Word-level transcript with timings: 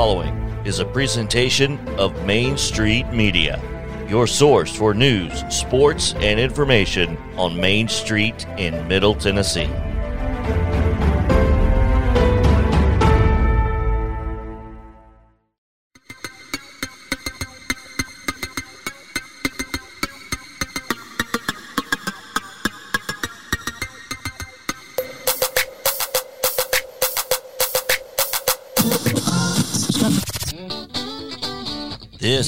following 0.00 0.34
is 0.64 0.78
a 0.78 0.84
presentation 0.86 1.78
of 1.98 2.24
Main 2.24 2.56
Street 2.56 3.06
Media, 3.12 3.60
your 4.08 4.26
source 4.26 4.74
for 4.74 4.94
news, 4.94 5.44
sports, 5.54 6.14
and 6.20 6.40
information 6.40 7.18
on 7.36 7.54
Main 7.60 7.86
Street 7.86 8.46
in 8.56 8.88
Middle 8.88 9.14
Tennessee. 9.14 9.68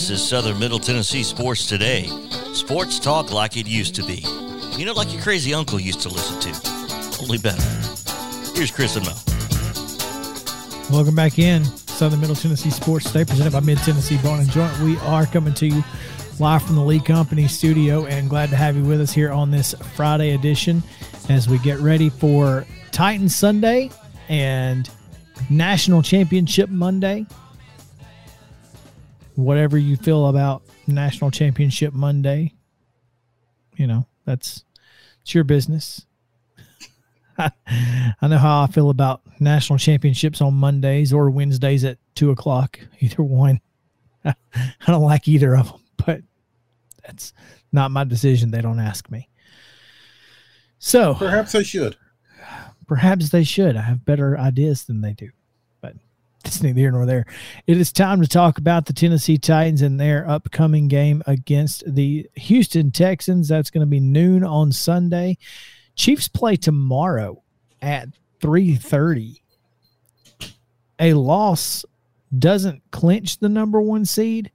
This 0.03 0.21
is 0.21 0.29
Southern 0.29 0.59
Middle 0.59 0.81
Tennessee 0.81 1.23
Sports 1.23 1.69
Today. 1.69 2.09
Sports 2.55 2.99
talk 2.99 3.31
like 3.31 3.57
it 3.57 3.69
used 3.69 3.95
to 3.95 4.03
be. 4.03 4.25
You 4.77 4.85
know, 4.85 4.95
like 4.95 5.13
your 5.13 5.23
crazy 5.23 5.55
uncle 5.55 5.79
used 5.79 6.01
to 6.01 6.09
listen 6.09 6.41
to. 6.41 7.23
Only 7.23 7.39
better. 7.39 7.63
Here's 8.53 8.73
Chris 8.73 8.97
and 8.97 9.07
Mo. 9.07 9.13
Welcome 10.91 11.15
back 11.15 11.39
in. 11.39 11.65
Southern 11.65 12.19
Middle 12.19 12.35
Tennessee 12.35 12.71
Sports 12.71 13.13
Today, 13.13 13.25
presented 13.25 13.53
by 13.53 13.61
Mid 13.61 13.79
Tennessee 13.79 14.17
Bone 14.17 14.41
and 14.41 14.51
Joint. 14.51 14.77
We 14.81 14.99
are 14.99 15.25
coming 15.25 15.55
to 15.55 15.69
you 15.69 15.85
live 16.41 16.65
from 16.65 16.75
the 16.75 16.83
Lee 16.83 16.99
Company 16.99 17.47
studio 17.47 18.05
and 18.07 18.29
glad 18.29 18.51
to 18.51 18.57
have 18.57 18.77
you 18.77 18.83
with 18.83 19.01
us 19.01 19.13
here 19.13 19.31
on 19.31 19.53
this 19.53 19.73
Friday 19.95 20.35
edition 20.35 20.83
as 21.29 21.49
we 21.49 21.59
get 21.59 21.79
ready 21.79 22.09
for 22.09 22.67
Titan 22.91 23.29
Sunday 23.29 23.89
and 24.29 24.91
National 25.49 26.03
Championship 26.03 26.71
Monday 26.71 27.25
whatever 29.35 29.79
you 29.79 29.97
feel 29.97 30.27
about 30.27 30.63
National 30.87 31.31
Championship 31.31 31.93
Monday, 31.93 32.55
you 33.77 33.87
know, 33.87 34.07
that's 34.25 34.65
it's 35.23 35.35
your 35.35 35.45
business. 35.45 36.07
I 37.39 37.53
know 38.23 38.39
how 38.39 38.63
I 38.63 38.67
feel 38.67 38.91
about 38.91 39.23
national 39.41 39.79
championships 39.79 40.41
on 40.41 40.55
Mondays 40.55 41.13
or 41.13 41.31
Wednesdays 41.31 41.85
at 41.85 41.99
two 42.15 42.31
o'clock. 42.31 42.79
Either 43.01 43.23
one. 43.23 43.61
I 44.25 44.35
don't 44.87 45.03
like 45.03 45.27
either 45.27 45.57
of 45.57 45.69
them, 45.69 45.81
but 45.97 46.21
that's 47.05 47.33
not 47.73 47.91
my 47.91 48.05
decision. 48.05 48.53
They 48.53 48.61
don't 48.61 48.79
ask 48.79 49.11
me. 49.11 49.29
So 50.79 51.15
perhaps 51.15 51.51
they 51.51 51.65
should. 51.65 51.97
Perhaps 52.87 53.31
they 53.31 53.43
should. 53.43 53.77
I 53.77 53.83
have 53.83 54.05
better 54.05 54.39
ideas 54.39 54.85
than 54.85 55.01
they 55.01 55.13
do 55.13 55.31
it's 56.55 56.63
neither 56.63 56.81
here 56.81 56.93
nor 56.93 57.07
there. 57.07 57.25
It 57.67 57.79
is 57.79 57.93
time 57.93 58.21
to 58.21 58.29
talk 58.29 58.59
about 58.59 58.87
the 58.87 58.93
Tennessee 58.93 59.39
Titans 59.39 59.83
and 59.83 59.99
their 59.99 60.29
upcoming 60.29 60.87
game 60.87 61.23
against 61.27 61.83
the 61.87 62.29
Houston 62.35 62.91
Texans. 62.91 63.49
That's 63.49 63.71
going 63.71 63.81
to 63.81 63.91
be 63.91 64.01
noon 64.01 64.45
on 64.45 64.71
Sunday. 64.71 65.39
Chiefs 65.95 66.29
play 66.29 66.57
tomorrow 66.57 67.43
at 67.81 68.09
3:30. 68.41 69.41
A 70.99 71.15
loss 71.15 71.85
doesn't 72.39 72.83
clinch 72.91 73.39
the 73.39 73.49
number 73.49 73.81
1 73.81 74.05
seed, 74.05 74.51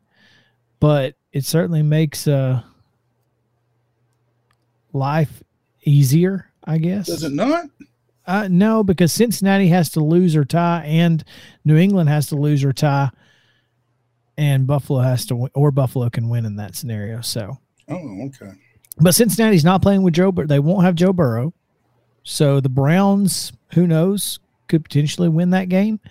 but 0.79 1.15
it 1.31 1.45
certainly 1.45 1.83
makes 1.83 2.27
uh 2.27 2.61
life 4.93 5.43
easier, 5.83 6.51
I 6.63 6.77
guess. 6.77 7.07
Does 7.07 7.23
it 7.23 7.33
not? 7.33 7.65
Uh, 8.27 8.49
no, 8.51 8.83
because 8.83 9.13
Cincinnati 9.13 9.69
has 9.69 9.89
to 9.91 10.01
lose 10.01 10.35
or 10.35 10.43
tie, 10.43 10.83
and 10.85 11.23
New 11.63 11.77
England 11.77 12.09
has 12.09 12.27
to 12.27 12.35
lose 12.35 12.63
or 12.63 12.73
tie, 12.73 13.09
and 14.37 14.67
Buffalo 14.67 14.99
has 14.99 15.25
to, 15.27 15.35
win, 15.35 15.51
or 15.55 15.71
Buffalo 15.71 16.09
can 16.09 16.27
win 16.27 16.45
in 16.45 16.57
that 16.57 16.75
scenario. 16.75 17.21
So, 17.21 17.57
oh, 17.87 18.25
okay. 18.25 18.51
But 18.99 19.15
Cincinnati's 19.15 19.63
not 19.63 19.81
playing 19.81 20.01
with 20.01 20.13
Joe, 20.13 20.33
but 20.33 20.49
they 20.49 20.59
won't 20.59 20.83
have 20.83 20.95
Joe 20.95 21.13
Burrow. 21.13 21.53
So 22.23 22.59
the 22.59 22.69
Browns, 22.69 23.53
who 23.73 23.87
knows, 23.87 24.39
could 24.67 24.83
potentially 24.83 25.29
win 25.29 25.51
that 25.51 25.69
game. 25.69 26.01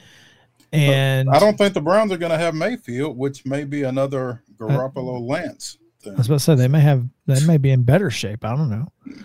And 0.72 1.26
but 1.26 1.36
I 1.36 1.38
don't 1.38 1.58
think 1.58 1.74
the 1.74 1.82
Browns 1.82 2.12
are 2.12 2.16
going 2.16 2.32
to 2.32 2.38
have 2.38 2.54
Mayfield, 2.54 3.16
which 3.18 3.44
may 3.44 3.64
be 3.64 3.82
another 3.82 4.42
Garoppolo 4.56 5.16
uh, 5.16 5.20
Lance. 5.20 5.76
Thing. 6.00 6.14
I 6.14 6.16
was 6.16 6.26
about 6.28 6.36
to 6.36 6.40
say 6.40 6.54
they 6.54 6.68
may 6.68 6.80
have 6.80 7.04
they 7.26 7.44
may 7.46 7.58
be 7.58 7.70
in 7.70 7.82
better 7.82 8.10
shape. 8.10 8.44
I 8.44 8.56
don't 8.56 8.70
know. 8.70 8.92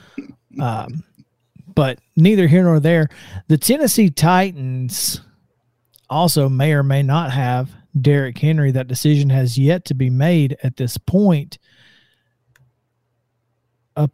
Um, 0.59 1.05
but 1.75 1.99
neither 2.15 2.47
here 2.47 2.63
nor 2.63 2.79
there. 2.79 3.09
The 3.47 3.57
Tennessee 3.57 4.09
Titans 4.09 5.21
also 6.09 6.49
may 6.49 6.73
or 6.73 6.83
may 6.83 7.03
not 7.03 7.31
have 7.31 7.71
Derrick 7.99 8.37
Henry. 8.37 8.71
That 8.71 8.87
decision 8.87 9.29
has 9.29 9.57
yet 9.57 9.85
to 9.85 9.93
be 9.93 10.09
made 10.09 10.57
at 10.63 10.77
this 10.77 10.97
point. 10.97 11.57
Uh, 13.95 14.07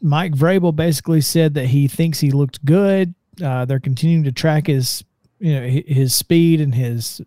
Mike 0.00 0.32
Vrabel 0.32 0.74
basically 0.74 1.20
said 1.20 1.54
that 1.54 1.66
he 1.66 1.88
thinks 1.88 2.20
he 2.20 2.30
looked 2.30 2.64
good. 2.64 3.14
Uh, 3.42 3.64
they're 3.64 3.80
continuing 3.80 4.24
to 4.24 4.32
track 4.32 4.66
his, 4.66 5.04
you 5.38 5.54
know, 5.54 5.66
his 5.66 6.14
speed 6.14 6.60
and 6.60 6.74
his 6.74 7.20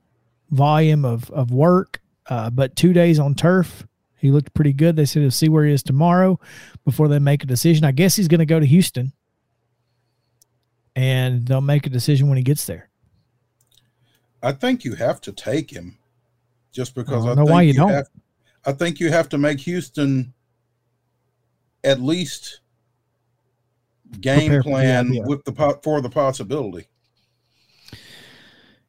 volume 0.50 1.06
of 1.06 1.30
of 1.32 1.52
work. 1.52 2.02
Uh, 2.30 2.50
but 2.50 2.76
two 2.76 2.94
days 2.94 3.20
on 3.20 3.36
turf, 3.36 3.86
he 4.18 4.32
looked 4.32 4.54
pretty 4.54 4.74
good. 4.74 4.96
They 4.96 5.06
said 5.06 5.22
he'll 5.22 5.32
see 5.32 5.50
where 5.50 5.66
he 5.66 5.72
is 5.72 5.84
tomorrow 5.84 6.40
before 6.86 7.08
they 7.08 7.20
make 7.20 7.44
a 7.44 7.48
decision. 7.48 7.86
I 7.86 7.92
guess 7.92 8.16
he's 8.16 8.28
going 8.28 8.40
to 8.40 8.46
go 8.46 8.60
to 8.60 8.66
Houston 8.66 9.14
and 10.98 11.48
they'll 11.48 11.62
make 11.62 11.86
a 11.86 11.92
decision 11.92 12.28
when 12.28 12.38
he 12.38 12.44
gets 12.44 12.66
there. 12.66 12.90
I 14.42 14.52
think 14.52 14.84
you 14.84 14.96
have 14.96 15.22
to 15.22 15.32
take 15.32 15.70
him 15.70 16.00
just 16.72 16.96
because 16.96 17.24
I, 17.24 17.32
I, 17.32 17.34
know 17.36 17.46
why 17.46 17.62
you, 17.62 17.74
you 17.74 17.74
don't. 17.76 17.92
Have, 17.92 18.08
I 18.66 18.72
think 18.72 19.00
you 19.00 19.12
have 19.12 19.30
to 19.30 19.38
make 19.38 19.60
Houston 19.60 20.34
at 21.84 22.02
least 22.02 22.62
game 24.20 24.50
Prepare 24.50 24.64
plan 24.64 25.16
with 25.26 25.46
the 25.46 25.80
for 25.84 26.02
the 26.02 26.10
possibility. 26.10 26.88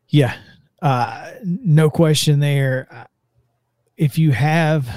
Yeah, 0.09 0.35
uh, 0.81 1.33
no 1.45 1.91
question 1.91 2.41
there. 2.41 3.07
If 3.99 4.17
you 4.17 4.33
have 4.33 4.89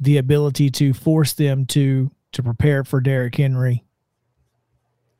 the 0.00 0.18
ability 0.18 0.70
to 0.70 0.92
force 0.92 1.32
them 1.32 1.64
to 1.66 2.10
to 2.32 2.42
prepare 2.42 2.82
for 2.82 3.00
Derrick 3.00 3.36
Henry, 3.36 3.85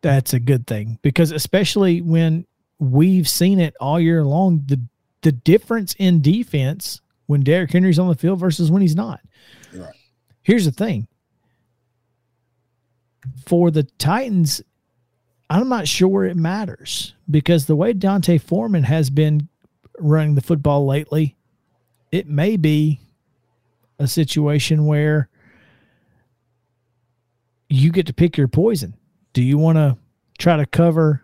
that's 0.07 0.33
a 0.35 0.41
good 0.41 0.67
thing 0.67 0.99
because 1.03 1.33
especially 1.33 2.01
when 2.01 2.47
we've 2.79 3.29
seen 3.29 3.59
it 3.59 3.75
all 3.81 3.99
year 3.99 4.25
long, 4.25 4.63
the 4.67 4.81
the 5.23 5.33
difference 5.33 5.95
in 5.99 6.23
defense 6.23 7.01
when 7.27 7.43
Derrick 7.43 7.73
Henry's 7.73 7.99
on 7.99 8.07
the 8.07 8.15
field 8.15 8.39
versus 8.39 8.71
when 8.71 8.83
he's 8.83 8.95
not. 8.95 9.21
Right. 9.75 9.95
Here's 10.43 10.65
the 10.65 10.71
thing. 10.71 11.09
For 13.47 13.73
the 13.73 13.83
Titans, 13.83 14.63
I'm 15.51 15.69
not 15.69 15.89
sure 15.89 16.25
it 16.25 16.37
matters 16.37 17.15
because 17.29 17.67
the 17.67 17.75
way 17.75 17.93
D'Onta 17.93 18.41
Foreman 18.41 18.85
has 18.85 19.11
been 19.11 19.49
running 19.99 20.37
the 20.37 20.41
football 20.41 20.87
lately, 20.87 21.35
it 22.13 22.29
may 22.29 22.57
be 22.57 23.01
a 23.99 24.07
situation 24.07 24.87
where 24.87 25.29
you 27.69 27.91
get 27.91 28.07
to 28.07 28.15
pick 28.15 28.37
your 28.37 28.47
poison 28.47 28.95
do 29.37 29.43
you 29.43 29.59
want 29.59 29.77
to 29.77 29.99
try 30.39 30.57
to 30.57 30.65
cover 30.65 31.21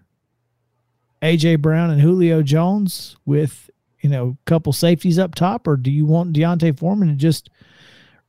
AJ 1.23 1.63
Brown 1.63 1.89
and 1.89 1.99
Julio 1.99 2.43
Jones 2.43 3.17
with 3.25 3.71
you 4.03 4.11
know 4.11 4.37
a 4.37 4.45
couple 4.45 4.75
safeties 4.75 5.19
up 5.19 5.35
top, 5.35 5.67
or 5.67 5.79
do 5.79 5.91
you 5.91 6.05
want 6.05 6.35
D'Onta 6.35 6.79
Foreman 6.79 7.09
to 7.09 7.15
just 7.15 7.49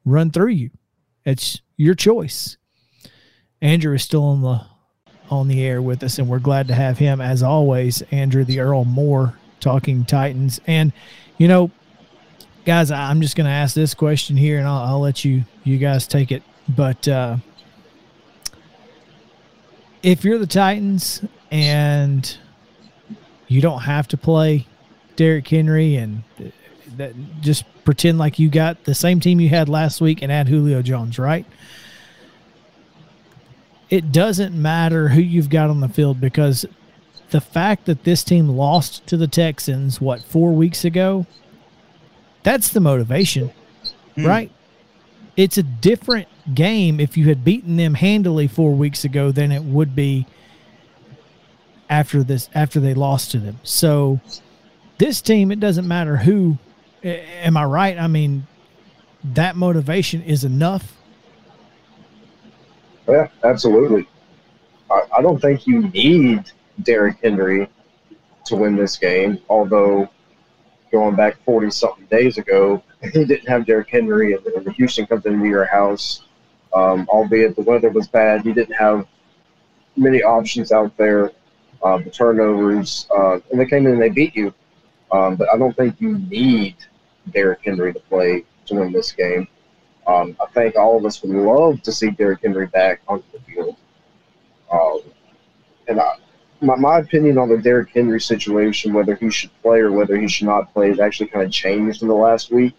run 0.06 0.32
through 0.32 0.52
you? 0.52 0.70
It's 1.26 1.60
your 1.76 1.96
choice. 1.96 2.56
Andrew 3.62 3.94
is 3.94 4.04
still 4.04 4.24
on 4.24 4.42
the 4.42 4.62
on 5.30 5.50
the 5.50 5.62
air 5.62 5.82
with 5.82 6.02
us, 6.02 6.18
and 6.18 6.30
we're 6.30 6.40
glad 6.40 6.70
to 6.70 6.74
have 6.74 6.98
him 6.98 7.20
as 7.20 7.44
always. 7.44 8.02
Andrew 8.04 8.46
the 8.46 8.62
Earl 8.62 8.86
Moore 8.86 9.38
talking 9.60 10.06
Titans, 10.06 10.62
and 10.66 10.94
you 11.38 11.50
know, 11.50 11.72
guys, 12.64 12.90
I'm 12.90 13.20
just 13.20 13.36
going 13.36 13.48
to 13.48 13.52
ask 13.52 13.76
this 13.76 13.94
question 13.94 14.38
here, 14.38 14.60
and 14.60 14.66
I'll, 14.66 14.84
I'll 14.84 15.02
let 15.02 15.26
you 15.26 15.44
you 15.66 15.78
guys 15.78 16.08
take 16.08 16.32
it. 16.32 16.42
But 16.70 17.06
uh, 17.06 17.36
if 20.04 20.26
you're 20.26 20.38
the 20.38 20.46
Titans 20.46 21.24
and 21.50 22.38
you 23.48 23.62
don't 23.62 23.82
have 23.82 24.08
to 24.10 24.18
play 24.18 24.68
Derrick 25.16 25.48
Henry 25.48 25.96
and 25.96 26.24
that 26.98 27.14
just 27.42 27.64
pretend 27.86 28.18
like 28.18 28.38
you 28.38 28.50
got 28.50 28.84
the 28.84 28.94
same 28.94 29.20
team 29.20 29.40
you 29.40 29.50
had 29.50 29.70
last 29.70 30.02
week 30.02 30.22
and 30.22 30.32
add 30.32 30.48
Julio 30.48 30.82
Jones, 30.82 31.18
right? 31.18 31.46
It 33.90 34.12
doesn't 34.12 34.60
matter 34.60 35.10
who 35.10 35.22
you've 35.22 35.50
got 35.50 35.70
on 35.70 35.80
the 35.80 35.90
field 35.90 36.20
because 36.20 36.66
the 37.30 37.42
fact 37.42 37.86
that 37.86 38.04
this 38.04 38.24
team 38.24 38.50
lost 38.50 39.06
to 39.08 39.18
the 39.18 39.28
Texans, 39.28 40.02
what, 40.02 40.24
four 40.24 40.52
weeks 40.54 40.86
ago, 40.86 41.26
that's 42.44 42.70
the 42.70 42.80
motivation, 42.80 43.52
hmm. 44.16 44.26
right? 44.26 44.52
It's 45.36 45.58
a 45.58 45.64
different 45.64 46.28
game 46.54 47.00
if 47.00 47.18
you 47.18 47.26
had 47.26 47.44
beaten 47.44 47.78
them 47.78 47.94
handily 47.94 48.48
four 48.48 48.74
weeks 48.74 49.04
ago 49.06 49.32
than 49.32 49.52
it 49.52 49.64
would 49.64 49.96
be 49.96 50.26
after 51.90 52.24
this 52.24 52.50
after 52.54 52.80
they 52.80 52.94
lost 52.94 53.32
to 53.32 53.40
them. 53.40 53.60
So 53.64 54.20
this 54.98 55.22
team, 55.22 55.52
it 55.52 55.60
doesn't 55.60 55.88
matter 55.88 56.18
who. 56.18 56.58
Am 57.04 57.58
I 57.58 57.66
right? 57.66 57.98
I 57.98 58.08
mean, 58.08 58.48
that 59.24 59.56
motivation 59.56 60.22
is 60.24 60.44
enough. 60.44 60.96
Yeah, 63.08 63.28
absolutely. 63.44 64.08
I, 64.90 65.02
I 65.18 65.22
don't 65.22 65.42
think 65.42 65.68
you 65.68 65.90
need 65.90 66.52
Derrick 66.84 67.18
Henry 67.22 67.68
to 68.46 68.56
win 68.56 68.76
this 68.76 68.98
game, 68.98 69.40
although 69.50 70.10
going 70.92 71.16
back 71.16 71.38
40 71.44 71.72
something 71.72 72.06
days 72.06 72.38
ago, 72.38 72.82
he 73.14 73.26
didn't 73.26 73.48
have 73.48 73.66
Derrick 73.66 73.90
Henry 73.90 74.34
and, 74.34 74.46
and 74.46 74.72
Houston 74.76 75.06
comes 75.06 75.26
into 75.26 75.46
your 75.46 75.66
house. 75.66 76.24
Um, 76.74 77.08
albeit 77.10 77.56
the 77.56 77.62
weather 77.62 77.90
was 77.90 78.08
bad, 78.08 78.46
you 78.46 78.54
didn't 78.54 78.76
have 78.76 79.08
many 79.96 80.24
options 80.24 80.72
out 80.72 80.96
there. 80.98 81.32
Uh, 81.84 81.98
the 81.98 82.10
turnovers, 82.10 83.08
uh, 83.16 83.40
and 83.52 83.60
they 83.60 83.66
came 83.66 83.86
in 83.86 83.94
and 83.94 84.02
they 84.02 84.10
beat 84.10 84.34
you. 84.36 84.54
Um, 85.12 85.36
but 85.36 85.50
I 85.54 85.58
don't 85.58 85.76
think 85.76 86.00
you 86.00 86.18
need 86.18 86.76
Derrick 87.32 87.60
Henry 87.64 87.94
to 87.94 88.00
play 88.00 88.46
to 88.68 88.76
win 88.76 88.94
this 88.94 89.12
game. 89.12 89.48
Um, 90.08 90.36
I 90.42 90.46
think 90.54 90.76
all 90.76 90.98
of 90.98 91.06
us 91.06 91.22
would 91.22 91.32
love 91.32 91.82
to 91.84 91.92
see 91.92 92.10
Derrick 92.10 92.42
Henry 92.42 92.68
back 92.68 93.02
onto 93.08 93.26
the 93.34 93.40
field. 93.40 93.76
Um, 94.72 95.02
and 95.88 96.00
I, 96.00 96.16
my, 96.62 96.76
my 96.76 97.00
opinion 97.00 97.38
on 97.38 97.50
the 97.50 97.58
Derrick 97.58 97.90
Henry 97.90 98.20
situation, 98.20 98.94
whether 98.94 99.16
he 99.16 99.30
should 99.30 99.52
play 99.62 99.80
or 99.80 99.92
whether 99.92 100.16
he 100.18 100.28
should 100.28 100.48
not 100.48 100.74
play, 100.74 100.90
has 100.90 101.00
actually 101.00 101.28
kind 101.28 101.46
of 101.46 101.52
changed 101.52 102.02
in 102.02 102.08
the 102.08 102.14
last 102.14 102.52
week. 102.52 102.74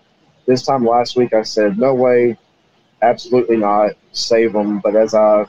This 0.46 0.62
time 0.62 0.84
last 0.84 1.16
week, 1.16 1.32
I 1.32 1.42
said, 1.42 1.78
no 1.78 1.94
way, 1.94 2.38
absolutely 3.04 3.56
not, 3.56 3.92
save 4.12 4.52
them. 4.52 4.80
But 4.80 4.96
as 4.96 5.14
I 5.14 5.46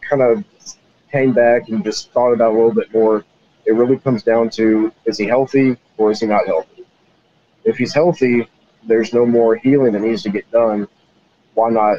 kind 0.00 0.22
of 0.22 0.44
came 1.10 1.32
back 1.32 1.68
and 1.68 1.84
just 1.84 2.12
thought 2.12 2.32
about 2.32 2.52
a 2.52 2.56
little 2.56 2.74
bit 2.74 2.92
more, 2.92 3.24
it 3.66 3.72
really 3.72 3.98
comes 3.98 4.22
down 4.22 4.50
to 4.50 4.92
is 5.04 5.18
he 5.18 5.26
healthy 5.26 5.76
or 5.96 6.10
is 6.10 6.20
he 6.20 6.26
not 6.26 6.46
healthy? 6.46 6.84
If 7.64 7.76
he's 7.76 7.92
healthy, 7.92 8.48
there's 8.86 9.12
no 9.12 9.26
more 9.26 9.56
healing 9.56 9.92
that 9.92 10.00
needs 10.00 10.22
to 10.22 10.30
get 10.30 10.50
done. 10.50 10.88
Why 11.54 11.70
not 11.70 11.98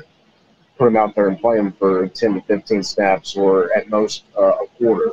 put 0.77 0.87
him 0.87 0.97
out 0.97 1.13
there 1.13 1.27
and 1.27 1.39
play 1.39 1.57
him 1.57 1.71
for 1.73 2.07
10 2.07 2.33
to 2.35 2.41
15 2.41 2.83
snaps 2.83 3.35
or 3.35 3.71
at 3.73 3.89
most 3.89 4.23
uh, 4.37 4.63
a 4.63 4.67
quarter? 4.77 5.11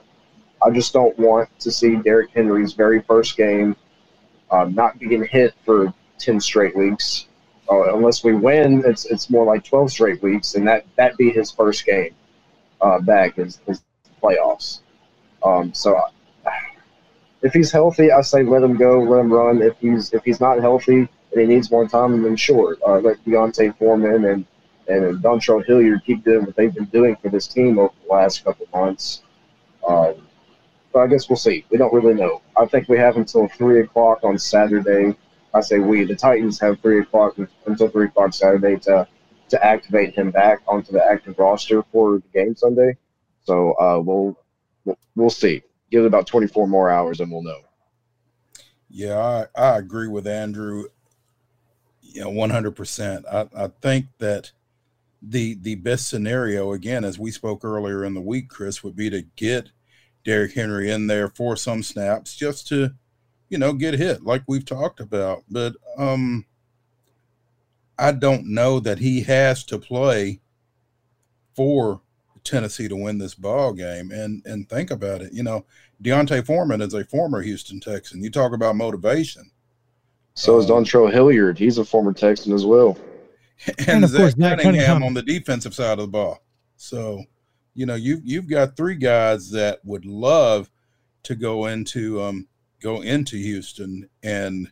I 0.64 0.70
just 0.70 0.92
don't 0.92 1.16
want 1.18 1.48
to 1.60 1.70
see 1.70 1.96
Derrick 1.96 2.30
Henry's 2.34 2.72
very 2.72 3.02
first 3.02 3.36
game 3.36 3.76
uh, 4.50 4.64
not 4.64 4.98
being 4.98 5.24
hit 5.24 5.54
for 5.64 5.92
10 6.18 6.40
straight 6.40 6.76
weeks. 6.76 7.27
Uh, 7.70 7.94
unless 7.94 8.24
we 8.24 8.34
win, 8.34 8.82
it's 8.86 9.04
it's 9.06 9.28
more 9.28 9.44
like 9.44 9.62
12 9.64 9.90
straight 9.90 10.22
weeks, 10.22 10.54
and 10.54 10.66
that 10.66 10.86
that 10.96 11.16
be 11.16 11.30
his 11.30 11.50
first 11.50 11.84
game 11.84 12.14
uh, 12.80 12.98
back 13.00 13.38
is, 13.38 13.60
is 13.66 13.82
playoffs. 14.22 14.80
Um, 15.42 15.72
so 15.74 16.00
if 17.42 17.52
he's 17.52 17.70
healthy, 17.70 18.10
I 18.10 18.20
say 18.22 18.42
let 18.42 18.62
him 18.62 18.76
go, 18.76 19.00
let 19.00 19.20
him 19.20 19.32
run. 19.32 19.62
If 19.62 19.76
he's 19.78 20.12
if 20.12 20.24
he's 20.24 20.40
not 20.40 20.60
healthy 20.60 21.08
and 21.32 21.40
he 21.40 21.46
needs 21.46 21.70
more 21.70 21.86
time, 21.86 22.22
then 22.22 22.36
sure, 22.36 22.76
uh, 22.86 22.98
let 22.98 23.22
D'Onta 23.24 23.76
Foreman 23.78 24.24
and 24.24 24.46
and 24.88 25.22
Dontrell 25.22 25.64
Hilliard 25.64 26.02
keep 26.04 26.24
doing 26.24 26.46
what 26.46 26.56
they've 26.56 26.74
been 26.74 26.86
doing 26.86 27.16
for 27.16 27.28
this 27.28 27.46
team 27.46 27.78
over 27.78 27.92
the 28.06 28.12
last 28.12 28.44
couple 28.44 28.66
months. 28.72 29.22
Um, 29.86 30.14
but 30.92 31.00
I 31.00 31.06
guess 31.06 31.28
we'll 31.28 31.36
see. 31.36 31.64
We 31.70 31.76
don't 31.76 31.92
really 31.92 32.14
know. 32.14 32.40
I 32.56 32.64
think 32.66 32.88
we 32.88 32.96
have 32.98 33.16
until 33.16 33.48
three 33.48 33.80
o'clock 33.80 34.20
on 34.24 34.38
Saturday. 34.38 35.14
I 35.58 35.60
say 35.60 35.78
we. 35.78 36.04
The 36.04 36.16
Titans 36.16 36.58
have 36.60 36.80
three 36.80 37.00
o'clock 37.00 37.36
until 37.66 37.88
three 37.88 38.06
o'clock 38.06 38.32
Saturday 38.32 38.78
to 38.80 39.06
to 39.50 39.64
activate 39.64 40.14
him 40.14 40.30
back 40.30 40.60
onto 40.66 40.92
the 40.92 41.04
active 41.04 41.38
roster 41.38 41.82
for 41.90 42.18
the 42.18 42.28
game 42.32 42.54
Sunday. 42.54 42.96
So 43.44 43.72
uh, 43.74 44.00
we'll 44.00 44.38
we'll 45.14 45.30
see. 45.30 45.62
Give 45.90 46.04
it 46.04 46.06
about 46.06 46.26
24 46.26 46.68
more 46.68 46.90
hours 46.90 47.20
and 47.20 47.30
we'll 47.32 47.42
know. 47.42 47.60
Yeah, 48.90 49.18
I, 49.18 49.46
I 49.60 49.78
agree 49.78 50.08
with 50.08 50.26
Andrew. 50.26 50.84
Know, 52.14 52.30
100%. 52.30 53.24
I, 53.30 53.64
I 53.64 53.68
think 53.80 54.06
that 54.18 54.52
the 55.20 55.54
the 55.54 55.74
best 55.76 56.08
scenario, 56.08 56.72
again, 56.72 57.04
as 57.04 57.18
we 57.18 57.30
spoke 57.30 57.64
earlier 57.64 58.04
in 58.04 58.14
the 58.14 58.20
week, 58.20 58.48
Chris, 58.48 58.82
would 58.82 58.96
be 58.96 59.10
to 59.10 59.22
get 59.36 59.70
Derrick 60.24 60.54
Henry 60.54 60.90
in 60.90 61.06
there 61.06 61.28
for 61.28 61.56
some 61.56 61.82
snaps 61.82 62.34
just 62.36 62.66
to, 62.68 62.94
you 63.48 63.58
know, 63.58 63.72
get 63.72 63.94
hit 63.94 64.22
like 64.22 64.42
we've 64.46 64.64
talked 64.64 65.00
about. 65.00 65.44
But 65.50 65.74
um 65.96 66.44
I 67.98 68.12
don't 68.12 68.46
know 68.46 68.78
that 68.80 68.98
he 68.98 69.22
has 69.22 69.64
to 69.64 69.78
play 69.78 70.40
for 71.56 72.00
Tennessee 72.44 72.88
to 72.88 72.96
win 72.96 73.18
this 73.18 73.34
ball 73.34 73.72
game. 73.72 74.10
And 74.10 74.44
and 74.46 74.68
think 74.68 74.90
about 74.90 75.22
it, 75.22 75.32
you 75.32 75.42
know, 75.42 75.64
D'Onta 76.00 76.44
Foreman 76.44 76.80
is 76.80 76.94
a 76.94 77.04
former 77.04 77.42
Houston 77.42 77.80
Texan. 77.80 78.22
You 78.22 78.30
talk 78.30 78.52
about 78.52 78.76
motivation. 78.76 79.50
So 80.34 80.54
um, 80.54 80.60
is 80.60 80.66
Dontrell 80.66 81.12
Hilliard. 81.12 81.58
He's 81.58 81.78
a 81.78 81.84
former 81.84 82.12
Texan 82.12 82.52
as 82.52 82.64
well. 82.64 82.96
And, 83.66 83.88
and 83.88 84.04
of 84.04 84.10
Zach 84.10 84.20
course, 84.20 84.34
Cunningham, 84.34 84.58
Cunningham 84.60 85.02
on 85.02 85.14
the 85.14 85.22
defensive 85.22 85.74
side 85.74 85.98
of 85.98 85.98
the 85.98 86.06
ball. 86.06 86.40
So, 86.76 87.24
you 87.74 87.86
know, 87.86 87.96
you've 87.96 88.24
you've 88.24 88.48
got 88.48 88.76
three 88.76 88.94
guys 88.94 89.50
that 89.50 89.80
would 89.84 90.06
love 90.06 90.70
to 91.24 91.34
go 91.34 91.66
into 91.66 92.22
um 92.22 92.46
go 92.80 93.02
into 93.02 93.36
Houston 93.36 94.08
and 94.22 94.70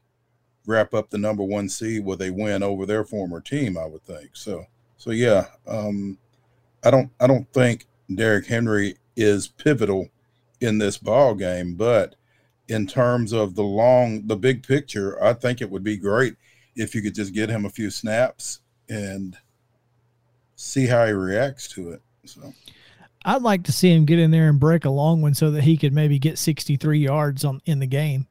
wrap 0.66 0.94
up 0.94 1.10
the 1.10 1.18
number 1.18 1.42
one 1.42 1.68
seed 1.68 2.04
with 2.04 2.20
a 2.22 2.30
win 2.30 2.62
over 2.62 2.86
their 2.86 3.04
former 3.04 3.40
team, 3.40 3.78
I 3.78 3.86
would 3.86 4.02
think. 4.02 4.30
So 4.34 4.66
so 4.96 5.10
yeah, 5.10 5.46
um 5.66 6.18
I 6.84 6.90
don't 6.90 7.10
I 7.20 7.26
don't 7.26 7.50
think 7.52 7.86
Derrick 8.12 8.46
Henry 8.46 8.96
is 9.16 9.48
pivotal 9.48 10.08
in 10.60 10.78
this 10.78 10.98
ball 10.98 11.34
game, 11.34 11.74
but 11.74 12.16
in 12.68 12.86
terms 12.86 13.32
of 13.32 13.54
the 13.54 13.62
long 13.62 14.26
the 14.26 14.36
big 14.36 14.66
picture, 14.66 15.22
I 15.22 15.32
think 15.32 15.60
it 15.60 15.70
would 15.70 15.84
be 15.84 15.96
great 15.96 16.36
if 16.74 16.94
you 16.94 17.02
could 17.02 17.14
just 17.14 17.34
get 17.34 17.48
him 17.48 17.64
a 17.64 17.70
few 17.70 17.90
snaps 17.90 18.60
and 18.88 19.36
see 20.56 20.86
how 20.86 21.06
he 21.06 21.12
reacts 21.12 21.68
to 21.68 21.90
it. 21.90 22.02
So 22.24 22.52
I'd 23.26 23.42
like 23.42 23.64
to 23.64 23.72
see 23.72 23.92
him 23.92 24.04
get 24.04 24.20
in 24.20 24.30
there 24.30 24.48
and 24.48 24.60
break 24.60 24.84
a 24.84 24.90
long 24.90 25.20
one 25.20 25.34
so 25.34 25.50
that 25.50 25.64
he 25.64 25.76
could 25.76 25.92
maybe 25.92 26.20
get 26.20 26.38
63 26.38 27.00
yards 27.00 27.44
on 27.44 27.60
in 27.66 27.80
the 27.80 27.86
game. 27.86 28.28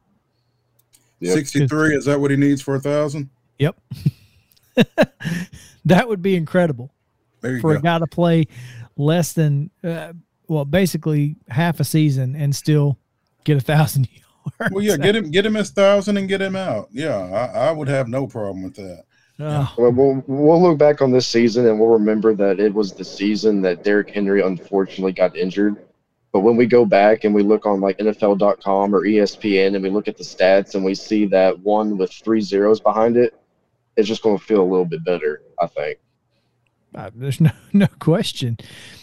Yep. 1.19 1.33
63 1.33 1.95
is 1.95 2.05
that 2.05 2.19
what 2.19 2.31
he 2.31 2.37
needs 2.37 2.61
for 2.61 2.75
a 2.75 2.79
thousand? 2.79 3.29
Yep. 3.59 3.77
that 5.85 6.07
would 6.07 6.21
be 6.21 6.37
incredible 6.37 6.93
for 7.41 7.73
go. 7.73 7.79
a 7.79 7.81
guy 7.81 7.99
to 7.99 8.07
play 8.07 8.47
less 8.95 9.33
than 9.33 9.69
uh, 9.83 10.13
well, 10.47 10.63
basically 10.63 11.35
half 11.49 11.81
a 11.81 11.83
season 11.83 12.33
and 12.35 12.55
still 12.55 12.97
get 13.43 13.57
a 13.57 13.61
thousand 13.61 14.07
yards. 14.59 14.73
Well, 14.73 14.83
yeah, 14.83 14.95
get 14.95 15.15
him, 15.15 15.29
get 15.29 15.45
him 15.45 15.55
his 15.55 15.71
thousand 15.71 16.15
and 16.15 16.29
get 16.29 16.41
him 16.41 16.55
out. 16.55 16.87
Yeah, 16.91 17.17
I, 17.17 17.67
I 17.67 17.71
would 17.71 17.89
have 17.89 18.07
no 18.07 18.27
problem 18.27 18.63
with 18.63 18.75
that. 18.75 19.03
Oh. 19.39 19.73
Well, 19.77 19.91
we'll 19.91 20.23
we'll 20.27 20.61
look 20.61 20.77
back 20.77 21.01
on 21.01 21.11
this 21.11 21.27
season 21.27 21.67
and 21.67 21.79
we'll 21.79 21.89
remember 21.89 22.33
that 22.35 22.59
it 22.59 22.73
was 22.73 22.93
the 22.93 23.03
season 23.03 23.61
that 23.63 23.83
Derrick 23.83 24.09
Henry 24.09 24.41
unfortunately 24.41 25.11
got 25.11 25.35
injured. 25.35 25.75
But 26.31 26.41
when 26.41 26.55
we 26.57 26.65
go 26.65 26.85
back 26.85 27.23
and 27.23 27.33
we 27.33 27.43
look 27.43 27.65
on 27.65 27.79
like 27.79 27.97
NFL.com 27.97 28.93
or 28.93 29.01
ESPN 29.03 29.75
and 29.75 29.83
we 29.83 29.89
look 29.89 30.07
at 30.07 30.17
the 30.17 30.23
stats 30.23 30.75
and 30.75 30.83
we 30.83 30.93
see 30.93 31.25
that 31.27 31.59
one 31.59 31.97
with 31.97 32.11
three 32.11 32.41
zeros 32.41 32.79
behind 32.79 33.15
it, 33.15 33.33
it's 33.95 34.07
just 34.07 34.21
going 34.21 34.37
to 34.37 34.43
feel 34.43 34.61
a 34.61 34.63
little 34.63 34.85
bit 34.85 35.03
better, 35.05 35.41
I 35.61 35.67
think. 35.67 35.99
Uh, 36.93 37.09
there's 37.15 37.39
no 37.41 37.51
no 37.73 37.87
question. 37.99 38.57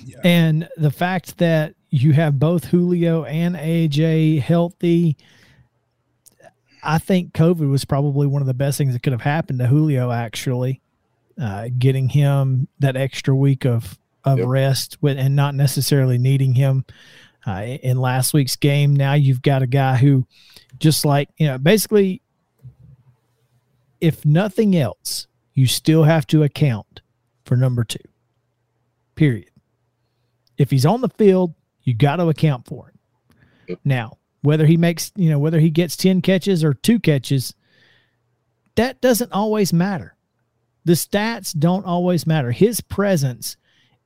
Yeah. 0.05 0.19
And 0.25 0.69
the 0.77 0.91
fact 0.91 1.39
that 1.39 1.75
you 1.91 2.13
have 2.15 2.39
both 2.39 2.65
Julio 2.65 3.25
and 3.25 3.55
AJ 3.55 4.41
healthy, 4.41 5.17
I 6.83 6.99
think 6.99 7.33
COVID 7.33 7.71
was 7.71 7.85
probably 7.85 8.27
one 8.27 8.43
of 8.43 8.47
the 8.47 8.55
best 8.55 8.79
things 8.79 8.93
that 8.93 9.03
could 9.03 9.13
have 9.13 9.23
happened 9.23 9.61
to 9.61 9.67
Julio. 9.67 10.11
Actually, 10.11 10.81
uh, 11.41 11.69
getting 11.79 12.09
him 12.09 12.69
that 12.81 12.97
extra 12.97 13.35
week 13.35 13.65
of 13.65 13.99
of 14.25 14.39
yep. 14.39 14.49
rest 14.49 14.99
with, 15.01 15.19
and 15.19 15.35
not 15.35 15.55
necessarily 15.55 16.19
needing 16.19 16.55
him 16.55 16.85
uh, 17.47 17.63
in 17.83 17.99
last 17.99 18.35
week's 18.35 18.57
game. 18.57 18.95
Now 18.95 19.15
you've 19.15 19.43
got 19.43 19.63
a 19.63 19.67
guy 19.67 19.97
who, 19.97 20.27
just 20.79 21.05
like 21.05 21.29
you 21.37 21.47
know, 21.47 21.59
basically, 21.59 22.23
if 24.01 24.25
nothing 24.25 24.77
else, 24.77 25.27
you 25.55 25.67
still 25.67 26.05
have 26.05 26.27
to 26.29 26.43
account 26.43 27.01
for 27.45 27.57
number 27.57 27.85
two. 27.85 27.99
Period. 29.15 29.51
If 30.59 30.71
he's 30.71 30.87
on 30.87 31.01
the 31.01 31.09
field, 31.09 31.55
you 31.83 31.95
got 31.95 32.17
to 32.17 32.29
account 32.29 32.67
for 32.67 32.89
it. 32.89 33.79
Now, 33.85 34.19
whether 34.43 34.67
he 34.67 34.77
makes, 34.77 35.13
you 35.17 35.31
know, 35.31 35.39
whether 35.39 35.61
he 35.61 35.71
gets 35.71 35.97
10 35.97 36.21
catches 36.21 36.63
or 36.63 36.75
two 36.75 36.99
catches, 36.99 37.55
that 38.75 39.01
doesn't 39.01 39.33
always 39.33 39.73
matter. 39.73 40.17
The 40.85 40.95
stats 40.95 41.57
don't 41.57 41.87
always 41.87 42.27
matter. 42.27 42.51
His 42.51 42.81
presence 42.81 43.57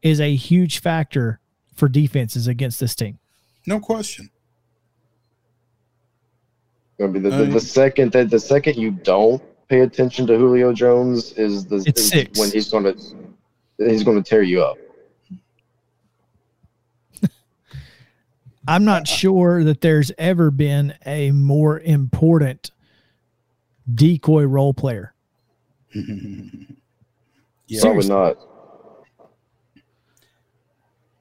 is 0.02 0.20
a 0.20 0.34
huge 0.34 0.80
factor 0.80 1.40
for 1.74 1.88
defenses 1.88 2.46
against 2.46 2.80
this 2.80 2.94
team. 2.94 3.18
No 3.66 3.80
question. 3.80 4.30
I 7.00 7.06
mean, 7.06 7.22
the, 7.22 7.30
the, 7.30 7.42
uh, 7.44 7.50
the 7.50 7.60
second 7.60 8.12
that 8.12 8.30
the 8.30 8.40
second 8.40 8.76
you 8.76 8.90
don't 8.90 9.42
pay 9.68 9.80
attention 9.80 10.26
to 10.28 10.38
Julio 10.38 10.72
Jones 10.72 11.32
is 11.32 11.66
the 11.66 11.76
is 11.94 12.38
when 12.38 12.50
he's 12.50 12.70
going 12.70 12.84
to 12.84 12.96
he's 13.78 14.02
going 14.02 14.22
to 14.22 14.28
tear 14.28 14.42
you 14.42 14.62
up. 14.62 14.78
I'm 18.68 18.84
not 18.84 19.06
sure 19.06 19.64
that 19.64 19.80
there's 19.80 20.12
ever 20.18 20.50
been 20.50 20.94
a 21.04 21.30
more 21.30 21.80
important 21.80 22.70
decoy 23.92 24.44
role 24.44 24.74
player. 24.74 25.14
yeah, 25.94 27.80
Probably 27.80 28.08
not. 28.08 28.36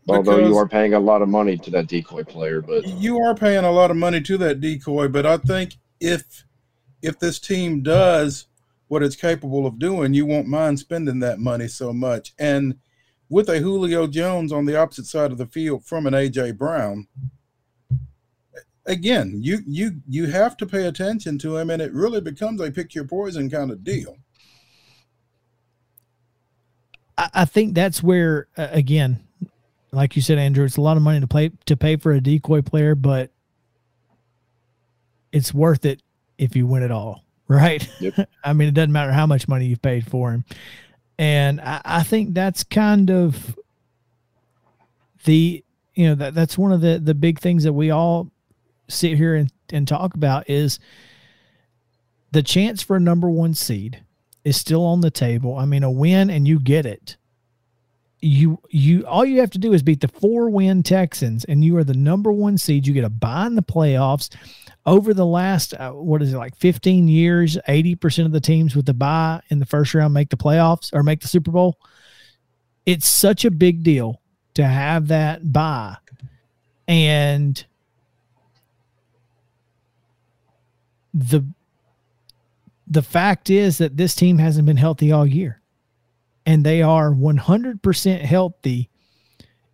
Although 0.07 0.37
you 0.37 0.55
are 0.57 0.67
paying 0.67 0.93
a 0.93 0.99
lot 0.99 1.21
of 1.21 1.29
money 1.29 1.57
to 1.57 1.71
that 1.71 1.87
decoy 1.87 2.23
player, 2.23 2.61
but 2.61 2.87
you 2.87 3.19
are 3.19 3.33
paying 3.33 3.65
a 3.65 3.71
lot 3.71 3.89
of 3.89 3.97
money 3.97 4.21
to 4.21 4.37
that 4.37 4.61
decoy. 4.61 5.07
But 5.07 5.25
I 5.25 5.37
think 5.37 5.77
if 5.99 6.45
if 7.01 7.19
this 7.19 7.39
team 7.39 7.81
does 7.81 8.47
what 8.87 9.01
it's 9.01 9.15
capable 9.15 9.65
of 9.65 9.79
doing, 9.79 10.13
you 10.13 10.25
won't 10.25 10.47
mind 10.47 10.79
spending 10.79 11.19
that 11.19 11.39
money 11.39 11.67
so 11.67 11.91
much. 11.91 12.33
And 12.37 12.75
with 13.29 13.50
a 13.50 13.60
Julio 13.60 14.08
Jones 14.08 14.51
on 14.51 14.65
the 14.65 14.77
opposite 14.77 15.05
side 15.05 15.32
of 15.32 15.38
the 15.38 15.48
field 15.48 15.86
from 15.86 16.05
an 16.05 16.13
AJ 16.13 16.58
Brown, 16.58 17.08
again, 18.86 19.39
you 19.41 19.60
you 19.65 20.01
you 20.08 20.27
have 20.27 20.58
to 20.58 20.65
pay 20.65 20.86
attention 20.86 21.38
to 21.39 21.58
him, 21.58 21.70
and 21.70 21.82
it 21.82 21.94
really 21.94 22.22
becomes 22.22 22.62
a 22.62 22.72
pick 22.72 22.94
your 22.94 23.05
poison 23.05 23.50
kind 23.50 23.72
of 23.72 23.84
deal. 23.84 24.17
I, 27.17 27.29
I 27.34 27.46
think 27.46 27.74
that's 27.74 28.03
where, 28.03 28.48
uh, 28.58 28.67
again, 28.72 29.25
like 29.91 30.15
you 30.15 30.22
said, 30.22 30.38
Andrew, 30.38 30.65
it's 30.65 30.77
a 30.77 30.82
lot 30.82 30.98
of 30.98 31.03
money 31.03 31.20
to 31.20 31.27
play 31.27 31.51
to 31.65 31.77
pay 31.77 31.96
for 31.96 32.12
a 32.12 32.22
decoy 32.22 32.62
player, 32.62 32.96
but 32.96 33.32
it's 35.32 35.53
worth 35.53 35.86
it 35.86 36.01
if 36.38 36.55
you 36.55 36.67
win 36.67 36.84
it 36.84 36.91
all, 36.91 37.24
right? 37.48 37.88
Yep. 38.00 38.29
I 38.44 38.53
mean, 38.53 38.67
it 38.67 38.74
doesn't 38.74 38.91
matter 38.91 39.12
how 39.12 39.25
much 39.25 39.48
money 39.48 39.65
you've 39.65 39.82
paid 39.82 40.08
for 40.08 40.32
him, 40.32 40.46
and 41.17 41.62
I, 41.62 41.81
I 41.86 42.03
think 42.03 42.34
that's 42.34 42.63
kind 42.63 43.10
of 43.10 43.57
the 45.25 45.63
you 45.93 46.07
know 46.07 46.15
that 46.15 46.34
that's 46.34 46.57
one 46.57 46.72
of 46.72 46.81
the 46.81 47.00
the 47.00 47.13
big 47.15 47.39
things 47.39 47.63
that 47.63 47.74
we 47.74 47.89
all 47.89 48.31
sit 48.88 49.17
here 49.17 49.36
and, 49.36 49.51
and 49.72 49.88
talk 49.88 50.13
about 50.13 50.50
is 50.50 50.79
the 52.31 52.43
chance 52.43 52.81
for 52.81 52.98
a 52.98 53.00
number 53.00 53.29
one 53.29 53.53
seed 53.53 54.03
is 54.43 54.57
still 54.57 54.84
on 54.84 55.01
the 55.01 55.10
table. 55.10 55.57
I 55.57 55.65
mean, 55.65 55.84
a 55.84 55.91
win 55.91 56.29
and 56.29 56.48
you 56.48 56.60
get 56.60 56.86
it. 56.86 57.17
You 58.22 58.60
you 58.69 59.05
all 59.05 59.25
you 59.25 59.39
have 59.39 59.51
to 59.51 59.57
do 59.57 59.74
is 59.74 59.84
beat 59.84 60.01
the 60.01 60.07
four 60.07 60.50
win 60.50 60.84
Texans 60.84 61.45
and 61.45 61.63
you 61.63 61.77
are 61.77 61.84
the 61.84 61.93
number 61.93 62.31
one 62.31 62.57
seed. 62.57 62.88
You 62.88 62.93
get 62.93 63.03
a 63.03 63.10
bye 63.10 63.48
in 63.48 63.55
the 63.55 63.62
playoffs. 63.62 64.29
Over 64.86 65.13
the 65.13 65.25
last 65.25 65.74
uh, 65.74 65.92
what 65.92 66.22
is 66.22 66.34
it 66.34 66.38
like 66.38 66.56
15 66.58 67.08
years, 67.08 67.58
80% 67.68 68.25
of 68.25 68.32
the 68.32 68.39
teams 68.39 68.75
with 68.75 68.86
the 68.86 68.94
bye 68.94 69.42
in 69.50 69.60
the 69.60 69.65
first 69.65 69.96
round 69.96 70.13
make 70.13 70.30
the 70.30 70.38
playoffs 70.38 70.94
or 70.94 71.01
make 71.01 71.22
the 71.22 71.27
Super 71.27 71.51
Bowl. 71.51 71.80
It's 72.86 73.10
such 73.10 73.46
a 73.46 73.51
big 73.51 73.82
deal 73.82 74.22
to 74.54 74.63
have 74.63 75.08
that 75.08 75.51
bye. 75.51 75.98
And 76.88 77.65
the 81.15 81.46
the 82.88 83.01
fact 83.01 83.50
is 83.50 83.80
that 83.80 83.98
this 83.98 84.13
team 84.13 84.38
hasn't 84.38 84.65
been 84.65 84.77
healthy 84.77 85.12
all 85.12 85.25
year. 85.25 85.62
And 86.46 86.63
they 86.63 86.84
are 86.84 87.10
100% 87.10 88.22
healthy, 88.22 88.92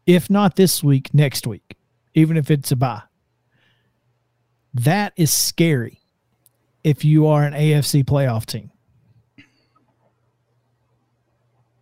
if 0.05 0.29
not 0.29 0.55
this 0.55 0.81
week, 0.81 1.13
next 1.13 1.45
week, 1.45 1.75
even 2.13 2.37
if 2.37 2.49
it's 2.49 2.71
a 2.71 2.77
bye. 2.77 3.01
That 4.73 5.13
is 5.15 5.31
scary 5.33 6.01
if 6.83 7.03
you 7.03 7.27
are 7.27 7.43
an 7.43 7.53
AFC 7.53 8.03
playoff 8.03 8.45
team. 8.45 8.71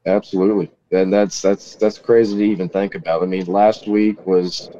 Absolutely. 0.05 0.71
And 0.91 1.13
that's 1.13 1.41
that's 1.41 1.75
that's 1.75 1.99
crazy 1.99 2.37
to 2.37 2.43
even 2.43 2.67
think 2.67 2.95
about. 2.95 3.21
I 3.21 3.27
mean, 3.27 3.45
last 3.45 3.87
week 3.87 4.25
was 4.25 4.71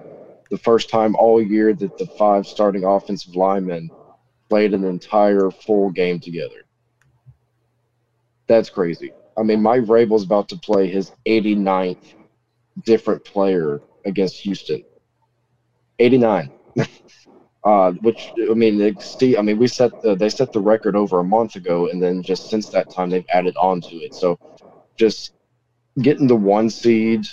the 0.49 0.57
first 0.57 0.89
time 0.89 1.15
all 1.15 1.41
year 1.41 1.73
that 1.73 1.97
the 1.97 2.07
five 2.17 2.47
starting 2.47 2.83
offensive 2.83 3.35
linemen 3.35 3.91
played 4.49 4.73
an 4.73 4.83
entire 4.83 5.51
full 5.51 5.91
game 5.91 6.19
together. 6.19 6.65
That's 8.47 8.69
crazy. 8.71 9.13
I 9.37 9.43
mean, 9.43 9.61
Mike 9.61 9.83
Vrabel's 9.83 10.23
about 10.23 10.49
to 10.49 10.57
play 10.57 10.87
his 10.87 11.11
89th 11.27 12.15
different 12.83 13.23
player 13.23 13.79
against 14.05 14.37
Houston. 14.37 14.83
89. 15.99 16.51
uh, 17.63 17.91
which 18.01 18.33
I 18.49 18.53
mean, 18.53 18.81
I 18.81 19.41
mean, 19.41 19.57
we 19.57 19.67
set 19.67 19.91
the, 20.01 20.15
they 20.15 20.29
set 20.29 20.51
the 20.51 20.61
record 20.61 20.95
over 20.95 21.19
a 21.19 21.23
month 21.23 21.55
ago, 21.55 21.89
and 21.89 22.01
then 22.01 22.21
just 22.23 22.49
since 22.49 22.69
that 22.69 22.89
time 22.89 23.09
they've 23.09 23.25
added 23.33 23.55
on 23.57 23.81
to 23.81 23.95
it. 23.97 24.13
So, 24.13 24.39
just 24.95 25.33
getting 26.01 26.27
the 26.27 26.35
one 26.35 26.69
seed 26.69 27.25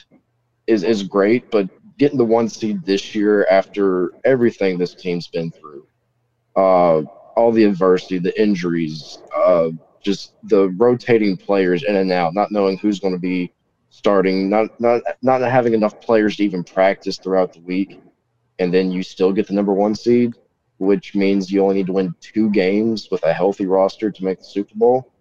is 0.67 0.83
is 0.83 1.03
great, 1.03 1.51
but 1.51 1.69
getting 1.99 2.19
the 2.19 2.25
one 2.25 2.49
seed 2.49 2.85
this 2.85 3.15
year 3.15 3.47
after 3.51 4.13
everything 4.25 4.79
this 4.79 4.95
team's 4.95 5.29
been 5.29 5.51
through, 5.53 5.87
uh, 6.57 7.03
all 7.37 7.53
the 7.53 7.65
adversity, 7.65 8.19
the 8.19 8.39
injuries, 8.41 9.19
uh, 9.37 9.71
just 10.03 10.35
the 10.45 10.69
rotating 10.71 11.37
players 11.37 11.85
in 11.85 11.97
and 11.97 12.13
out, 12.13 12.35
not 12.35 12.51
knowing 12.51 12.79
who's 12.79 13.01
going 13.01 13.15
to 13.15 13.21
be 13.21 13.53
starting, 13.91 14.49
not 14.49 14.71
not 14.81 15.03
not 15.23 15.41
having 15.41 15.75
enough 15.75 15.99
players 16.01 16.37
to 16.37 16.45
even 16.45 16.65
practice 16.65 17.19
throughout 17.19 17.53
the 17.53 17.61
week, 17.61 18.01
and 18.59 18.73
then 18.73 18.91
you 18.91 19.03
still 19.03 19.33
get 19.33 19.47
the 19.47 19.55
number 19.55 19.73
one 19.73 19.95
seed, 19.95 20.35
which 20.79 21.15
means 21.15 21.51
you 21.51 21.63
only 21.63 21.77
need 21.77 21.87
to 21.87 21.93
win 21.93 22.15
two 22.21 22.51
games 22.51 23.09
with 23.11 23.23
a 23.25 23.33
healthy 23.33 23.67
roster 23.67 24.11
to 24.11 24.25
make 24.25 24.39
the 24.39 24.45
Super 24.45 24.75
Bowl. 24.75 25.13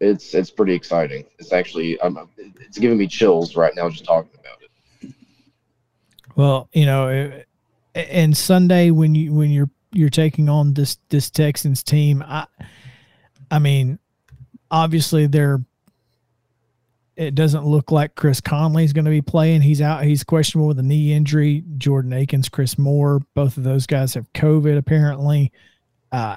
It's 0.00 0.34
it's 0.34 0.50
pretty 0.50 0.74
exciting. 0.74 1.24
It's 1.38 1.52
actually 1.52 1.98
um, 2.00 2.28
it's 2.36 2.78
giving 2.78 2.98
me 2.98 3.06
chills 3.06 3.56
right 3.56 3.74
now 3.74 3.88
just 3.88 4.04
talking 4.04 4.30
about 4.38 4.58
it. 4.62 5.14
Well, 6.34 6.68
you 6.72 6.84
know, 6.84 7.32
and 7.94 8.36
Sunday 8.36 8.90
when 8.90 9.14
you 9.14 9.32
when 9.32 9.50
you're 9.50 9.70
you're 9.92 10.10
taking 10.10 10.48
on 10.48 10.74
this 10.74 10.98
this 11.08 11.30
Texans 11.30 11.82
team. 11.82 12.22
I 12.26 12.46
I 13.50 13.58
mean, 13.58 13.98
obviously 14.70 15.26
they're 15.26 15.64
it 17.16 17.34
doesn't 17.34 17.64
look 17.64 17.90
like 17.90 18.14
Chris 18.14 18.40
Conley 18.40 18.84
is 18.84 18.92
going 18.92 19.06
to 19.06 19.10
be 19.10 19.22
playing. 19.22 19.62
He's 19.62 19.80
out. 19.80 20.04
He's 20.04 20.22
questionable 20.22 20.68
with 20.68 20.78
a 20.78 20.82
knee 20.82 21.12
injury. 21.12 21.64
Jordan 21.78 22.12
Akins, 22.12 22.48
Chris 22.48 22.78
Moore, 22.78 23.20
both 23.34 23.56
of 23.56 23.64
those 23.64 23.86
guys 23.86 24.14
have 24.14 24.30
COVID 24.34 24.76
apparently. 24.76 25.50
Uh, 26.12 26.36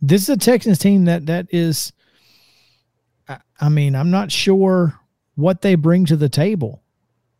this 0.00 0.22
is 0.22 0.28
a 0.30 0.36
Texans 0.36 0.78
team 0.78 1.04
that 1.04 1.26
that 1.26 1.46
is. 1.50 1.92
I, 3.28 3.38
I 3.60 3.68
mean, 3.68 3.94
I'm 3.94 4.10
not 4.10 4.32
sure 4.32 4.98
what 5.34 5.60
they 5.60 5.74
bring 5.74 6.06
to 6.06 6.16
the 6.16 6.28
table, 6.28 6.82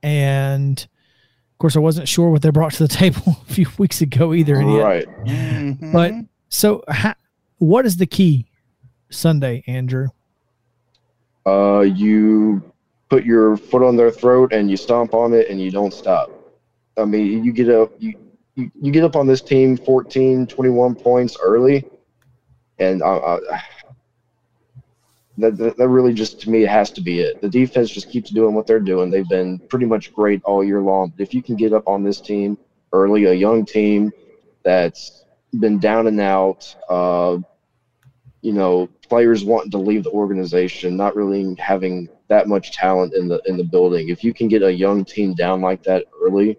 and 0.03 0.79
of 0.79 1.59
course, 1.59 1.77
I 1.77 1.81
wasn't 1.81 2.09
sure 2.09 2.31
what 2.31 2.43
they 2.43 2.51
brought 2.51 2.73
to 2.75 2.87
the 2.87 2.89
table 2.95 3.23
a 3.49 3.53
few 3.53 3.67
weeks 3.79 4.03
ago 4.03 4.35
either. 4.35 4.57
Right. 4.57 5.07
Mm-hmm. 5.25 5.93
But 5.93 6.13
so, 6.51 6.85
what 7.59 7.87
is 7.87 7.97
the 7.97 8.07
key 8.07 8.51
Sunday, 9.11 9.65
Andrew? 9.67 10.09
Uh, 11.47 11.81
you 11.81 12.63
put 13.09 13.25
your 13.25 13.57
foot 13.57 13.83
on 13.83 13.97
their 13.97 14.11
throat 14.11 14.53
and 14.53 14.69
you 14.71 14.77
stomp 14.77 15.15
on 15.15 15.33
it 15.33 15.49
and 15.49 15.61
you 15.61 15.71
don't 15.71 15.95
stop. 15.95 16.31
I 16.99 17.05
mean, 17.05 17.45
you 17.45 17.53
get 17.53 17.71
up, 17.71 17.93
you, 17.99 18.15
you, 18.55 18.91
get 18.91 19.05
up 19.05 19.17
on 19.17 19.27
this 19.27 19.41
team 19.41 19.77
14, 19.77 20.47
21 20.47 20.95
points 20.97 21.37
early, 21.41 21.85
and 22.79 23.03
uh, 23.03 23.17
uh 23.17 23.59
that, 25.39 25.57
that, 25.59 25.77
that 25.77 25.89
really 25.89 26.15
just 26.15 26.41
to 26.41 26.51
me 26.51 26.63
has 26.63 26.91
to 26.93 27.01
be 27.01 27.21
it. 27.21 27.41
The 27.41 27.49
defense 27.49 27.91
just 27.91 28.11
keeps 28.11 28.31
doing 28.31 28.55
what 28.55 28.67
they're 28.67 28.81
doing. 28.81 29.11
They've 29.11 29.29
been 29.29 29.59
pretty 29.59 29.87
much 29.87 30.13
great 30.15 30.43
all 30.45 30.65
year 30.65 30.81
long. 30.81 31.13
If 31.19 31.35
you 31.35 31.43
can 31.43 31.57
get 31.57 31.73
up 31.73 31.87
on 31.87 32.03
this 32.03 32.21
team 32.21 32.57
early, 32.93 33.27
a 33.27 33.35
young 33.35 33.65
team 33.67 34.13
that's 34.63 35.25
been 35.61 35.79
down 35.79 36.07
and 36.07 36.21
out, 36.21 36.75
uh, 36.89 37.39
you 38.47 38.53
know, 38.53 38.89
players 39.09 39.45
wanting 39.45 39.73
to 39.73 39.79
leave 39.79 40.05
the 40.05 40.11
organization, 40.11 40.97
not 40.97 41.17
really 41.17 41.57
having 41.59 42.09
that 42.29 42.47
much 42.47 42.71
talent 42.71 43.13
in 43.13 43.27
the 43.27 43.43
in 43.47 43.57
the 43.57 43.65
building. 43.65 44.09
If 44.09 44.23
you 44.23 44.33
can 44.33 44.47
get 44.47 44.63
a 44.63 44.73
young 44.73 45.05
team 45.05 45.35
down 45.35 45.61
like 45.61 45.83
that 45.83 46.05
early, 46.23 46.57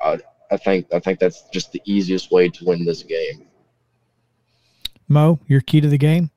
uh, 0.00 0.18
I 0.52 0.56
think 0.56 0.86
I 0.94 1.00
think 1.00 1.18
that's 1.18 1.48
just 1.52 1.72
the 1.72 1.82
easiest 1.84 2.30
way 2.30 2.48
to 2.48 2.64
win 2.64 2.84
this 2.84 3.02
game. 3.02 3.48
Mo, 5.08 5.40
your 5.48 5.62
key 5.62 5.80
to 5.80 5.88
the 5.88 5.98
game? 5.98 6.30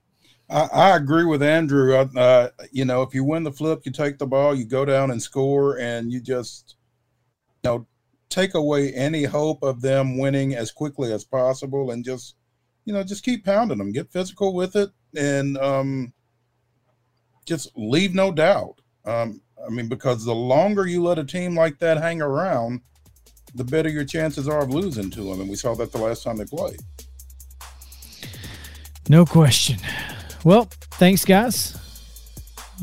I, 0.50 0.62
I 0.74 0.96
agree 0.96 1.26
with 1.26 1.44
Andrew. 1.44 1.96
Uh, 1.96 2.08
uh, 2.16 2.50
you 2.72 2.86
know, 2.86 3.04
if 3.04 3.14
you 3.14 3.24
win 3.24 3.44
the 3.44 3.52
flip, 3.52 3.82
you 3.84 3.92
take 3.92 4.18
the 4.18 4.26
ball, 4.26 4.56
you 4.56 4.66
go 4.66 4.86
down 4.86 5.12
and 5.12 5.22
score, 5.22 5.78
and 5.78 6.12
you 6.12 6.20
just, 6.20 6.78
you 7.64 7.70
know, 7.70 7.88
take 8.30 8.56
away 8.56 8.92
any 8.94 9.24
hope 9.26 9.62
of 9.62 9.82
them 9.82 10.18
winning 10.18 10.56
as 10.56 10.72
quickly 10.72 11.14
as 11.14 11.24
possible, 11.24 11.92
and 11.92 12.04
just, 12.04 12.34
you 12.88 12.94
know, 12.94 13.04
just 13.04 13.26
keep 13.26 13.44
pounding 13.44 13.78
them, 13.78 13.92
get 13.92 14.10
physical 14.10 14.54
with 14.54 14.78
it, 14.78 14.90
and 15.14 15.58
um, 15.58 16.14
just 17.46 17.70
leave 17.76 18.16
no 18.16 18.32
doubt. 18.32 18.80
Um, 19.04 19.42
I 19.66 19.70
mean, 19.70 19.90
because 19.90 20.24
the 20.24 20.34
longer 20.34 20.88
you 20.88 21.04
let 21.04 21.20
a 21.20 21.26
team 21.26 21.54
like 21.54 21.78
that 21.80 21.98
hang 21.98 22.22
around, 22.22 22.80
the 23.56 23.66
better 23.66 23.90
your 23.90 24.06
chances 24.06 24.48
are 24.48 24.62
of 24.62 24.70
losing 24.70 25.10
to 25.12 25.22
them, 25.22 25.42
and 25.42 25.50
we 25.50 25.58
saw 25.58 25.76
that 25.76 25.92
the 25.92 25.98
last 25.98 26.24
time 26.24 26.38
they 26.38 26.46
played. 26.46 26.80
No 29.10 29.26
question. 29.26 29.80
Well, 30.46 30.70
thanks, 30.92 31.26
guys. 31.26 31.76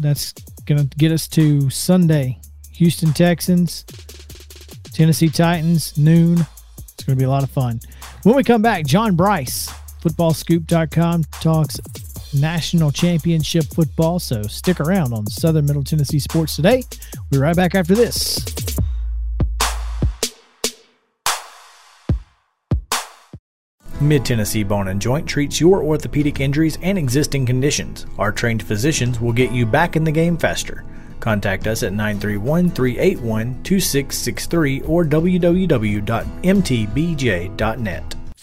That's 0.01 0.35
going 0.67 0.87
to 0.87 0.97
get 0.99 1.13
us 1.13 1.27
to 1.29 1.71
Sunday. 1.71 2.41
Houston 2.73 3.15
Texans 3.15 3.87
Tennessee 4.93 5.31
Titans, 5.31 5.97
noon. 5.97 6.47
It's 6.79 7.05
going 7.05 7.17
to 7.17 7.21
be 7.21 7.25
a 7.25 7.31
lot 7.31 7.43
of 7.43 7.51
fun. 7.51 7.81
When 8.23 8.37
we 8.37 8.45
come 8.45 8.61
back, 8.63 8.87
John 8.87 9.17
Brice, 9.17 9.73
footballscoop.com, 10.05 11.25
talks 11.41 11.81
national 12.35 12.91
championship 12.91 13.65
football. 13.65 14.19
So 14.19 14.43
stick 14.43 14.81
around 14.81 15.13
on 15.13 15.27
Southern 15.27 15.67
Middle 15.67 15.85
Tennessee 15.85 16.19
Sports 16.19 16.57
today. 16.57 16.83
We'll 17.31 17.39
be 17.39 17.39
right 17.39 17.57
back 17.57 17.75
after 17.75 17.95
this. 17.95 18.45
Mid 24.01 24.25
Tennessee 24.25 24.65
Bone 24.65 24.89
and 24.89 25.01
Joint 25.01 25.27
treats 25.27 25.61
your 25.61 25.83
orthopedic 25.83 26.41
injuries 26.41 26.77
and 26.83 26.99
existing 26.99 27.47
conditions. 27.47 28.05
Our 28.19 28.33
trained 28.33 28.63
physicians 28.63 29.21
will 29.21 29.33
get 29.33 29.51
you 29.53 29.65
back 29.65 29.97
in 29.97 30.05
the 30.05 30.13
game 30.13 30.37
faster. 30.37 30.85
Contact 31.21 31.67
us 31.67 31.83
at 31.83 31.93
931 31.93 32.71
381 32.71 33.63
2663 33.63 34.83
or 34.83 35.05
www.mtbj.net. 35.05 35.55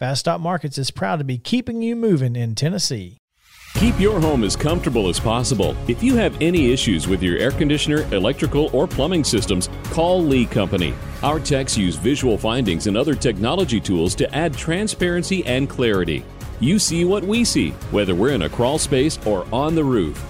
Fast 0.00 0.20
Stop 0.20 0.40
Markets 0.40 0.78
is 0.78 0.90
proud 0.90 1.18
to 1.18 1.24
be 1.24 1.36
keeping 1.36 1.82
you 1.82 1.94
moving 1.94 2.34
in 2.34 2.54
Tennessee. 2.54 3.18
Keep 3.74 4.00
your 4.00 4.18
home 4.18 4.44
as 4.44 4.56
comfortable 4.56 5.10
as 5.10 5.20
possible. 5.20 5.76
If 5.88 6.02
you 6.02 6.16
have 6.16 6.40
any 6.40 6.72
issues 6.72 7.06
with 7.06 7.22
your 7.22 7.36
air 7.36 7.50
conditioner, 7.50 8.10
electrical, 8.14 8.70
or 8.74 8.86
plumbing 8.88 9.24
systems, 9.24 9.68
call 9.90 10.24
Lee 10.24 10.46
Company. 10.46 10.94
Our 11.22 11.38
techs 11.38 11.76
use 11.76 11.96
visual 11.96 12.38
findings 12.38 12.86
and 12.86 12.96
other 12.96 13.14
technology 13.14 13.78
tools 13.78 14.14
to 14.14 14.34
add 14.34 14.56
transparency 14.56 15.44
and 15.44 15.68
clarity. 15.68 16.24
You 16.60 16.78
see 16.78 17.04
what 17.04 17.22
we 17.22 17.44
see, 17.44 17.72
whether 17.90 18.14
we're 18.14 18.32
in 18.32 18.40
a 18.40 18.48
crawl 18.48 18.78
space 18.78 19.18
or 19.26 19.46
on 19.52 19.74
the 19.74 19.84
roof. 19.84 20.29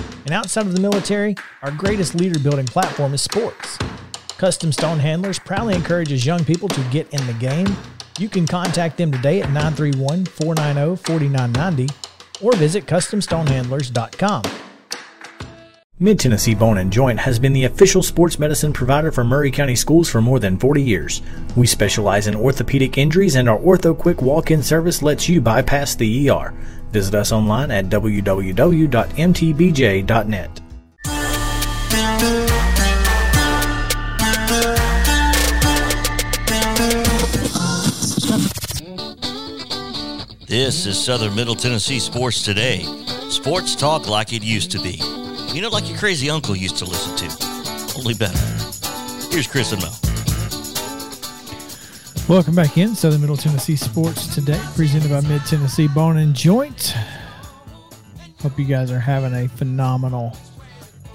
And 0.25 0.33
outside 0.33 0.67
of 0.67 0.73
the 0.73 0.79
military, 0.79 1.35
our 1.61 1.71
greatest 1.71 2.15
leader 2.15 2.39
building 2.39 2.65
platform 2.65 3.13
is 3.13 3.21
sports. 3.21 3.77
Custom 4.37 4.71
Stone 4.71 4.99
Handlers 4.99 5.39
proudly 5.39 5.75
encourages 5.75 6.25
young 6.25 6.43
people 6.43 6.67
to 6.69 6.81
get 6.85 7.07
in 7.13 7.25
the 7.27 7.33
game. 7.33 7.67
You 8.17 8.29
can 8.29 8.47
contact 8.47 8.97
them 8.97 9.11
today 9.11 9.41
at 9.41 9.49
931 9.51 10.25
490 10.25 11.03
4990 11.03 11.93
or 12.41 12.53
visit 12.53 12.85
CustomStonehandlers.com. 12.85 14.43
Mid 15.99 16.19
Tennessee 16.19 16.55
Bone 16.55 16.79
and 16.79 16.91
Joint 16.91 17.19
has 17.19 17.37
been 17.37 17.53
the 17.53 17.65
official 17.65 18.01
sports 18.01 18.39
medicine 18.39 18.73
provider 18.73 19.11
for 19.11 19.23
Maury 19.23 19.51
County 19.51 19.75
Schools 19.75 20.09
for 20.09 20.19
more 20.19 20.39
than 20.39 20.57
40 20.57 20.81
years. 20.81 21.21
We 21.55 21.67
specialize 21.67 22.25
in 22.25 22.35
orthopedic 22.35 22.97
injuries, 22.97 23.35
and 23.35 23.47
our 23.47 23.59
Ortho 23.59 23.95
Quick 23.95 24.19
walk 24.19 24.49
in 24.49 24.63
service 24.63 25.03
lets 25.03 25.29
you 25.29 25.41
bypass 25.41 25.93
the 25.93 26.27
ER. 26.31 26.55
Visit 26.91 27.15
us 27.15 27.31
online 27.31 27.71
at 27.71 27.85
www.mtbj.net. 27.85 28.91
This 40.47 40.85
is 40.85 41.01
Southern 41.01 41.33
Middle 41.33 41.55
Tennessee 41.55 41.99
Sports 41.99 42.43
Today. 42.43 42.83
Sports 43.29 43.73
talk 43.73 44.09
like 44.09 44.33
it 44.33 44.43
used 44.43 44.69
to 44.71 44.81
be. 44.81 44.99
You 45.53 45.61
know, 45.61 45.69
like 45.69 45.87
your 45.87 45.97
crazy 45.97 46.29
uncle 46.29 46.57
used 46.57 46.77
to 46.79 46.85
listen 46.85 47.15
to. 47.15 47.97
Only 47.97 48.13
better. 48.13 48.37
Here's 49.31 49.47
Chris 49.47 49.71
and 49.71 49.81
Mo. 49.81 50.10
Welcome 52.31 52.55
back 52.55 52.77
in 52.77 52.95
Southern 52.95 53.19
Middle 53.19 53.35
Tennessee 53.35 53.75
Sports 53.75 54.33
today, 54.33 54.57
presented 54.73 55.09
by 55.09 55.19
Mid 55.27 55.41
Tennessee 55.45 55.89
Bone 55.89 56.15
and 56.15 56.33
Joint. 56.33 56.95
Hope 58.39 58.57
you 58.57 58.63
guys 58.63 58.89
are 58.89 59.01
having 59.01 59.33
a 59.33 59.49
phenomenal 59.49 60.31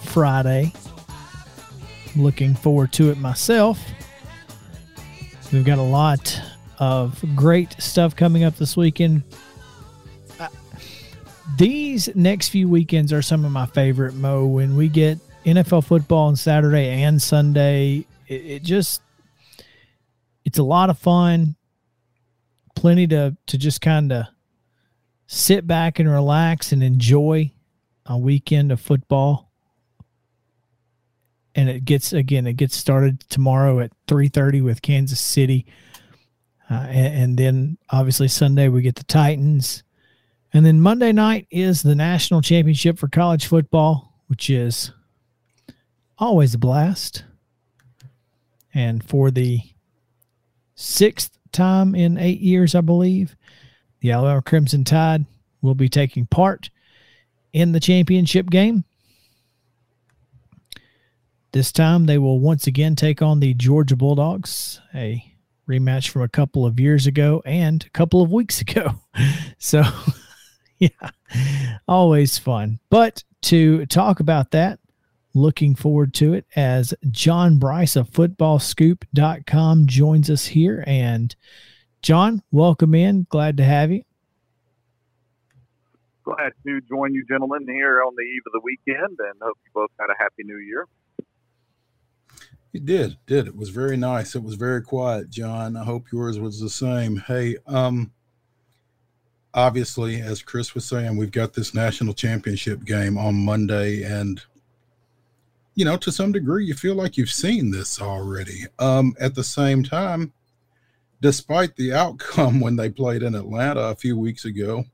Friday. 0.02 0.74
Looking 2.16 2.54
forward 2.54 2.92
to 2.92 3.08
it 3.08 3.16
myself. 3.16 3.82
We've 5.54 5.64
got 5.64 5.78
a 5.78 5.82
lot 5.82 6.38
of 6.80 7.24
great 7.34 7.80
stuff 7.80 8.14
coming 8.14 8.44
up 8.44 8.56
this 8.56 8.76
weekend 8.76 9.22
uh, 10.38 10.48
these 11.56 12.14
next 12.14 12.50
few 12.50 12.68
weekends 12.68 13.10
are 13.10 13.22
some 13.22 13.46
of 13.46 13.52
my 13.52 13.64
favorite, 13.64 14.12
Mo. 14.12 14.44
When 14.44 14.76
we 14.76 14.90
get 14.90 15.18
NFL 15.46 15.84
football 15.84 16.26
on 16.26 16.36
Saturday 16.36 16.90
and 17.04 17.22
Sunday, 17.22 18.04
it, 18.28 18.34
it 18.34 18.62
just 18.62 19.00
it's 20.46 20.58
a 20.58 20.62
lot 20.62 20.88
of 20.88 20.98
fun. 20.98 21.56
Plenty 22.74 23.06
to 23.08 23.36
to 23.46 23.58
just 23.58 23.82
kind 23.82 24.10
of 24.12 24.24
sit 25.26 25.66
back 25.66 25.98
and 25.98 26.10
relax 26.10 26.72
and 26.72 26.82
enjoy 26.82 27.52
a 28.06 28.16
weekend 28.16 28.72
of 28.72 28.80
football. 28.80 29.50
And 31.54 31.68
it 31.68 31.84
gets 31.84 32.14
again, 32.14 32.46
it 32.46 32.54
gets 32.54 32.76
started 32.76 33.20
tomorrow 33.28 33.80
at 33.80 33.92
three 34.06 34.28
thirty 34.28 34.62
with 34.62 34.80
Kansas 34.80 35.20
City, 35.20 35.66
uh, 36.70 36.86
and, 36.88 37.22
and 37.22 37.38
then 37.38 37.78
obviously 37.90 38.28
Sunday 38.28 38.68
we 38.68 38.80
get 38.80 38.94
the 38.94 39.04
Titans 39.04 39.82
and 40.56 40.64
then 40.64 40.80
Monday 40.80 41.12
night 41.12 41.46
is 41.50 41.82
the 41.82 41.94
national 41.94 42.40
championship 42.40 42.98
for 42.98 43.08
college 43.08 43.46
football, 43.46 44.14
which 44.28 44.48
is 44.48 44.90
always 46.16 46.54
a 46.54 46.58
blast. 46.58 47.24
And 48.72 49.04
for 49.04 49.30
the 49.30 49.60
sixth 50.76 51.36
time 51.50 51.94
in 51.94 52.18
eight 52.18 52.40
years, 52.40 52.74
I 52.74 52.80
believe, 52.82 53.34
the 54.00 54.12
Alabama 54.12 54.42
Crimson 54.42 54.84
Tide 54.84 55.24
will 55.62 55.74
be 55.74 55.88
taking 55.88 56.26
part 56.26 56.70
in 57.52 57.72
the 57.72 57.80
championship 57.80 58.50
game. 58.50 58.84
This 61.52 61.72
time 61.72 62.06
they 62.06 62.18
will 62.18 62.38
once 62.38 62.66
again 62.66 62.94
take 62.96 63.22
on 63.22 63.40
the 63.40 63.54
Georgia 63.54 63.96
Bulldogs, 63.96 64.80
a 64.94 65.24
rematch 65.68 66.10
from 66.10 66.22
a 66.22 66.28
couple 66.28 66.66
of 66.66 66.78
years 66.78 67.06
ago 67.06 67.42
and 67.44 67.82
a 67.84 67.90
couple 67.90 68.22
of 68.22 68.30
weeks 68.30 68.60
ago. 68.60 69.00
So 69.58 69.82
yeah, 70.78 70.90
always 71.88 72.38
fun. 72.38 72.78
But 72.90 73.24
to 73.42 73.86
talk 73.86 74.20
about 74.20 74.50
that, 74.50 74.78
looking 75.36 75.74
forward 75.74 76.14
to 76.14 76.34
it 76.34 76.46
as 76.56 76.94
John 77.10 77.58
Brice 77.58 77.94
of 77.94 78.10
footballscoop.com 78.10 79.86
joins 79.86 80.30
us 80.30 80.46
here. 80.46 80.82
And 80.86 81.36
John, 82.02 82.42
welcome 82.50 82.94
in. 82.94 83.26
Glad 83.28 83.56
to 83.58 83.64
have 83.64 83.92
you. 83.92 84.02
Glad 86.24 86.52
to 86.66 86.80
join 86.88 87.14
you 87.14 87.24
gentlemen 87.28 87.66
here 87.68 88.02
on 88.02 88.14
the 88.16 88.22
eve 88.22 88.42
of 88.46 88.52
the 88.52 88.60
weekend 88.60 89.18
and 89.18 89.40
hope 89.40 89.58
you 89.64 89.70
both 89.74 89.90
had 90.00 90.10
a 90.10 90.16
happy 90.18 90.42
new 90.42 90.58
year. 90.58 90.86
It 92.72 92.84
did, 92.84 93.16
did. 93.26 93.46
It 93.46 93.56
was 93.56 93.70
very 93.70 93.96
nice. 93.96 94.34
It 94.34 94.42
was 94.42 94.54
very 94.54 94.82
quiet, 94.82 95.30
John. 95.30 95.76
I 95.76 95.84
hope 95.84 96.10
yours 96.12 96.38
was 96.38 96.60
the 96.60 96.68
same. 96.68 97.16
Hey, 97.16 97.56
um, 97.66 98.12
obviously, 99.54 100.20
as 100.20 100.42
Chris 100.42 100.74
was 100.74 100.84
saying, 100.84 101.16
we've 101.16 101.30
got 101.30 101.54
this 101.54 101.74
national 101.74 102.12
championship 102.12 102.84
game 102.84 103.16
on 103.16 103.34
Monday, 103.34 104.02
and 104.02 104.42
you 105.76 105.84
know, 105.84 105.96
to 105.98 106.10
some 106.10 106.32
degree, 106.32 106.64
you 106.64 106.74
feel 106.74 106.94
like 106.94 107.16
you've 107.16 107.30
seen 107.30 107.70
this 107.70 108.00
already. 108.00 108.64
Um, 108.78 109.14
at 109.20 109.34
the 109.34 109.44
same 109.44 109.84
time, 109.84 110.32
despite 111.20 111.76
the 111.76 111.92
outcome 111.92 112.58
when 112.60 112.74
they 112.74 112.90
played 112.90 113.22
in 113.22 113.36
Atlanta 113.36 113.82
a 113.82 113.94
few 113.94 114.18
weeks 114.18 114.44
ago, 114.44 114.86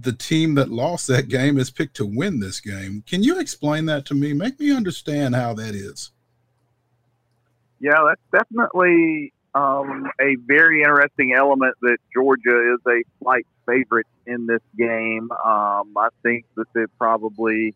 the 0.00 0.12
team 0.12 0.54
that 0.54 0.68
lost 0.68 1.06
that 1.06 1.28
game 1.28 1.58
is 1.58 1.70
picked 1.70 1.96
to 1.96 2.04
win 2.04 2.40
this 2.40 2.60
game. 2.60 3.02
Can 3.06 3.22
you 3.22 3.40
explain 3.40 3.86
that 3.86 4.04
to 4.06 4.14
me? 4.14 4.34
Make 4.34 4.60
me 4.60 4.70
understand 4.70 5.34
how 5.34 5.54
that 5.54 5.74
is. 5.74 6.10
Yeah, 7.80 8.04
that's 8.06 8.44
definitely 8.44 9.32
um, 9.54 10.10
a 10.20 10.36
very 10.46 10.82
interesting 10.82 11.32
element 11.32 11.74
that 11.80 11.96
Georgia 12.12 12.74
is 12.74 12.80
a 12.86 13.02
slight 13.22 13.46
favorite 13.66 14.06
in 14.26 14.46
this 14.46 14.60
game. 14.76 15.30
Um, 15.32 15.94
I 15.96 16.08
think 16.22 16.44
that 16.56 16.66
it 16.74 16.90
probably 16.98 17.74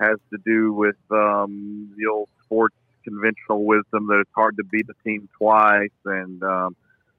has 0.00 0.18
to 0.30 0.38
do 0.44 0.72
with 0.72 0.96
um, 1.10 1.92
the 1.96 2.06
old 2.06 2.28
sports 2.44 2.74
conventional 3.04 3.64
wisdom 3.64 4.06
that 4.08 4.20
it's 4.20 4.30
hard 4.34 4.56
to 4.56 4.64
beat 4.64 4.86
a 4.88 5.08
team 5.08 5.28
twice, 5.36 5.90
and 6.04 6.42
um, 6.42 6.76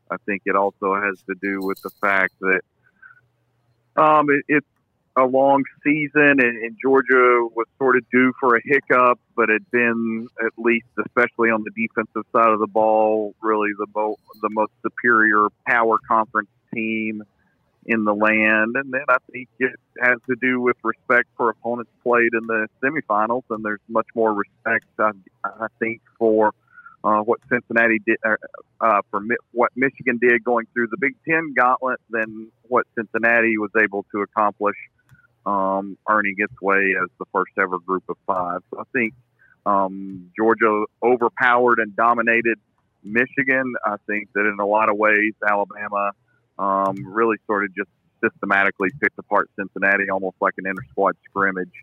I 0.09 0.17
think 0.25 0.43
it 0.45 0.55
also 0.55 0.95
has 0.95 1.21
to 1.23 1.35
do 1.41 1.59
with 1.61 1.81
the 1.81 1.89
fact 2.01 2.33
that 2.41 2.61
um, 3.97 4.29
it, 4.29 4.43
it's 4.47 4.67
a 5.17 5.25
long 5.25 5.63
season, 5.83 6.39
and, 6.39 6.63
and, 6.63 6.77
Georgia 6.81 7.45
was 7.53 7.67
sort 7.77 7.97
of 7.97 8.09
due 8.09 8.31
for 8.39 8.55
a 8.55 8.61
hiccup, 8.63 9.19
but 9.35 9.49
had 9.49 9.69
been 9.69 10.27
at 10.43 10.53
least, 10.57 10.87
especially 11.05 11.49
on 11.49 11.63
the 11.63 11.71
defensive 11.71 12.25
side 12.31 12.47
of 12.47 12.59
the 12.59 12.67
ball, 12.67 13.35
really 13.41 13.71
the 13.77 13.87
mo- 13.93 14.17
the 14.41 14.49
most 14.49 14.71
superior 14.81 15.47
power 15.67 15.97
conference 16.07 16.49
team 16.73 17.23
in 17.85 18.03
the 18.03 18.13
land. 18.13 18.75
And 18.75 18.93
then 18.93 19.05
I 19.09 19.17
think 19.31 19.49
it 19.59 19.71
has 19.99 20.17
to 20.29 20.35
do 20.41 20.61
with 20.61 20.77
respect 20.83 21.27
for 21.37 21.49
opponents 21.49 21.91
played 22.03 22.33
in 22.33 22.47
the 22.47 22.67
semifinals, 22.83 23.43
and 23.49 23.63
there's 23.63 23.79
much 23.87 24.07
more 24.15 24.33
respect, 24.33 24.85
I, 24.99 25.11
I 25.43 25.67
think, 25.79 26.01
for 26.19 26.53
uh, 27.03 27.21
what 27.21 27.39
Cincinnati 27.49 27.99
did, 28.05 28.17
uh, 28.79 29.01
for 29.09 29.19
mi- 29.19 29.35
what 29.51 29.71
Michigan 29.75 30.19
did 30.21 30.43
going 30.43 30.67
through 30.73 30.87
the 30.87 30.97
Big 30.97 31.15
Ten 31.27 31.53
gauntlet 31.57 31.99
than 32.09 32.51
what 32.67 32.85
Cincinnati 32.95 33.57
was 33.57 33.71
able 33.81 34.05
to 34.11 34.21
accomplish, 34.21 34.77
um, 35.45 35.97
earning 36.07 36.35
its 36.37 36.53
way 36.61 36.93
as 37.01 37.09
the 37.17 37.25
first 37.33 37.53
ever 37.59 37.79
group 37.79 38.03
of 38.07 38.17
five. 38.27 38.61
So 38.69 38.79
I 38.79 38.83
think 38.93 39.15
um, 39.65 40.31
Georgia 40.37 40.85
overpowered 41.01 41.79
and 41.79 41.95
dominated 41.95 42.59
Michigan. 43.03 43.73
I 43.83 43.95
think 44.05 44.29
that 44.35 44.45
in 44.45 44.57
a 44.59 44.65
lot 44.65 44.89
of 44.89 44.97
ways, 44.97 45.33
Alabama 45.47 46.11
um, 46.61 46.95
really 47.05 47.37
sort 47.47 47.63
of 47.65 47.75
just 47.75 47.89
systematically 48.23 48.89
picked 49.01 49.17
apart 49.17 49.49
Cincinnati 49.57 50.09
almost 50.09 50.35
like 50.39 50.53
an 50.59 50.67
inter 50.67 50.83
squad 50.91 51.15
scrimmage. 51.27 51.73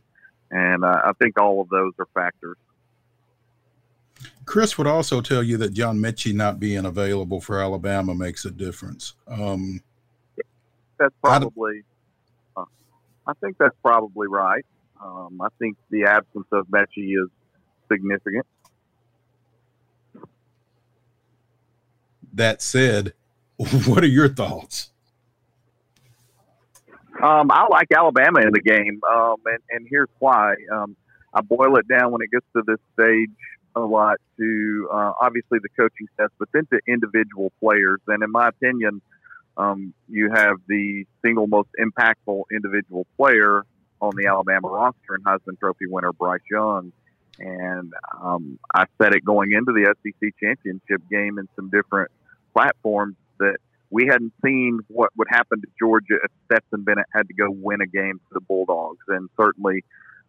And 0.50 0.84
uh, 0.84 1.02
I 1.04 1.12
think 1.20 1.38
all 1.38 1.60
of 1.60 1.68
those 1.68 1.92
are 1.98 2.06
factors. 2.14 2.56
Chris 4.46 4.78
would 4.78 4.86
also 4.86 5.20
tell 5.20 5.42
you 5.42 5.56
that 5.58 5.72
John 5.72 5.98
Metchie 5.98 6.34
not 6.34 6.58
being 6.58 6.86
available 6.86 7.40
for 7.40 7.60
Alabama 7.60 8.14
makes 8.14 8.44
a 8.44 8.50
difference. 8.50 9.14
Um, 9.26 9.82
that's 10.98 11.14
probably, 11.22 11.82
uh, 12.56 12.64
I 13.26 13.32
think 13.40 13.58
that's 13.58 13.76
probably 13.82 14.26
right. 14.26 14.64
Um, 15.02 15.40
I 15.40 15.48
think 15.58 15.76
the 15.90 16.04
absence 16.04 16.46
of 16.50 16.66
Metchie 16.68 17.22
is 17.22 17.28
significant. 17.90 18.46
That 22.32 22.62
said, 22.62 23.12
what 23.86 24.04
are 24.04 24.08
your 24.08 24.28
thoughts? 24.28 24.90
Um, 27.20 27.50
I 27.50 27.66
like 27.68 27.88
Alabama 27.94 28.40
in 28.40 28.52
the 28.52 28.60
game, 28.60 29.00
um, 29.10 29.36
and, 29.44 29.58
and 29.70 29.86
here's 29.90 30.08
why. 30.20 30.54
Um, 30.72 30.96
I 31.34 31.40
boil 31.40 31.76
it 31.76 31.88
down 31.88 32.12
when 32.12 32.22
it 32.22 32.30
gets 32.30 32.46
to 32.54 32.62
this 32.64 32.78
stage 32.94 33.30
a 33.74 33.80
lot 33.80 34.18
to 34.38 34.88
uh, 34.92 35.12
obviously 35.20 35.58
the 35.60 35.68
coaching 35.76 36.06
staff, 36.14 36.30
but 36.38 36.48
then 36.52 36.66
to 36.72 36.80
individual 36.86 37.52
players. 37.60 38.00
And 38.06 38.22
in 38.22 38.30
my 38.30 38.48
opinion, 38.48 39.02
um, 39.56 39.92
you 40.08 40.30
have 40.32 40.56
the 40.68 41.04
single 41.24 41.48
most 41.48 41.68
impactful 41.80 42.44
individual 42.52 43.06
player 43.16 43.64
on 44.00 44.12
the 44.16 44.28
Alabama 44.28 44.68
roster 44.68 45.14
and 45.14 45.24
Heisman 45.24 45.58
Trophy 45.58 45.86
winner 45.88 46.12
Bryce 46.12 46.40
Young. 46.48 46.92
And 47.40 47.92
um, 48.22 48.60
I 48.72 48.84
said 49.00 49.14
it 49.14 49.24
going 49.24 49.52
into 49.52 49.72
the 49.72 49.92
SEC 50.02 50.32
championship 50.40 51.02
game 51.10 51.38
in 51.38 51.48
some 51.56 51.68
different 51.70 52.10
platforms 52.52 53.16
that 53.38 53.58
we 53.90 54.06
hadn't 54.06 54.32
seen 54.44 54.80
what 54.88 55.10
would 55.16 55.28
happen 55.30 55.60
to 55.60 55.66
Georgia 55.78 56.16
if 56.22 56.30
Stetson 56.44 56.84
Bennett 56.84 57.06
had 57.12 57.28
to 57.28 57.34
go 57.34 57.48
win 57.50 57.80
a 57.80 57.86
game 57.86 58.20
for 58.28 58.34
the 58.34 58.40
Bulldogs. 58.40 59.04
And 59.08 59.28
certainly 59.40 59.84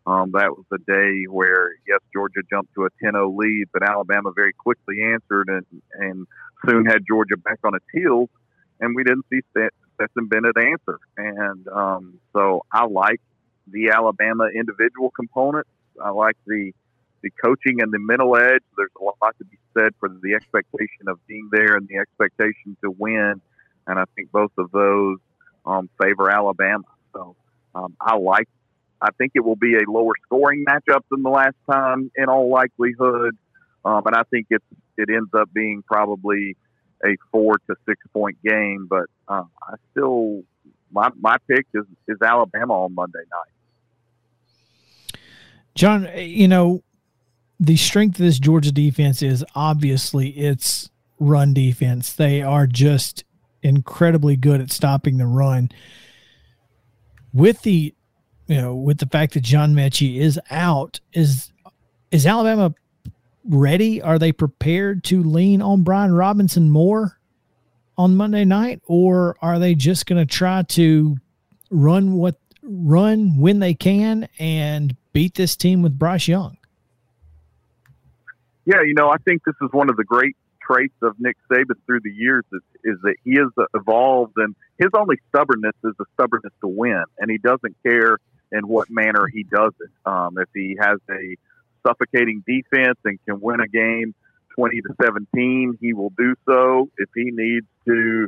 um, 0.05 0.31
that 0.31 0.51
was 0.51 0.65
the 0.71 0.77
day 0.79 1.25
where, 1.29 1.71
yes, 1.87 1.99
Georgia 2.13 2.41
jumped 2.49 2.73
to 2.75 2.85
a 2.85 2.89
10 3.03 3.13
0 3.13 3.35
lead, 3.35 3.65
but 3.73 3.83
Alabama 3.83 4.31
very 4.33 4.53
quickly 4.53 5.03
answered 5.03 5.49
and, 5.49 5.65
and 5.93 6.27
soon 6.65 6.85
had 6.85 7.03
Georgia 7.07 7.37
back 7.37 7.59
on 7.63 7.75
its 7.75 7.85
heels. 7.93 8.29
And 8.79 8.95
we 8.95 9.03
didn't 9.03 9.25
see 9.29 9.41
Stetson 9.51 10.27
Bennett 10.27 10.57
answer. 10.57 10.99
And 11.17 11.67
um, 11.67 12.19
so 12.31 12.63
I 12.71 12.85
like 12.85 13.21
the 13.67 13.89
Alabama 13.89 14.47
individual 14.47 15.11
components. 15.11 15.69
I 16.01 16.11
like 16.11 16.37
the 16.47 16.71
the 17.21 17.29
coaching 17.43 17.81
and 17.81 17.91
the 17.91 17.99
mental 17.99 18.35
edge. 18.35 18.63
There's 18.77 18.89
a 18.99 19.03
lot 19.03 19.35
to 19.37 19.45
be 19.45 19.57
said 19.77 19.93
for 19.99 20.09
the 20.09 20.33
expectation 20.33 21.07
of 21.07 21.25
being 21.27 21.49
there 21.51 21.75
and 21.75 21.87
the 21.87 21.97
expectation 21.97 22.77
to 22.83 22.91
win. 22.91 23.41
And 23.87 23.99
I 23.99 24.03
think 24.15 24.31
both 24.31 24.51
of 24.57 24.71
those 24.71 25.17
um, 25.65 25.89
favor 26.01 26.29
Alabama. 26.29 26.83
So 27.13 27.35
um, 27.75 27.95
I 27.99 28.15
like. 28.15 28.47
I 29.01 29.11
think 29.17 29.31
it 29.35 29.45
will 29.45 29.55
be 29.55 29.75
a 29.75 29.89
lower 29.89 30.11
scoring 30.25 30.65
matchup 30.67 31.01
than 31.09 31.23
the 31.23 31.29
last 31.29 31.55
time, 31.71 32.11
in 32.17 32.25
all 32.25 32.49
likelihood. 32.49 33.37
Um, 33.85 34.01
and 34.05 34.15
I 34.15 34.23
think 34.29 34.47
it's 34.49 34.65
it 34.97 35.09
ends 35.09 35.29
up 35.33 35.49
being 35.53 35.83
probably 35.87 36.57
a 37.05 37.15
four 37.31 37.57
to 37.69 37.75
six 37.87 37.99
point 38.11 38.37
game. 38.43 38.87
But 38.89 39.05
uh, 39.27 39.43
I 39.63 39.75
still 39.91 40.43
my 40.91 41.09
my 41.19 41.37
pick 41.47 41.65
is 41.73 41.85
is 42.07 42.17
Alabama 42.21 42.83
on 42.83 42.93
Monday 42.93 43.19
night. 43.19 43.53
John, 45.75 46.09
you 46.17 46.49
know, 46.49 46.83
the 47.59 47.75
strength 47.75 48.19
of 48.19 48.25
this 48.25 48.39
Georgia 48.39 48.71
defense 48.71 49.21
is 49.21 49.43
obviously 49.53 50.29
its 50.29 50.89
run 51.19 51.53
defense. 51.53 52.13
They 52.13 52.41
are 52.41 52.65
just 52.65 53.23
incredibly 53.61 54.37
good 54.37 54.61
at 54.61 54.71
stopping 54.71 55.17
the 55.17 55.27
run. 55.27 55.69
With 57.33 57.61
the 57.61 57.93
you 58.47 58.55
know, 58.59 58.75
with 58.75 58.97
the 58.97 59.05
fact 59.05 59.35
that 59.35 59.43
John 59.43 59.75
Metchie 59.75 60.17
is 60.17 60.39
out, 60.49 60.99
is 61.13 61.51
is 62.09 62.25
Alabama 62.25 62.73
ready? 63.47 64.01
Are 64.01 64.17
they 64.17 64.31
prepared 64.31 65.03
to 65.05 65.21
lean 65.21 65.61
on 65.61 65.83
Brian 65.83 66.11
Robinson 66.11 66.69
more 66.69 67.19
on 67.97 68.15
Monday 68.15 68.45
night, 68.45 68.81
or 68.87 69.35
are 69.41 69.59
they 69.59 69.75
just 69.75 70.07
going 70.07 70.25
to 70.25 70.33
try 70.33 70.63
to 70.63 71.17
run 71.69 72.13
what 72.13 72.39
run 72.63 73.37
when 73.37 73.59
they 73.59 73.73
can 73.73 74.27
and 74.39 74.95
beat 75.13 75.35
this 75.35 75.55
team 75.55 75.81
with 75.81 75.99
Bryce 75.99 76.27
Young? 76.27 76.57
Yeah, 78.69 78.83
you 78.85 78.93
know, 78.93 79.09
I 79.09 79.17
think 79.17 79.41
this 79.45 79.55
is 79.63 79.69
one 79.71 79.89
of 79.89 79.97
the 79.97 80.03
great 80.03 80.35
traits 80.61 80.93
of 81.01 81.15
Nick 81.19 81.37
Saban 81.51 81.73
through 81.87 82.01
the 82.03 82.11
years 82.11 82.43
is, 82.53 82.61
is 82.83 82.97
that 83.01 83.15
he 83.25 83.33
has 83.37 83.49
evolved, 83.73 84.33
and 84.37 84.55
his 84.77 84.89
only 84.95 85.15
stubbornness 85.29 85.73
is 85.83 85.93
the 85.97 86.05
stubbornness 86.13 86.53
to 86.61 86.67
win, 86.67 87.03
and 87.17 87.31
he 87.31 87.39
doesn't 87.39 87.75
care 87.81 88.19
in 88.51 88.67
what 88.67 88.87
manner 88.91 89.25
he 89.25 89.41
does 89.43 89.73
it. 89.79 89.89
Um, 90.05 90.37
if 90.37 90.49
he 90.53 90.77
has 90.79 90.99
a 91.09 91.35
suffocating 91.87 92.43
defense 92.45 92.99
and 93.05 93.17
can 93.25 93.41
win 93.41 93.59
a 93.59 93.67
game 93.67 94.13
twenty 94.55 94.81
to 94.81 94.93
seventeen, 95.01 95.75
he 95.81 95.93
will 95.93 96.13
do 96.15 96.35
so. 96.47 96.89
If 96.99 97.09
he 97.15 97.31
needs 97.31 97.65
to 97.87 98.27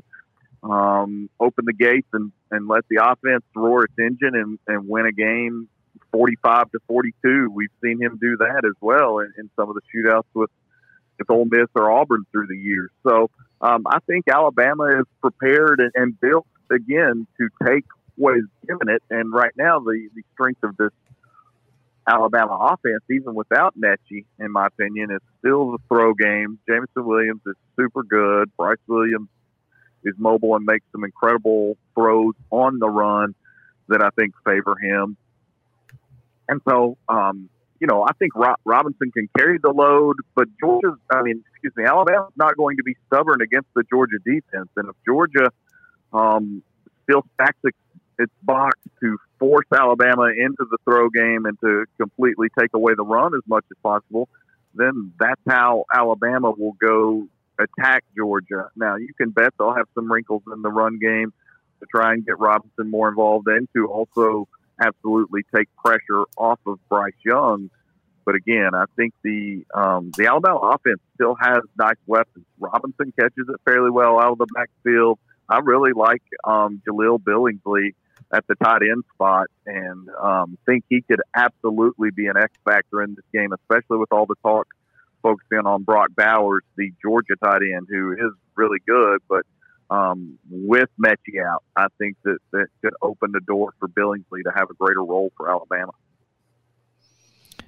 um, 0.63 1.29
open 1.39 1.65
the 1.65 1.73
gates 1.73 2.07
and, 2.13 2.31
and 2.49 2.67
let 2.67 2.85
the 2.89 2.97
offense 3.03 3.43
roar 3.55 3.83
its 3.83 3.93
engine 3.99 4.33
and, 4.33 4.57
and 4.67 4.89
win 4.89 5.05
a 5.05 5.11
game 5.11 5.69
45 6.11 6.71
to 6.71 6.79
42. 6.87 7.49
We've 7.53 7.69
seen 7.83 8.01
him 8.01 8.17
do 8.21 8.37
that 8.37 8.63
as 8.65 8.75
well 8.81 9.19
in, 9.19 9.31
in 9.37 9.49
some 9.55 9.69
of 9.69 9.75
the 9.75 9.81
shootouts 9.93 10.27
with 10.33 10.49
with 11.19 11.29
Ole 11.29 11.45
Miss 11.45 11.67
or 11.75 11.91
Auburn 11.91 12.25
through 12.31 12.47
the 12.47 12.57
years. 12.57 12.89
So 13.07 13.29
um, 13.61 13.85
I 13.85 13.99
think 14.07 14.27
Alabama 14.27 14.85
is 15.01 15.05
prepared 15.21 15.79
and, 15.79 15.91
and, 15.93 16.19
built 16.19 16.47
again 16.71 17.27
to 17.37 17.47
take 17.63 17.85
what 18.15 18.37
is 18.37 18.45
given 18.67 18.89
it. 18.89 19.03
And 19.11 19.31
right 19.31 19.51
now, 19.55 19.79
the 19.79 20.09
the 20.15 20.23
strength 20.33 20.63
of 20.63 20.75
this 20.77 20.91
Alabama 22.07 22.55
offense, 22.73 23.03
even 23.09 23.35
without 23.35 23.79
Metchie, 23.79 24.25
in 24.39 24.51
my 24.51 24.67
opinion, 24.67 25.11
is 25.11 25.21
still 25.39 25.71
the 25.71 25.77
throw 25.87 26.13
game. 26.13 26.59
Jameson 26.67 27.05
Williams 27.05 27.41
is 27.45 27.55
super 27.75 28.03
good. 28.03 28.51
Bryce 28.57 28.77
Williams 28.87 29.29
is 30.03 30.15
mobile 30.17 30.55
and 30.55 30.65
makes 30.65 30.85
some 30.91 31.03
incredible 31.03 31.77
throws 31.93 32.33
on 32.49 32.79
the 32.79 32.89
run 32.89 33.35
that 33.89 34.01
I 34.03 34.09
think 34.11 34.33
favor 34.43 34.75
him. 34.75 35.17
And 36.51 36.61
so, 36.67 36.97
um, 37.07 37.49
you 37.79 37.87
know, 37.87 38.03
I 38.03 38.11
think 38.19 38.33
Robinson 38.65 39.09
can 39.11 39.29
carry 39.37 39.57
the 39.57 39.71
load, 39.71 40.17
but 40.35 40.49
Georgia's, 40.59 40.99
I 41.09 41.21
mean, 41.23 41.41
excuse 41.49 41.73
me, 41.77 41.85
Alabama's 41.85 42.33
not 42.35 42.57
going 42.57 42.75
to 42.75 42.83
be 42.83 42.95
stubborn 43.07 43.41
against 43.41 43.69
the 43.73 43.83
Georgia 43.89 44.17
defense. 44.23 44.67
And 44.75 44.89
if 44.89 44.95
Georgia 45.05 45.49
um, 46.11 46.61
still 47.03 47.23
stacks 47.35 47.57
its, 47.63 47.77
its 48.19 48.33
box 48.43 48.77
to 48.99 49.17
force 49.39 49.65
Alabama 49.73 50.25
into 50.25 50.67
the 50.69 50.77
throw 50.83 51.09
game 51.09 51.45
and 51.45 51.57
to 51.61 51.85
completely 51.97 52.49
take 52.59 52.71
away 52.73 52.95
the 52.95 53.05
run 53.05 53.33
as 53.33 53.41
much 53.47 53.63
as 53.71 53.77
possible, 53.81 54.27
then 54.75 55.13
that's 55.17 55.41
how 55.47 55.85
Alabama 55.95 56.51
will 56.51 56.75
go 56.85 57.27
attack 57.57 58.03
Georgia. 58.15 58.69
Now, 58.75 58.97
you 58.97 59.13
can 59.17 59.29
bet 59.29 59.53
they'll 59.57 59.73
have 59.73 59.87
some 59.95 60.11
wrinkles 60.11 60.43
in 60.53 60.61
the 60.61 60.69
run 60.69 60.99
game 60.99 61.31
to 61.79 61.85
try 61.89 62.11
and 62.11 62.25
get 62.25 62.37
Robinson 62.39 62.91
more 62.91 63.07
involved 63.07 63.47
and 63.47 63.69
to 63.73 63.87
also– 63.87 64.49
absolutely 64.81 65.41
take 65.55 65.67
pressure 65.75 66.23
off 66.37 66.59
of 66.65 66.79
Bryce 66.89 67.13
Young. 67.25 67.69
but 68.25 68.35
again, 68.35 68.73
I 68.73 68.85
think 68.95 69.13
the 69.23 69.65
um, 69.73 70.11
the 70.17 70.27
Alabama 70.27 70.57
offense 70.57 70.99
still 71.15 71.35
has 71.39 71.61
nice 71.77 71.97
weapons. 72.07 72.45
Robinson 72.59 73.13
catches 73.19 73.47
it 73.47 73.61
fairly 73.65 73.91
well 73.91 74.19
out 74.19 74.33
of 74.33 74.37
the 74.37 74.47
backfield. 74.53 75.19
I 75.49 75.59
really 75.59 75.91
like 75.93 76.23
um, 76.43 76.81
Jahleel 76.87 77.19
Billingsley 77.19 77.93
at 78.33 78.45
the 78.47 78.55
tight 78.55 78.81
end 78.83 79.03
spot, 79.13 79.47
and 79.65 80.07
um, 80.21 80.57
think 80.65 80.85
he 80.89 81.01
could 81.01 81.21
absolutely 81.35 82.11
be 82.11 82.27
an 82.27 82.37
X 82.37 82.53
factor 82.63 83.01
in 83.01 83.15
this 83.15 83.25
game, 83.33 83.51
especially 83.51 83.97
with 83.97 84.11
all 84.11 84.25
the 84.25 84.35
talk 84.41 84.67
focusing 85.21 85.65
on 85.65 85.83
Brock 85.83 86.09
Bowers, 86.15 86.63
the 86.77 86.91
Georgia 87.01 87.35
tight 87.43 87.61
end, 87.61 87.87
who 87.89 88.13
is 88.13 88.33
really 88.55 88.79
good, 88.87 89.19
but 89.29 89.45
um, 89.91 90.39
with 90.49 90.89
Metchie 90.97 91.45
out, 91.45 91.63
I 91.75 91.87
think 91.99 92.15
that 92.23 92.37
that 92.53 92.67
could 92.81 92.93
open 93.01 93.33
the 93.33 93.41
door 93.41 93.73
for 93.77 93.89
Billingsley 93.89 94.43
to 94.45 94.51
have 94.55 94.69
a 94.69 94.73
greater 94.73 95.03
role 95.03 95.31
for 95.35 95.51
Alabama. 95.51 95.91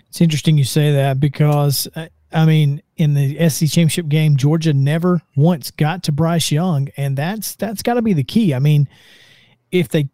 It's 0.07 0.21
interesting 0.21 0.57
you 0.57 0.63
say 0.63 0.93
that 0.93 1.19
because 1.19 1.87
uh, 1.95 2.07
I 2.31 2.45
mean, 2.45 2.81
in 2.95 3.13
the 3.13 3.49
SEC 3.49 3.69
championship 3.69 4.07
game, 4.07 4.37
Georgia 4.37 4.73
never 4.73 5.21
once 5.35 5.69
got 5.69 6.03
to 6.03 6.11
Bryce 6.11 6.51
Young, 6.51 6.89
and 6.97 7.17
that's 7.17 7.55
that's 7.55 7.83
got 7.83 7.95
to 7.95 8.01
be 8.01 8.13
the 8.13 8.23
key. 8.23 8.53
I 8.53 8.59
mean, 8.59 8.87
if 9.71 9.89
they 9.89 10.09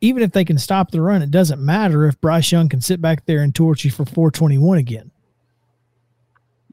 even 0.00 0.22
if 0.22 0.32
they 0.32 0.44
can 0.44 0.58
stop 0.58 0.90
the 0.90 1.00
run, 1.00 1.22
it 1.22 1.30
doesn't 1.30 1.64
matter 1.64 2.06
if 2.06 2.20
Bryce 2.20 2.50
Young 2.50 2.68
can 2.68 2.80
sit 2.80 3.00
back 3.00 3.24
there 3.26 3.40
and 3.40 3.54
torch 3.54 3.84
you 3.84 3.90
for 3.90 4.04
421 4.04 4.78
again. 4.78 5.12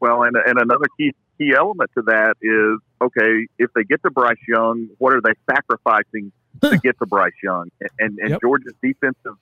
Well, 0.01 0.23
and 0.23 0.35
and 0.35 0.57
another 0.59 0.85
key 0.97 1.13
key 1.37 1.53
element 1.55 1.91
to 1.95 2.01
that 2.07 2.35
is 2.41 2.79
okay, 3.01 3.47
if 3.57 3.71
they 3.73 3.83
get 3.83 4.01
to 4.03 4.11
Bryce 4.11 4.37
Young, 4.47 4.89
what 4.97 5.13
are 5.13 5.21
they 5.21 5.33
sacrificing 5.49 6.31
to 6.61 6.77
get 6.77 6.97
to 6.99 7.05
Bryce 7.05 7.33
Young? 7.43 7.69
And 7.99 8.19
and 8.19 8.29
yep. 8.31 8.41
Georgia's 8.41 8.73
defensive 8.81 9.37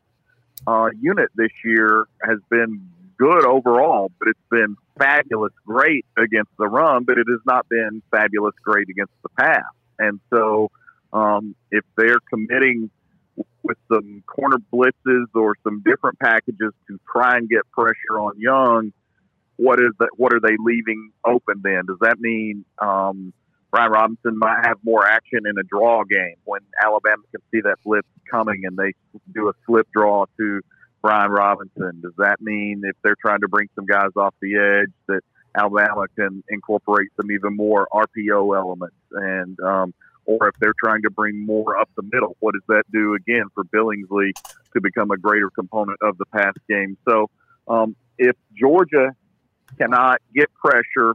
uh, 0.66 0.90
unit 1.00 1.30
this 1.36 1.52
year 1.64 2.06
has 2.22 2.40
been 2.50 2.90
good 3.18 3.46
overall, 3.46 4.12
but 4.20 4.28
it's 4.28 4.40
been 4.50 4.76
fabulous 4.98 5.54
great 5.66 6.06
against 6.18 6.52
the 6.58 6.68
run, 6.68 7.04
but 7.04 7.18
it 7.18 7.26
has 7.30 7.40
not 7.46 7.68
been 7.70 8.02
fabulous 8.12 8.56
great 8.64 8.90
against 8.90 9.14
the 9.24 9.30
pass. 9.30 9.64
And 10.00 10.20
so, 10.32 10.70
um, 11.14 11.56
if 11.72 11.84
they're 11.96 12.20
committing 12.30 12.90
with 13.64 13.78
some 13.92 14.24
corner 14.28 14.58
blitzes 14.74 15.26
or 15.36 15.56
some 15.64 15.82
different 15.86 16.20
packages 16.20 16.74
to 16.88 17.00
try 17.12 17.38
and 17.38 17.50
get 17.50 17.70
pressure 17.72 18.20
on 18.20 18.40
Young, 18.40 18.94
what 19.58 19.80
is 19.80 19.92
that? 20.00 20.10
What 20.16 20.34
are 20.34 20.40
they 20.40 20.56
leaving 20.60 21.12
open 21.26 21.62
then? 21.64 21.84
Does 21.88 21.98
that 22.02 22.20
mean 22.20 22.64
um, 22.80 23.34
Brian 23.78 23.92
Robinson 23.92 24.40
might 24.40 24.66
have 24.66 24.78
more 24.84 25.06
action 25.06 25.42
in 25.46 25.56
a 25.60 25.62
draw 25.62 26.04
game 26.04 26.38
when 26.46 26.62
Alabama 26.84 27.22
can 27.30 27.42
see 27.52 27.62
that 27.62 27.76
blitz 27.86 28.08
coming 28.32 28.64
and 28.64 28.76
they 28.76 28.94
do 29.36 29.50
a 29.50 29.54
slip 29.68 29.88
draw 29.94 30.26
to 30.38 30.62
Brian 31.04 31.30
Robinson? 31.30 32.02
Does 32.02 32.14
that 32.18 32.42
mean 32.42 32.82
if 32.84 32.96
they're 33.04 33.16
trying 33.22 33.42
to 33.42 33.48
bring 33.48 33.70
some 33.76 33.86
guys 33.86 34.10
off 34.16 34.34
the 34.42 34.56
edge 34.56 34.92
that 35.08 35.22
Alabama 35.56 36.06
can 36.18 36.44
incorporate 36.50 37.10
some 37.22 37.32
even 37.32 37.56
more 37.56 37.88
RPO 37.94 38.58
elements 38.58 38.96
and 39.12 39.60
um, 39.60 39.94
or 40.26 40.48
if 40.48 40.56
they're 40.60 40.74
trying 40.84 41.04
to 41.04 41.12
bring 41.12 41.46
more 41.46 41.78
up 41.78 41.88
the 41.96 42.02
middle, 42.02 42.36
what 42.40 42.54
does 42.54 42.64
that 42.70 42.84
do 42.92 43.14
again 43.14 43.46
for 43.54 43.64
Billingsley 43.64 44.32
to 44.74 44.82
become 44.82 45.12
a 45.12 45.18
greater 45.18 45.52
component 45.52 46.00
of 46.02 46.18
the 46.18 46.26
pass 46.26 46.56
game? 46.68 46.98
So 47.08 47.30
um, 47.68 47.96
if 48.18 48.36
Georgia 48.60 49.16
cannot 49.78 50.20
get 50.34 50.52
pressure 50.56 51.14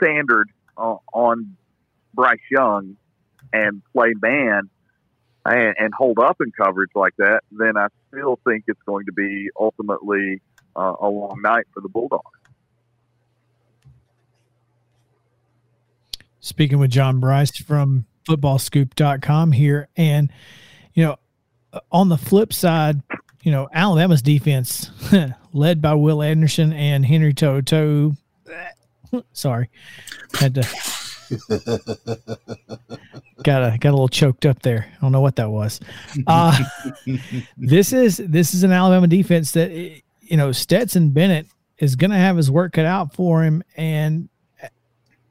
standard 0.00 0.50
on 0.78 1.56
Bryce 2.14 2.38
Young 2.50 2.96
and 3.52 3.82
play 3.92 4.12
man 4.20 4.70
and, 5.44 5.74
and, 5.78 5.94
hold 5.94 6.18
up 6.18 6.36
in 6.40 6.52
coverage 6.52 6.90
like 6.94 7.14
that, 7.16 7.40
then 7.50 7.76
I 7.76 7.86
still 8.08 8.38
think 8.46 8.64
it's 8.66 8.82
going 8.86 9.06
to 9.06 9.12
be 9.12 9.48
ultimately 9.58 10.42
uh, 10.76 10.94
a 11.00 11.08
long 11.08 11.40
night 11.42 11.64
for 11.72 11.80
the 11.80 11.88
Bulldogs. 11.88 12.24
Speaking 16.40 16.78
with 16.78 16.90
John 16.90 17.18
Brice 17.20 17.56
from 17.56 18.06
footballscoop.com 18.28 19.52
here. 19.52 19.88
And, 19.96 20.30
you 20.94 21.04
know, 21.04 21.16
on 21.90 22.08
the 22.08 22.18
flip 22.18 22.52
side, 22.52 23.02
you 23.42 23.50
know, 23.50 23.68
Alabama's 23.72 24.22
defense, 24.22 24.90
led 25.52 25.80
by 25.80 25.94
Will 25.94 26.22
Anderson 26.22 26.72
and 26.72 27.06
Henry 27.06 27.32
To'oTo'o. 27.32 28.16
Sorry, 29.32 29.70
had 30.34 30.54
to 30.54 30.62
got 33.42 33.62
a 33.62 33.78
got 33.78 33.90
a 33.90 33.92
little 33.92 34.08
choked 34.08 34.46
up 34.46 34.62
there. 34.62 34.86
I 34.96 35.00
don't 35.00 35.12
know 35.12 35.20
what 35.20 35.36
that 35.36 35.50
was. 35.50 35.80
Uh, 36.26 36.58
this 37.56 37.92
is 37.92 38.16
this 38.18 38.54
is 38.54 38.62
an 38.62 38.72
Alabama 38.72 39.06
defense 39.06 39.52
that 39.52 39.70
you 39.70 40.36
know 40.36 40.52
Stetson 40.52 41.10
Bennett 41.10 41.46
is 41.78 41.96
going 41.96 42.10
to 42.10 42.16
have 42.16 42.36
his 42.36 42.50
work 42.50 42.72
cut 42.72 42.86
out 42.86 43.14
for 43.14 43.42
him. 43.42 43.62
And 43.76 44.28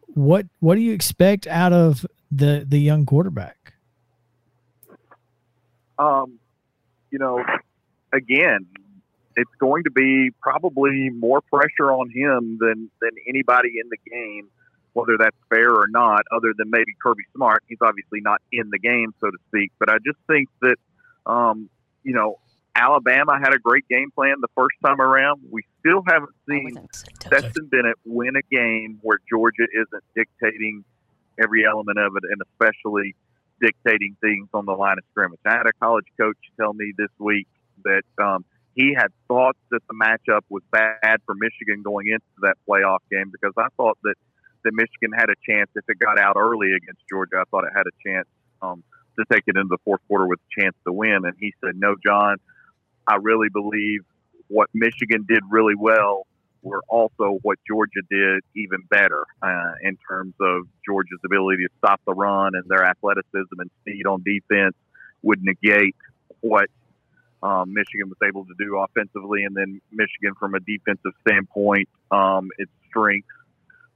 what 0.08 0.46
what 0.60 0.76
do 0.76 0.82
you 0.82 0.94
expect 0.94 1.48
out 1.48 1.74
of 1.74 2.06
the 2.32 2.66
the 2.68 2.80
young 2.80 3.06
quarterback? 3.06 3.74
Um, 6.00 6.40
you 7.10 7.18
know, 7.18 7.44
again, 8.14 8.68
it's 9.38 9.56
going 9.60 9.84
to 9.84 9.92
be 9.92 10.32
probably 10.42 11.12
more 11.12 11.42
pressure 11.42 11.92
on 11.92 12.10
him 12.10 12.58
than 12.60 12.90
than 13.02 13.12
anybody 13.30 13.74
in 13.82 13.88
the 13.90 13.98
game, 14.10 14.50
whether 14.94 15.16
that's 15.18 15.38
fair 15.50 15.72
or 15.72 15.86
not. 15.88 16.24
Other 16.36 16.54
than 16.58 16.70
maybe 16.72 16.94
Kirby 17.02 17.24
Smart, 17.36 17.64
he's 17.68 17.78
obviously 17.82 18.20
not 18.20 18.42
in 18.52 18.70
the 18.72 18.80
game, 18.80 19.14
so 19.22 19.28
to 19.28 19.38
speak. 19.48 19.72
But 19.80 19.90
I 19.90 19.98
just 20.04 20.18
think 20.28 20.50
that, 20.62 20.78
um, 21.28 21.70
you 22.04 22.14
know, 22.14 22.40
Alabama 22.76 23.40
had 23.40 23.54
a 23.54 23.60
great 23.60 23.88
game 23.88 24.10
plan 24.12 24.36
the 24.42 24.50
first 24.56 24.76
time 24.84 25.00
around. 25.00 25.42
We 25.52 25.64
still 25.80 26.04
haven't 26.08 26.34
seen 26.50 26.88
Stetson 26.92 27.68
Bennett 27.68 27.98
win 28.06 28.36
a 28.36 28.44
game 28.52 29.00
where 29.04 29.20
Georgia 29.30 29.68
isn't 29.72 30.04
dictating 30.16 30.84
every 31.40 31.64
element 31.64 32.00
of 32.00 32.16
it, 32.16 32.24
and 32.24 32.42
especially 32.42 33.16
dictating 33.62 34.18
things 34.20 34.48
on 34.54 34.66
the 34.66 34.74
line 34.74 34.98
of 34.98 35.04
scrimmage. 35.12 35.40
I 35.46 35.54
had 35.54 35.68
a 35.68 35.74
college 35.80 36.06
coach 36.20 36.38
tell 36.60 36.74
me 36.74 36.94
this 36.98 37.10
week 37.20 37.48
that 37.84 38.04
um, 38.20 38.46
he 38.78 38.94
had 38.96 39.08
thought 39.28 39.58
that 39.72 39.82
the 39.88 39.96
matchup 39.96 40.42
was 40.50 40.62
bad 40.72 41.18
for 41.26 41.34
Michigan 41.34 41.82
going 41.84 42.08
into 42.08 42.38
that 42.44 42.56
playoff 42.70 43.00
game 43.12 43.32
because 43.32 43.54
I 43.58 43.68
thought 43.76 43.98
that 44.04 44.16
that 44.64 44.72
Michigan 44.74 45.12
had 45.18 45.30
a 45.30 45.36
chance 45.50 45.70
if 45.76 45.84
it 45.88 45.98
got 46.00 46.20
out 46.20 46.36
early 46.38 46.74
against 46.74 47.02
Georgia. 47.10 47.38
I 47.40 47.44
thought 47.50 47.64
it 47.64 47.72
had 47.76 47.86
a 47.88 47.96
chance 48.06 48.28
um, 48.62 48.84
to 49.18 49.26
take 49.32 49.44
it 49.48 49.56
into 49.56 49.70
the 49.70 49.78
fourth 49.84 50.02
quarter 50.08 50.28
with 50.28 50.40
a 50.40 50.62
chance 50.62 50.76
to 50.86 50.94
win. 50.94 51.26
And 51.26 51.34
he 51.40 51.54
said, 51.64 51.76
"No, 51.76 51.96
John, 52.06 52.38
I 53.08 53.16
really 53.16 53.50
believe 53.50 54.02
what 54.48 54.70
Michigan 54.74 55.26
did 55.28 55.42
really 55.50 55.76
well 55.76 56.28
were 56.62 56.84
also 56.88 57.40
what 57.42 57.58
Georgia 57.68 58.02
did 58.10 58.42
even 58.56 58.80
better 58.90 59.26
uh, 59.42 59.74
in 59.82 59.98
terms 60.08 60.34
of 60.40 60.68
Georgia's 60.86 61.20
ability 61.26 61.64
to 61.64 61.70
stop 61.80 62.02
the 62.06 62.14
run 62.14 62.52
and 62.54 62.64
their 62.68 62.86
athleticism 62.86 63.58
and 63.58 63.72
speed 63.82 64.06
on 64.06 64.24
defense 64.24 64.76
would 65.24 65.42
negate 65.42 65.96
what 66.42 66.70
um, 67.44 67.74
Michigan 67.74 68.10
was 68.10 68.18
able 68.28 68.46
to 68.46 68.54
do 68.58 68.78
offensively. 68.78 69.44
And 69.44 69.56
then 69.56 69.82
Michigan, 69.92 70.34
from 70.40 70.56
a 70.56 70.60
defensive 70.60 71.14
standpoint, 71.28 71.90
um, 72.12 72.50
its 72.58 72.72
strengths 72.90 73.30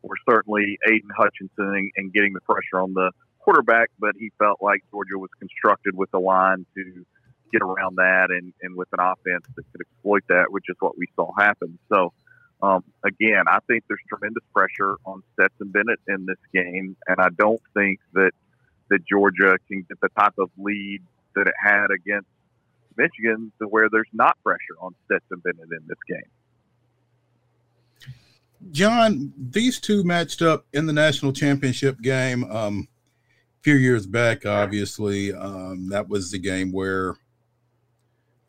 were 0.04 0.16
certainly 0.30 0.78
Aidan 0.88 1.10
Hutchinson 1.16 1.76
and, 1.76 1.92
and 1.96 2.14
getting 2.14 2.34
the 2.34 2.42
pressure 2.42 2.80
on 2.80 2.94
the 2.94 3.12
quarterback, 3.40 3.90
but 4.00 4.12
he 4.18 4.32
felt 4.38 4.60
like 4.62 4.82
Georgia 4.92 5.18
was 5.18 5.30
constructed 5.40 5.96
with 5.98 6.10
a 6.14 6.20
line 6.20 6.66
to 6.76 7.06
get 7.52 7.62
around 7.62 7.96
that 7.98 8.28
and, 8.30 8.54
and 8.62 8.76
with 8.76 8.88
an 8.94 9.00
offense 9.00 9.46
that 9.56 9.64
could 9.72 9.82
exploit 9.82 10.24
that, 10.30 10.46
which 10.52 10.66
is 10.70 10.76
what 10.80 10.98
we 10.98 11.08
saw 11.16 11.32
happen. 11.38 11.78
So, 11.92 12.14
um, 12.62 12.84
again, 13.04 13.44
I 13.48 13.60
think 13.68 13.84
there's 13.88 14.02
tremendous 14.08 14.44
pressure 14.54 14.98
on 15.06 15.24
Stetson 15.34 15.70
Bennett 15.70 16.00
in 16.08 16.26
this 16.26 16.38
game, 16.54 16.96
and 17.08 17.20
I 17.20 17.30
don't 17.38 17.62
think 17.74 18.00
that 18.14 18.32
that 18.90 19.06
Georgia 19.06 19.58
can 19.70 19.86
get 19.88 20.00
the 20.02 20.10
type 20.20 20.34
of 20.38 20.50
lead 20.58 21.02
that 21.34 21.48
it 21.48 21.54
had 21.58 21.88
against 21.96 22.28
Michigan 22.98 23.52
to 23.60 23.68
where 23.68 23.90
there's 23.92 24.10
not 24.14 24.38
pressure 24.44 24.78
on 24.80 24.94
Stetson 25.06 25.42
Bennett 25.44 25.70
in 25.72 25.88
this 25.88 25.98
game. 26.08 26.30
John, 28.72 29.34
these 29.38 29.80
two 29.80 30.04
matched 30.04 30.42
up 30.42 30.66
in 30.74 30.86
the 30.86 30.94
national 30.94 31.34
championship 31.34 32.00
game 32.02 32.44
um, 32.52 32.88
a 33.60 33.64
few 33.64 33.76
years 33.76 34.06
back. 34.06 34.46
Obviously, 34.46 35.34
um, 35.34 35.90
that 35.90 36.08
was 36.08 36.32
the 36.32 36.38
game 36.38 36.72
where 36.72 37.16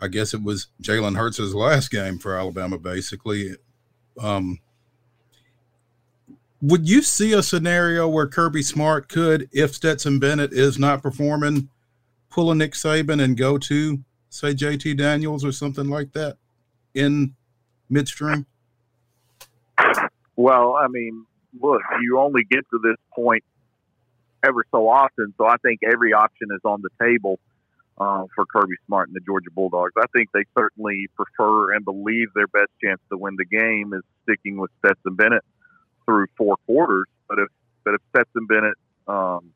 I 0.01 0.09
guess 0.09 0.35
it 0.35 0.43
was 0.43 0.67
Jalen 0.83 1.17
Hurts' 1.17 1.55
last 1.55 1.91
game 1.91 2.19
for 2.19 2.37
Alabama, 2.37 2.77
basically. 2.77 3.55
Um, 4.21 4.59
would 6.61 6.89
you 6.89 7.03
see 7.03 7.33
a 7.33 7.43
scenario 7.43 8.09
where 8.09 8.27
Kirby 8.27 8.63
Smart 8.63 9.09
could, 9.09 9.49
if 9.53 9.75
Stetson 9.75 10.19
Bennett 10.19 10.53
is 10.53 10.79
not 10.79 11.03
performing, 11.03 11.69
pull 12.31 12.51
a 12.51 12.55
Nick 12.55 12.73
Saban 12.73 13.23
and 13.23 13.37
go 13.37 13.59
to, 13.59 14.03
say, 14.33 14.55
JT 14.55 14.97
Daniels 14.97 15.45
or 15.45 15.53
something 15.53 15.89
like 15.89 16.13
that 16.13 16.39
in 16.95 17.35
midstream? 17.89 18.47
Well, 20.37 20.75
I 20.75 20.89
mean, 20.89 21.27
look, 21.61 21.83
you 22.03 22.19
only 22.19 22.43
get 22.45 22.65
to 22.71 22.81
this 22.83 22.97
point 23.15 23.45
ever 24.45 24.65
so 24.71 24.89
often, 24.89 25.35
so 25.39 25.47
I 25.47 25.57
think 25.59 25.81
every 25.85 26.13
option 26.13 26.49
is 26.53 26.61
on 26.65 26.83
the 26.83 26.89
table 27.01 27.39
uh, 27.99 28.25
for 28.35 28.45
Kirby 28.47 28.75
Smart 28.87 29.09
and 29.09 29.15
the 29.15 29.21
Georgia 29.21 29.51
Bulldogs. 29.55 29.93
I 29.97 30.07
think 30.17 30.31
they 30.33 30.45
certainly 30.57 31.09
prefer 31.15 31.75
and 31.75 31.85
believe 31.85 32.29
their 32.35 32.49
best 32.49 32.71
chance 32.83 33.01
to 33.11 33.19
win 33.19 33.37
the 33.37 33.45
game 33.45 33.93
is 33.93 34.03
sticking 34.25 34.57
with 34.57 34.71
Stetson 34.79 35.15
Bennett 35.15 35.45
through 36.07 36.27
four 36.37 36.57
quarters. 36.67 37.07
But 37.29 37.39
if 37.39 37.49
but 37.85 37.95
if 37.95 38.01
Stetson 38.11 38.47
Bennett 38.47 38.77
um, 39.07 39.53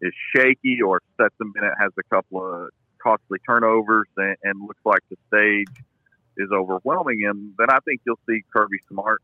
is 0.00 0.12
shaky 0.34 0.80
or 0.82 1.00
Stetson 1.14 1.52
Bennett 1.52 1.74
has 1.78 1.92
a 1.98 2.14
couple 2.14 2.42
of 2.42 2.70
costly 3.04 3.38
turnovers 3.46 4.08
and, 4.16 4.36
and 4.42 4.60
looks 4.62 4.80
like 4.84 5.02
the 5.10 5.16
stage 5.28 5.84
is 6.36 6.50
overwhelming 6.50 7.20
him, 7.20 7.54
then 7.58 7.68
I 7.70 7.78
think 7.84 8.00
you'll 8.06 8.18
see 8.28 8.42
Kirby 8.52 8.78
Smart, 8.88 9.22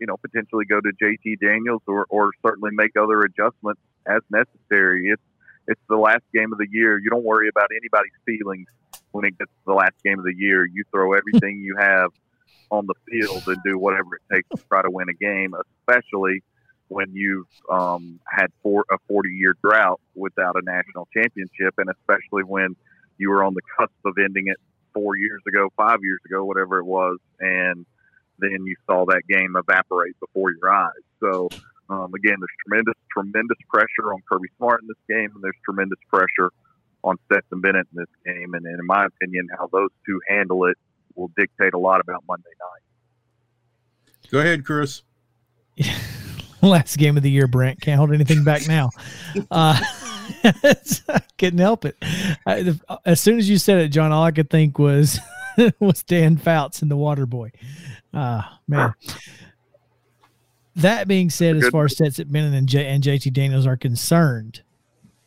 you 0.00 0.06
know, 0.06 0.16
potentially 0.16 0.64
go 0.64 0.80
to 0.80 0.92
JT 1.00 1.38
Daniels 1.40 1.82
or, 1.86 2.06
or 2.08 2.30
certainly 2.44 2.70
make 2.72 2.96
other 2.96 3.20
adjustments 3.20 3.80
as 4.06 4.22
necessary. 4.30 5.10
It's 5.10 5.22
it's 5.68 5.80
the 5.88 5.96
last 5.96 6.22
game 6.32 6.52
of 6.52 6.58
the 6.58 6.68
year. 6.70 6.96
You 6.96 7.10
don't 7.10 7.24
worry 7.24 7.48
about 7.48 7.70
anybody's 7.76 8.12
feelings 8.24 8.68
when 9.10 9.24
it 9.24 9.36
gets 9.36 9.50
to 9.50 9.66
the 9.66 9.74
last 9.74 9.94
game 10.04 10.18
of 10.18 10.24
the 10.24 10.34
year. 10.36 10.64
You 10.64 10.84
throw 10.92 11.12
everything 11.12 11.60
you 11.60 11.76
have 11.76 12.12
on 12.70 12.86
the 12.86 12.94
field 13.08 13.42
and 13.48 13.56
do 13.64 13.78
whatever 13.78 14.16
it 14.16 14.22
takes 14.32 14.48
to 14.50 14.68
try 14.68 14.82
to 14.82 14.90
win 14.90 15.08
a 15.08 15.14
game, 15.14 15.54
especially 15.80 16.42
when 16.88 17.12
you've 17.14 17.48
um, 17.70 18.20
had 18.28 18.48
four, 18.62 18.84
a 18.90 18.98
40 19.08 19.30
year 19.30 19.56
drought 19.62 20.00
without 20.14 20.56
a 20.56 20.62
national 20.62 21.08
championship, 21.12 21.74
and 21.78 21.90
especially 21.90 22.44
when 22.44 22.76
you 23.18 23.30
were 23.30 23.44
on 23.44 23.54
the 23.54 23.62
cusp 23.76 23.94
of 24.04 24.14
ending 24.22 24.48
it 24.48 24.56
four 24.94 25.16
years 25.16 25.42
ago, 25.46 25.68
five 25.76 25.98
years 26.02 26.20
ago, 26.26 26.44
whatever 26.44 26.78
it 26.78 26.84
was, 26.84 27.18
and 27.40 27.84
then 28.38 28.64
you 28.64 28.76
saw 28.86 29.04
that 29.06 29.22
game 29.28 29.56
evaporate 29.56 30.18
before 30.20 30.50
your 30.52 30.70
eyes. 30.70 30.92
So 31.20 31.48
um, 31.88 32.12
again, 32.14 32.36
there's 32.38 32.50
tremendous, 32.66 32.94
tremendous 33.10 33.58
pressure 33.68 34.12
on 34.12 34.20
Kirby 34.30 34.48
Smart 34.56 34.82
in 34.82 34.88
this 34.88 34.96
game, 35.08 35.30
and 35.34 35.42
there's 35.42 35.56
tremendous 35.64 35.98
pressure 36.08 36.50
on 37.04 37.16
Stetson 37.26 37.60
Bennett 37.60 37.86
in 37.94 38.00
this 38.00 38.08
game. 38.24 38.54
And, 38.54 38.66
and 38.66 38.80
in 38.80 38.86
my 38.86 39.06
opinion, 39.06 39.48
how 39.56 39.68
those 39.72 39.90
two 40.04 40.20
handle 40.28 40.64
it 40.66 40.76
will 41.14 41.30
dictate 41.36 41.74
a 41.74 41.78
lot 41.78 42.00
about 42.00 42.24
Monday 42.26 42.50
night. 42.58 44.30
Go 44.30 44.40
ahead, 44.40 44.64
Chris. 44.64 45.02
Last 46.62 46.96
game 46.96 47.16
of 47.16 47.22
the 47.22 47.30
year, 47.30 47.46
Brent. 47.46 47.80
Can't 47.80 47.98
hold 47.98 48.12
anything 48.12 48.44
back 48.44 48.66
now. 48.66 48.90
Uh, 49.50 49.78
I 50.44 51.20
couldn't 51.38 51.58
help 51.58 51.84
it. 51.84 51.96
I, 52.46 52.74
as 53.04 53.20
soon 53.20 53.38
as 53.38 53.48
you 53.48 53.58
said 53.58 53.78
it, 53.78 53.88
John, 53.88 54.12
all 54.12 54.24
I 54.24 54.30
could 54.30 54.50
think 54.50 54.78
was 54.78 55.18
was 55.80 56.02
Dan 56.02 56.36
Fouts 56.36 56.82
and 56.82 56.90
the 56.90 56.96
Water 56.96 57.26
Boy. 57.26 57.52
Ah, 58.12 58.54
uh, 58.54 58.56
man. 58.68 58.94
That 60.76 61.08
being 61.08 61.30
said, 61.30 61.56
as 61.56 61.68
far 61.68 61.86
as 61.86 61.94
Stetson 61.94 62.28
Bennett 62.28 62.52
and, 62.52 62.68
J- 62.68 62.86
and 62.86 63.02
JT 63.02 63.32
Daniels 63.32 63.66
are 63.66 63.78
concerned, 63.78 64.60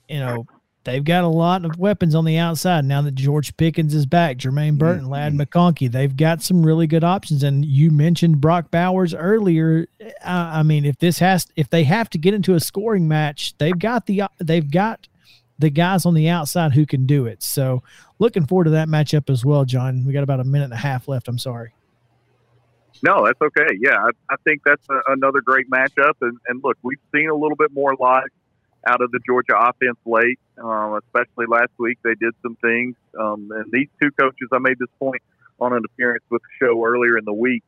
you 0.08 0.20
know, 0.20 0.46
they've 0.84 1.04
got 1.04 1.24
a 1.24 1.28
lot 1.28 1.66
of 1.66 1.78
weapons 1.78 2.16
on 2.16 2.26
the 2.26 2.38
outside 2.38 2.86
now 2.86 3.02
that 3.02 3.16
George 3.16 3.56
Pickens 3.58 3.94
is 3.94 4.06
back, 4.06 4.38
Jermaine 4.38 4.78
Burton, 4.78 5.04
mm-hmm. 5.04 5.12
Ladd 5.12 5.34
McConkey. 5.34 5.92
They've 5.92 6.16
got 6.16 6.42
some 6.42 6.66
really 6.66 6.88
good 6.88 7.04
options. 7.04 7.44
And 7.44 7.66
you 7.66 7.92
mentioned 7.92 8.42
Brock 8.42 8.72
Bowers 8.72 9.14
earlier. 9.14 9.88
I 10.24 10.64
mean, 10.64 10.86
if 10.86 10.98
this 11.00 11.20
has, 11.20 11.48
if 11.56 11.70
they 11.70 11.84
have 11.84 12.10
to 12.12 12.18
get 12.18 12.34
into 12.34 12.56
a 12.56 12.60
scoring 12.60 13.08
match, 13.08 13.58
they've 13.58 13.78
got 13.78 14.06
the 14.06 14.24
they've 14.40 14.70
got 14.70 15.08
the 15.58 15.70
guys 15.70 16.06
on 16.06 16.14
the 16.14 16.30
outside 16.30 16.74
who 16.74 16.86
can 16.86 17.06
do 17.06 17.26
it. 17.26 17.44
So, 17.44 17.84
looking 18.18 18.46
forward 18.46 18.66
to 18.66 18.70
that 18.72 18.88
matchup 18.88 19.30
as 19.30 19.44
well, 19.44 19.66
John. 19.66 20.06
We 20.06 20.14
got 20.14 20.24
about 20.24 20.40
a 20.40 20.46
minute 20.46 20.66
and 20.66 20.74
a 20.74 20.78
half 20.78 21.08
left. 21.08 21.28
I'm 21.28 21.38
sorry. 21.38 21.74
No, 23.02 23.26
that's 23.26 23.42
okay. 23.42 23.78
Yeah, 23.80 23.96
I, 23.98 24.10
I 24.30 24.36
think 24.44 24.62
that's 24.66 24.86
a, 24.90 25.14
another 25.14 25.42
great 25.42 25.70
matchup. 25.70 26.14
And, 26.22 26.38
and 26.48 26.62
look, 26.64 26.78
we've 26.82 27.00
seen 27.14 27.30
a 27.30 27.36
little 27.36 27.56
bit 27.56 27.72
more 27.72 27.96
life 27.98 28.28
out 28.88 29.02
of 29.02 29.12
the 29.12 29.20
Georgia 29.26 29.58
offense 29.58 29.98
late, 30.06 30.40
um, 30.58 31.00
especially 31.06 31.46
last 31.48 31.72
week. 31.78 31.98
They 32.04 32.16
did 32.16 32.34
some 32.42 32.56
things. 32.62 32.96
Um, 33.20 33.50
and 33.52 33.66
these 33.72 33.88
two 34.02 34.12
coaches, 34.12 34.50
I 34.52 34.60
made 34.60 34.80
this 34.80 34.90
point 35.00 35.22
on 35.60 35.74
an 35.74 35.84
appearance 35.86 36.24
with 36.30 36.42
the 36.42 36.66
show 36.66 36.86
earlier 36.86 37.18
in 37.18 37.26
the 37.26 37.34
week. 37.34 37.64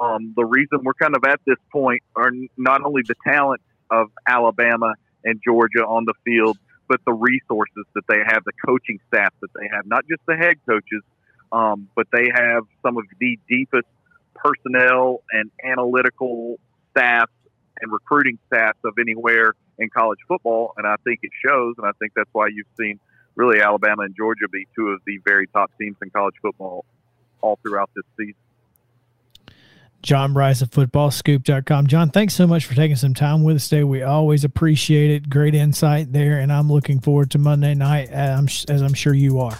Um, 0.00 0.32
the 0.36 0.44
reason 0.44 0.80
we're 0.82 0.94
kind 0.94 1.16
of 1.16 1.24
at 1.24 1.40
this 1.46 1.58
point 1.70 2.02
are 2.14 2.30
not 2.56 2.84
only 2.84 3.02
the 3.06 3.14
talent 3.26 3.62
of 3.90 4.10
Alabama 4.26 4.94
and 5.24 5.40
Georgia 5.44 5.84
on 5.86 6.04
the 6.04 6.14
field, 6.24 6.58
but 6.88 7.00
the 7.04 7.12
resources 7.12 7.84
that 7.94 8.04
they 8.08 8.18
have, 8.26 8.44
the 8.44 8.52
coaching 8.64 8.98
staff 9.08 9.32
that 9.40 9.50
they 9.54 9.68
have, 9.72 9.86
not 9.86 10.04
just 10.08 10.20
the 10.26 10.36
head 10.36 10.56
coaches, 10.68 11.02
um, 11.52 11.88
but 11.94 12.06
they 12.12 12.30
have 12.32 12.64
some 12.82 12.96
of 12.96 13.04
the 13.18 13.38
deepest 13.48 13.86
personnel 14.34 15.22
and 15.32 15.50
analytical 15.64 16.58
staff 16.90 17.30
and 17.80 17.92
recruiting 17.92 18.38
staff 18.46 18.76
of 18.84 18.94
anywhere 19.00 19.54
in 19.78 19.90
college 19.90 20.18
football. 20.26 20.72
And 20.76 20.86
I 20.86 20.96
think 21.04 21.20
it 21.22 21.30
shows. 21.44 21.74
And 21.78 21.86
I 21.86 21.92
think 21.98 22.12
that's 22.14 22.30
why 22.32 22.48
you've 22.48 22.66
seen 22.78 22.98
really 23.34 23.60
Alabama 23.60 24.02
and 24.04 24.14
Georgia 24.16 24.48
be 24.50 24.66
two 24.74 24.88
of 24.88 25.00
the 25.06 25.18
very 25.24 25.46
top 25.48 25.70
teams 25.78 25.96
in 26.02 26.10
college 26.10 26.34
football 26.40 26.84
all 27.40 27.58
throughout 27.62 27.90
this 27.94 28.04
season. 28.16 28.34
John 30.02 30.34
Brice 30.34 30.62
of 30.62 30.70
footballscoop.com. 30.70 31.88
John, 31.88 32.10
thanks 32.10 32.34
so 32.34 32.46
much 32.46 32.64
for 32.64 32.74
taking 32.74 32.96
some 32.96 33.12
time 33.12 33.42
with 33.42 33.56
us 33.56 33.68
today. 33.68 33.82
We 33.82 34.02
always 34.02 34.44
appreciate 34.44 35.10
it. 35.10 35.28
Great 35.28 35.54
insight 35.54 36.12
there. 36.12 36.38
And 36.38 36.52
I'm 36.52 36.70
looking 36.70 37.00
forward 37.00 37.32
to 37.32 37.38
Monday 37.38 37.74
night, 37.74 38.12
uh, 38.12 38.40
as 38.68 38.82
I'm 38.82 38.94
sure 38.94 39.14
you 39.14 39.40
are. 39.40 39.58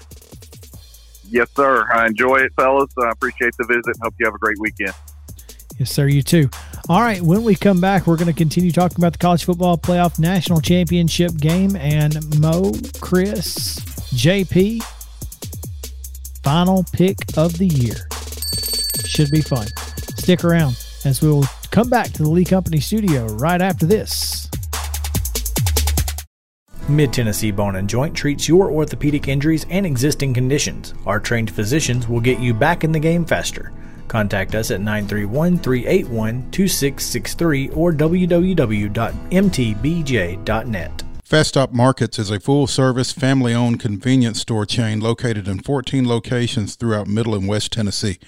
Yes, 1.29 1.49
sir. 1.57 1.91
I 1.93 2.07
enjoy 2.07 2.37
it, 2.37 2.53
fellas. 2.57 2.93
I 3.03 3.11
appreciate 3.11 3.55
the 3.59 3.65
visit. 3.65 3.97
Hope 4.01 4.15
you 4.21 4.27
have 4.27 4.35
a 4.35 4.39
great 4.39 4.59
weekend. 4.61 4.93
Yes, 5.79 5.91
sir. 5.91 6.07
You 6.07 6.23
too. 6.23 6.49
All 6.89 7.01
right. 7.01 7.21
When 7.21 7.43
we 7.43 7.57
come 7.57 7.81
back, 7.81 8.07
we're 8.07 8.17
going 8.17 8.29
to 8.29 8.33
continue 8.33 8.71
talking 8.71 8.99
about 8.99 9.13
the 9.13 9.19
college 9.19 9.45
football 9.45 9.77
playoff 9.77 10.21
national 10.21 10.61
championship 10.61 11.37
game 11.37 11.75
and 11.75 12.41
Mo, 12.41 12.73
Chris, 13.01 13.81
JP, 14.15 14.85
final 16.45 16.85
pick 16.93 17.17
of 17.37 17.59
the 17.59 17.67
year. 17.67 18.07
Should 19.05 19.33
be 19.33 19.41
fun. 19.41 19.67
Stick 20.17 20.45
around 20.45 20.77
as 21.05 21.21
we 21.21 21.29
will 21.29 21.47
come 21.73 21.91
back 21.91 22.13
to 22.13 22.23
the 22.23 22.31
Lee 22.31 22.45
Company 22.45 22.79
studio 22.79 23.27
right 23.27 23.61
after 23.61 23.85
this. 23.85 24.49
Mid 26.89 27.13
Tennessee 27.13 27.51
Bone 27.51 27.75
and 27.75 27.91
Joint 27.91 28.15
treats 28.15 28.47
your 28.47 28.71
orthopedic 28.71 29.27
injuries 29.27 29.67
and 29.71 29.85
existing 29.85 30.35
conditions. 30.35 30.95
Our 31.05 31.19
trained 31.19 31.51
physicians 31.51 32.07
will 32.07 32.21
get 32.21 32.39
you 32.39 32.55
back 32.55 32.85
in 32.85 32.93
the 32.93 33.01
game 33.01 33.25
faster. 33.25 33.73
Contact 34.17 34.55
us 34.55 34.71
at 34.71 34.81
931 34.81 35.59
381 35.59 36.51
2663 36.51 37.69
or 37.69 37.93
www.mtbj.net. 37.93 39.03
Fast 41.23 41.49
Stop 41.51 41.73
Markets 41.73 42.19
is 42.19 42.31
a 42.31 42.41
full 42.41 42.67
service, 42.67 43.13
family 43.13 43.53
owned 43.53 43.79
convenience 43.79 44.41
store 44.41 44.65
chain 44.65 45.01
located 45.01 45.47
in 45.47 45.59
14 45.59 46.09
locations 46.09 46.77
throughout 46.77 47.07
Middle 47.07 47.35
and 47.35 47.47
West 47.47 47.73
Tennessee. 47.73 48.19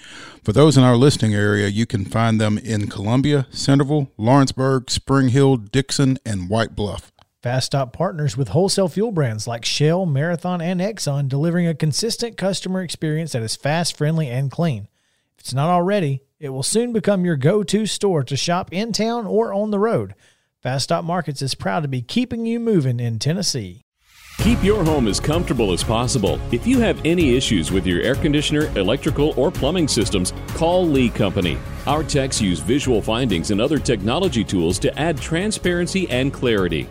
For 0.44 0.53
those 0.53 0.77
in 0.77 0.85
our 0.85 0.94
listing 0.94 1.33
area, 1.33 1.68
you 1.68 1.87
can 1.87 2.05
find 2.05 2.38
them 2.38 2.59
in 2.59 2.88
Columbia, 2.88 3.46
Centerville, 3.51 4.12
Lawrenceburg, 4.18 4.90
Spring 4.90 5.31
Hill, 5.31 5.57
Dickson, 5.57 6.18
and 6.27 6.51
White 6.51 6.77
Bluff. 6.77 7.11
Fast 7.42 7.64
Stop 7.64 7.94
partners 7.94 8.37
with 8.37 8.48
wholesale 8.48 8.88
fuel 8.88 9.11
brands 9.11 9.46
like 9.46 9.64
Shell, 9.64 10.05
Marathon, 10.05 10.61
and 10.61 10.83
Exxon, 10.83 11.31
delivering 11.31 11.66
a 11.66 11.74
consistent 11.74 12.37
customer 12.37 12.83
experience 12.83 13.33
that 13.33 13.40
is 13.40 13.57
fast, 13.57 13.96
friendly, 13.96 14.29
and 14.29 14.51
clean. 14.51 14.88
It's 15.48 15.54
not 15.54 15.70
already, 15.70 16.20
it 16.38 16.50
will 16.50 16.62
soon 16.62 16.92
become 16.92 17.24
your 17.24 17.37
go 17.37 17.62
to 17.62 17.87
store 17.87 18.22
to 18.22 18.37
shop 18.37 18.68
in 18.70 18.92
town 18.92 19.26
or 19.26 19.54
on 19.54 19.70
the 19.70 19.78
road. 19.78 20.14
Fast 20.62 20.84
Stop 20.84 21.06
Markets 21.06 21.40
is 21.40 21.54
proud 21.54 21.80
to 21.84 21.88
be 21.88 22.02
keeping 22.02 22.44
you 22.44 22.61
moving 22.61 23.00
in 23.00 23.18
Tennessee. 23.18 23.87
Keep 24.40 24.62
your 24.62 24.84
home 24.84 25.08
as 25.08 25.18
comfortable 25.18 25.72
as 25.72 25.82
possible. 25.82 26.38
If 26.52 26.66
you 26.66 26.80
have 26.80 27.00
any 27.02 27.34
issues 27.34 27.72
with 27.72 27.87
your 27.87 28.02
air 28.02 28.14
conditioner, 28.14 28.66
electrical, 28.78 29.32
or 29.40 29.50
plumbing 29.50 29.88
systems, 29.88 30.34
call 30.48 30.87
Lee 30.87 31.08
Company. 31.08 31.56
Our 31.87 32.04
techs 32.04 32.42
use 32.42 32.61
visual 32.61 33.00
findings 33.00 33.50
and 33.50 33.58
other 33.58 33.78
technology 33.78 34.44
tools 34.44 34.78
to 34.80 34.98
add 34.98 35.18
transparency 35.18 36.11
and 36.11 36.30
clarity. 36.30 36.90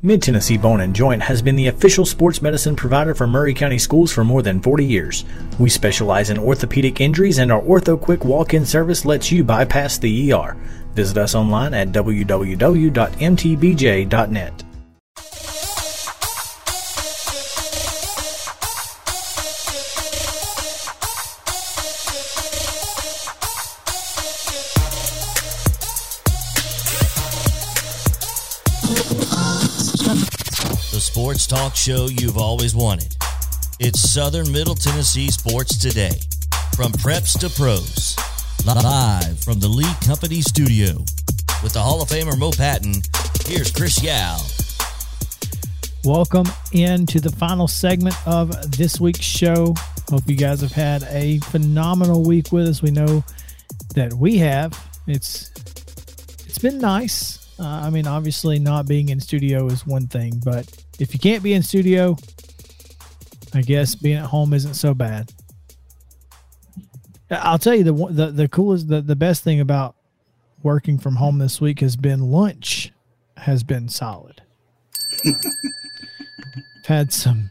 Mid 0.00 0.22
Tennessee 0.22 0.56
Bone 0.56 0.82
and 0.82 0.94
Joint 0.94 1.20
has 1.22 1.42
been 1.42 1.56
the 1.56 1.66
official 1.66 2.06
sports 2.06 2.40
medicine 2.40 2.76
provider 2.76 3.16
for 3.16 3.26
Maury 3.26 3.52
County 3.52 3.78
Schools 3.78 4.12
for 4.12 4.22
more 4.22 4.42
than 4.42 4.62
40 4.62 4.84
years. 4.84 5.24
We 5.58 5.68
specialize 5.68 6.30
in 6.30 6.38
orthopedic 6.38 7.00
injuries, 7.00 7.38
and 7.38 7.50
our 7.50 7.60
Ortho 7.62 8.00
Quick 8.00 8.24
walk 8.24 8.54
in 8.54 8.64
service 8.64 9.04
lets 9.04 9.32
you 9.32 9.42
bypass 9.42 9.98
the 9.98 10.32
ER. 10.32 10.56
Visit 10.94 11.18
us 11.18 11.34
online 11.34 11.74
at 11.74 11.88
www.mtbj.net. 11.88 12.28
talk 31.48 31.74
show 31.74 32.08
you've 32.08 32.36
always 32.36 32.74
wanted. 32.74 33.16
It's 33.80 34.00
Southern 34.00 34.52
Middle 34.52 34.74
Tennessee 34.74 35.30
Sports 35.30 35.78
Today. 35.78 36.20
From 36.76 36.92
preps 36.92 37.38
to 37.40 37.48
pros. 37.48 38.18
Live 38.66 39.40
from 39.40 39.58
the 39.58 39.66
Lee 39.66 39.90
Company 40.04 40.42
studio. 40.42 40.98
With 41.62 41.72
the 41.72 41.80
Hall 41.80 42.02
of 42.02 42.10
Famer 42.10 42.38
Mo 42.38 42.50
Patton, 42.50 42.96
here's 43.46 43.72
Chris 43.72 44.02
Yao. 44.02 44.36
Welcome 46.04 46.44
into 46.72 47.18
the 47.18 47.32
final 47.32 47.66
segment 47.66 48.16
of 48.26 48.50
this 48.76 49.00
week's 49.00 49.24
show. 49.24 49.74
Hope 50.10 50.24
you 50.26 50.36
guys 50.36 50.60
have 50.60 50.72
had 50.72 51.04
a 51.04 51.38
phenomenal 51.38 52.24
week 52.24 52.52
with 52.52 52.68
us. 52.68 52.82
We 52.82 52.90
know 52.90 53.24
that 53.94 54.12
we 54.12 54.36
have. 54.36 54.78
It's 55.06 55.50
it's 56.46 56.58
been 56.58 56.78
nice. 56.78 57.58
Uh, 57.58 57.64
I 57.64 57.88
mean, 57.88 58.06
obviously, 58.06 58.58
not 58.58 58.86
being 58.86 59.08
in 59.08 59.18
studio 59.18 59.66
is 59.68 59.86
one 59.86 60.08
thing, 60.08 60.42
but 60.44 60.68
if 60.98 61.12
you 61.12 61.20
can't 61.20 61.42
be 61.42 61.52
in 61.52 61.62
studio, 61.62 62.16
I 63.54 63.62
guess 63.62 63.94
being 63.94 64.16
at 64.16 64.26
home 64.26 64.52
isn't 64.52 64.74
so 64.74 64.94
bad. 64.94 65.32
I'll 67.30 67.58
tell 67.58 67.74
you 67.74 67.84
the 67.84 67.92
the 67.92 68.30
the 68.30 68.48
coolest 68.48 68.88
the, 68.88 69.00
the 69.00 69.16
best 69.16 69.44
thing 69.44 69.60
about 69.60 69.96
working 70.62 70.98
from 70.98 71.16
home 71.16 71.38
this 71.38 71.60
week 71.60 71.80
has 71.80 71.96
been 71.96 72.30
lunch 72.30 72.92
has 73.36 73.62
been 73.62 73.88
solid. 73.88 74.42
had 76.84 77.12
some 77.12 77.50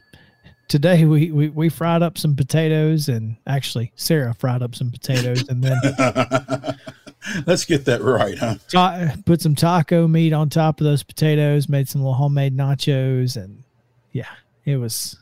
today 0.67 1.05
we, 1.05 1.31
we 1.31 1.49
we 1.49 1.69
fried 1.69 2.01
up 2.01 2.17
some 2.17 2.35
potatoes 2.35 3.07
and 3.07 3.37
actually 3.45 3.91
Sarah 3.95 4.33
fried 4.33 4.63
up 4.63 4.73
some 4.73 4.89
potatoes 4.89 5.47
and 5.47 5.63
then 5.63 5.77
let's 7.45 7.65
get 7.65 7.85
that 7.85 8.01
right, 8.01 8.37
huh? 8.37 8.55
Ta- 8.69 9.15
put 9.25 9.41
some 9.41 9.55
taco 9.55 10.07
meat 10.07 10.33
on 10.33 10.49
top 10.49 10.79
of 10.79 10.85
those 10.85 11.03
potatoes, 11.03 11.69
made 11.69 11.87
some 11.89 12.01
little 12.01 12.13
homemade 12.13 12.55
nachos, 12.55 13.41
and 13.41 13.63
yeah, 14.11 14.29
it 14.65 14.77
was 14.77 15.17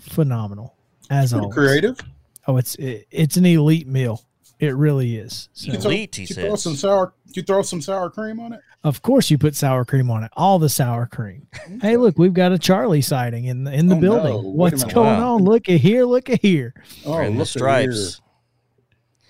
phenomenal 0.00 0.74
as 1.10 1.32
always. 1.32 1.54
Creative. 1.54 1.98
Oh, 2.46 2.56
it's 2.56 2.74
it, 2.76 3.06
it's 3.10 3.36
an 3.36 3.46
elite 3.46 3.86
meal. 3.86 4.24
It 4.58 4.74
really 4.74 5.16
is. 5.16 5.48
So, 5.52 5.72
elite, 5.72 6.16
he 6.16 6.22
you 6.22 6.34
Throw 6.34 6.56
some 6.56 6.74
sour. 6.74 7.14
You 7.34 7.42
throw 7.42 7.62
some 7.62 7.80
sour 7.80 8.10
cream 8.10 8.40
on 8.40 8.52
it. 8.52 8.60
Of 8.84 9.02
course, 9.02 9.30
you 9.30 9.38
put 9.38 9.54
sour 9.54 9.84
cream 9.84 10.10
on 10.10 10.24
it. 10.24 10.30
All 10.36 10.58
the 10.58 10.68
sour 10.68 11.06
cream. 11.06 11.46
hey, 11.82 11.96
look, 11.96 12.18
we've 12.18 12.32
got 12.32 12.52
a 12.52 12.58
Charlie 12.58 13.02
sighting 13.02 13.44
in 13.44 13.64
the 13.64 13.72
in 13.72 13.86
the 13.86 13.96
oh, 13.96 14.00
building. 14.00 14.32
No. 14.32 14.40
What's 14.40 14.84
going 14.84 15.20
wow. 15.20 15.34
on? 15.34 15.44
Look 15.44 15.68
at 15.68 15.80
here. 15.80 16.04
Look 16.04 16.30
at 16.30 16.40
here. 16.40 16.74
Oh, 17.04 17.18
in 17.18 17.36
the 17.36 17.46
stripes. 17.46 18.20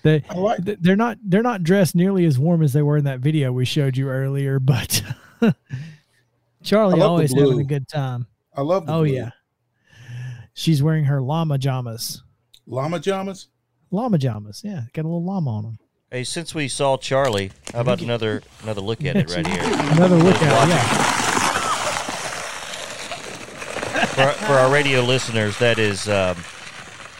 They 0.01 0.23
like 0.33 0.59
they're 0.63 0.95
not 0.95 1.17
they're 1.23 1.43
not 1.43 1.63
dressed 1.63 1.93
nearly 1.93 2.25
as 2.25 2.39
warm 2.39 2.63
as 2.63 2.71
they 2.71 2.81
were 2.81 2.97
in 2.97 3.03
that 3.03 3.19
video 3.19 3.51
we 3.51 3.65
showed 3.65 3.97
you 3.97 4.09
earlier, 4.09 4.59
but 4.59 5.03
Charlie 6.63 7.01
always 7.01 7.33
having 7.33 7.59
a 7.59 7.65
good 7.65 7.87
time. 7.87 8.27
I 8.53 8.61
love. 8.61 8.85
oh 8.87 9.03
blue. 9.03 9.13
yeah, 9.13 9.31
she's 10.53 10.81
wearing 10.81 11.05
her 11.05 11.21
llama 11.21 11.57
jamas. 11.57 12.21
Llama 12.65 12.99
jamas. 12.99 13.47
Llama 13.91 14.17
jamas. 14.17 14.63
Yeah, 14.63 14.83
got 14.93 15.03
a 15.03 15.07
little 15.07 15.23
llama 15.23 15.49
on 15.49 15.63
them. 15.63 15.79
Hey, 16.11 16.23
since 16.23 16.55
we 16.55 16.67
saw 16.67 16.97
Charlie, 16.97 17.51
how 17.73 17.81
about 17.81 18.01
another 18.01 18.41
another 18.63 18.81
look 18.81 19.03
at 19.03 19.15
it 19.15 19.29
right 19.29 19.45
here? 19.45 19.63
Another 19.91 20.17
look 20.17 20.41
at 20.41 20.67
it. 20.67 20.69
Yeah. 20.69 21.15
For, 24.05 24.45
for, 24.45 24.53
our 24.53 24.71
radio 24.71 25.01
listeners, 25.01 25.57
that 25.59 25.77
is 25.79 26.09
um, 26.09 26.35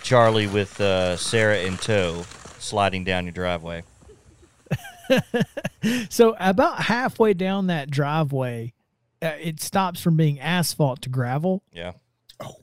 Charlie 0.02 0.48
with 0.48 0.80
uh, 0.82 1.16
Sarah 1.18 1.60
in 1.60 1.78
tow 1.78 2.26
sliding 2.60 3.04
down 3.04 3.26
your 3.26 3.34
driveway. 3.34 3.84
so 6.10 6.36
about 6.40 6.82
halfway 6.82 7.34
down 7.34 7.68
that 7.68 7.90
driveway, 7.90 8.74
uh, 9.22 9.34
it 9.42 9.60
stops 9.60 10.02
from 10.02 10.16
being 10.18 10.40
asphalt 10.40 11.02
to 11.04 11.10
gravel. 11.10 11.64
Yeah. 11.72 11.94
Oh. 12.40 12.56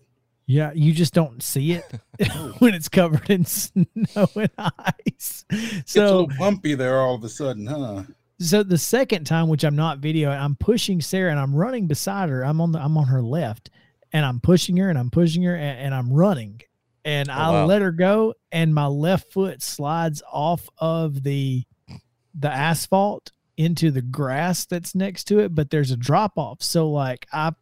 Yeah, 0.46 0.72
you 0.74 0.92
just 0.92 1.12
don't 1.12 1.42
see 1.42 1.72
it 1.72 1.84
when 2.58 2.74
it's 2.74 2.88
covered 2.88 3.28
in 3.30 3.44
snow 3.44 3.84
and 4.14 4.50
ice. 4.58 5.44
So 5.50 5.56
it's 5.56 5.96
a 5.96 6.02
little 6.02 6.30
bumpy 6.38 6.74
there 6.74 7.00
all 7.00 7.14
of 7.14 7.24
a 7.24 7.28
sudden, 7.28 7.66
huh? 7.66 8.04
So 8.38 8.62
the 8.62 8.78
second 8.78 9.24
time, 9.24 9.48
which 9.48 9.64
I'm 9.64 9.76
not 9.76 10.00
videoing, 10.00 10.38
I'm 10.38 10.56
pushing 10.56 11.00
Sarah 11.00 11.30
and 11.30 11.40
I'm 11.40 11.54
running 11.54 11.86
beside 11.86 12.28
her. 12.28 12.44
I'm 12.44 12.60
on 12.60 12.72
the 12.72 12.78
I'm 12.78 12.96
on 12.98 13.06
her 13.06 13.22
left, 13.22 13.70
and 14.12 14.26
I'm 14.26 14.40
pushing 14.40 14.76
her 14.76 14.90
and 14.90 14.98
I'm 14.98 15.10
pushing 15.10 15.42
her 15.44 15.56
and, 15.56 15.78
and 15.78 15.94
I'm 15.94 16.12
running 16.12 16.60
and 17.06 17.30
oh, 17.30 17.34
I 17.34 17.50
wow. 17.50 17.66
let 17.66 17.82
her 17.82 17.92
go, 17.92 18.34
and 18.50 18.74
my 18.74 18.86
left 18.86 19.32
foot 19.32 19.62
slides 19.62 20.24
off 20.30 20.68
of 20.76 21.22
the 21.22 21.62
the 22.34 22.50
asphalt 22.50 23.30
into 23.56 23.90
the 23.90 24.02
grass 24.02 24.66
that's 24.66 24.94
next 24.94 25.24
to 25.24 25.38
it, 25.38 25.54
but 25.54 25.70
there's 25.70 25.92
a 25.92 25.96
drop 25.96 26.32
off. 26.36 26.62
So 26.62 26.90
like 26.90 27.26
I 27.32 27.52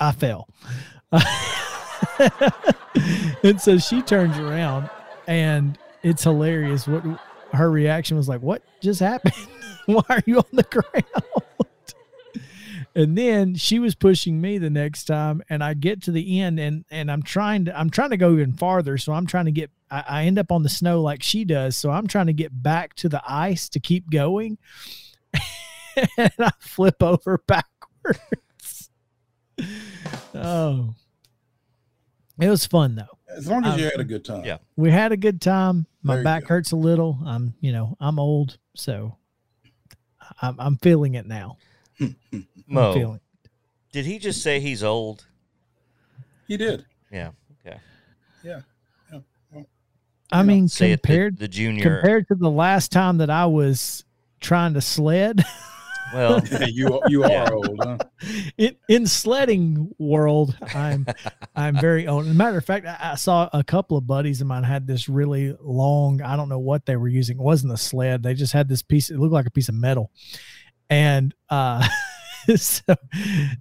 I 0.00 0.12
fell. 0.12 0.48
and 3.42 3.60
so 3.60 3.78
she 3.78 4.00
turns 4.00 4.38
around 4.38 4.88
and 5.28 5.78
it's 6.02 6.24
hilarious 6.24 6.88
what 6.88 7.04
her 7.52 7.70
reaction 7.70 8.16
was 8.16 8.28
like, 8.28 8.40
What 8.40 8.62
just 8.80 9.00
happened? 9.00 9.34
Why 9.86 10.02
are 10.08 10.22
you 10.26 10.38
on 10.38 10.44
the 10.52 10.62
ground? 10.64 11.61
And 12.94 13.16
then 13.16 13.54
she 13.54 13.78
was 13.78 13.94
pushing 13.94 14.40
me 14.40 14.58
the 14.58 14.70
next 14.70 15.04
time 15.04 15.42
and 15.48 15.62
i 15.64 15.74
get 15.74 16.02
to 16.02 16.10
the 16.10 16.40
end 16.40 16.58
and 16.58 16.84
and 16.90 17.10
i'm 17.10 17.22
trying 17.22 17.64
to 17.64 17.78
i'm 17.78 17.90
trying 17.90 18.10
to 18.10 18.16
go 18.16 18.32
even 18.32 18.52
farther. 18.52 18.98
So 18.98 19.12
i'm 19.12 19.26
trying 19.26 19.46
to 19.46 19.52
get 19.52 19.70
I, 19.90 20.04
I, 20.08 20.24
end 20.24 20.38
up 20.38 20.50
on 20.50 20.62
the 20.62 20.68
snow 20.68 21.02
like 21.02 21.22
she 21.22 21.44
does. 21.44 21.76
So 21.76 21.90
i'm 21.90 22.06
trying 22.06 22.26
to 22.26 22.32
get 22.32 22.62
back 22.62 22.94
to 22.96 23.08
the 23.08 23.22
ice 23.26 23.68
to 23.70 23.80
keep 23.80 24.10
going. 24.10 24.58
And 26.16 26.32
i 26.38 26.50
flip 26.58 27.02
over 27.02 27.42
backwards. 27.46 28.88
Oh. 30.34 30.94
It 32.40 32.48
was 32.48 32.64
fun 32.64 32.94
though. 32.94 33.18
As 33.36 33.46
long 33.46 33.66
as 33.66 33.78
you 33.78 33.84
had 33.84 33.96
a 33.96 34.00
um, 34.00 34.06
good 34.06 34.24
time. 34.24 34.42
Yeah. 34.46 34.56
We 34.74 34.90
had 34.90 35.12
a 35.12 35.18
good 35.18 35.42
time. 35.42 35.86
My 36.02 36.22
back 36.22 36.44
go. 36.44 36.48
hurts 36.48 36.72
a 36.72 36.76
little. 36.76 37.18
I'm 37.26 37.52
you 37.60 37.72
know 37.72 37.94
i'm 38.00 38.18
old 38.18 38.56
so 38.74 39.18
i'm, 40.40 40.58
I'm 40.58 40.76
feeling 40.78 41.14
it 41.14 41.26
now 41.26 41.58
Hmm, 41.98 42.06
hmm, 42.30 42.38
hmm, 42.38 42.40
Mo, 42.66 43.18
did 43.92 44.06
he 44.06 44.18
just 44.18 44.42
say 44.42 44.60
he's 44.60 44.82
old? 44.82 45.26
He 46.48 46.56
did. 46.56 46.86
Yeah. 47.10 47.30
Okay. 47.66 47.78
Yeah. 48.42 48.60
yeah. 49.12 49.20
Well, 49.50 49.66
I 50.30 50.42
mean, 50.42 50.68
compared 50.68 51.36
the, 51.36 51.40
the 51.40 51.48
junior 51.48 51.82
compared 51.82 52.28
to 52.28 52.34
the 52.34 52.50
last 52.50 52.90
time 52.90 53.18
that 53.18 53.30
I 53.30 53.46
was 53.46 54.04
trying 54.40 54.74
to 54.74 54.80
sled. 54.80 55.44
Well, 56.12 56.42
you 56.68 57.00
you 57.08 57.24
are 57.24 57.30
yeah. 57.30 57.48
old, 57.50 57.80
huh? 57.82 57.98
In 58.58 58.76
in 58.88 59.06
sledding 59.06 59.94
world, 59.98 60.56
I'm 60.74 61.06
I'm 61.56 61.78
very 61.78 62.06
old. 62.06 62.24
As 62.24 62.30
a 62.30 62.34
matter 62.34 62.58
of 62.58 62.64
fact, 62.64 62.86
I, 62.86 63.12
I, 63.12 63.14
saw 63.14 63.48
a 63.52 63.64
couple 63.64 63.96
of 63.96 64.06
buddies 64.06 64.40
of 64.40 64.46
mine 64.46 64.64
had 64.64 64.86
this 64.86 65.08
really 65.08 65.56
long. 65.60 66.20
I 66.20 66.36
don't 66.36 66.48
know 66.48 66.58
what 66.58 66.86
they 66.86 66.96
were 66.96 67.08
using. 67.08 67.38
It 67.38 67.42
wasn't 67.42 67.72
a 67.72 67.78
sled. 67.78 68.22
They 68.22 68.34
just 68.34 68.52
had 68.52 68.68
this 68.68 68.82
piece. 68.82 69.10
It 69.10 69.18
looked 69.18 69.32
like 69.32 69.46
a 69.46 69.50
piece 69.50 69.68
of 69.68 69.74
metal, 69.74 70.10
and 70.92 71.34
uh, 71.48 71.88
so 72.56 72.94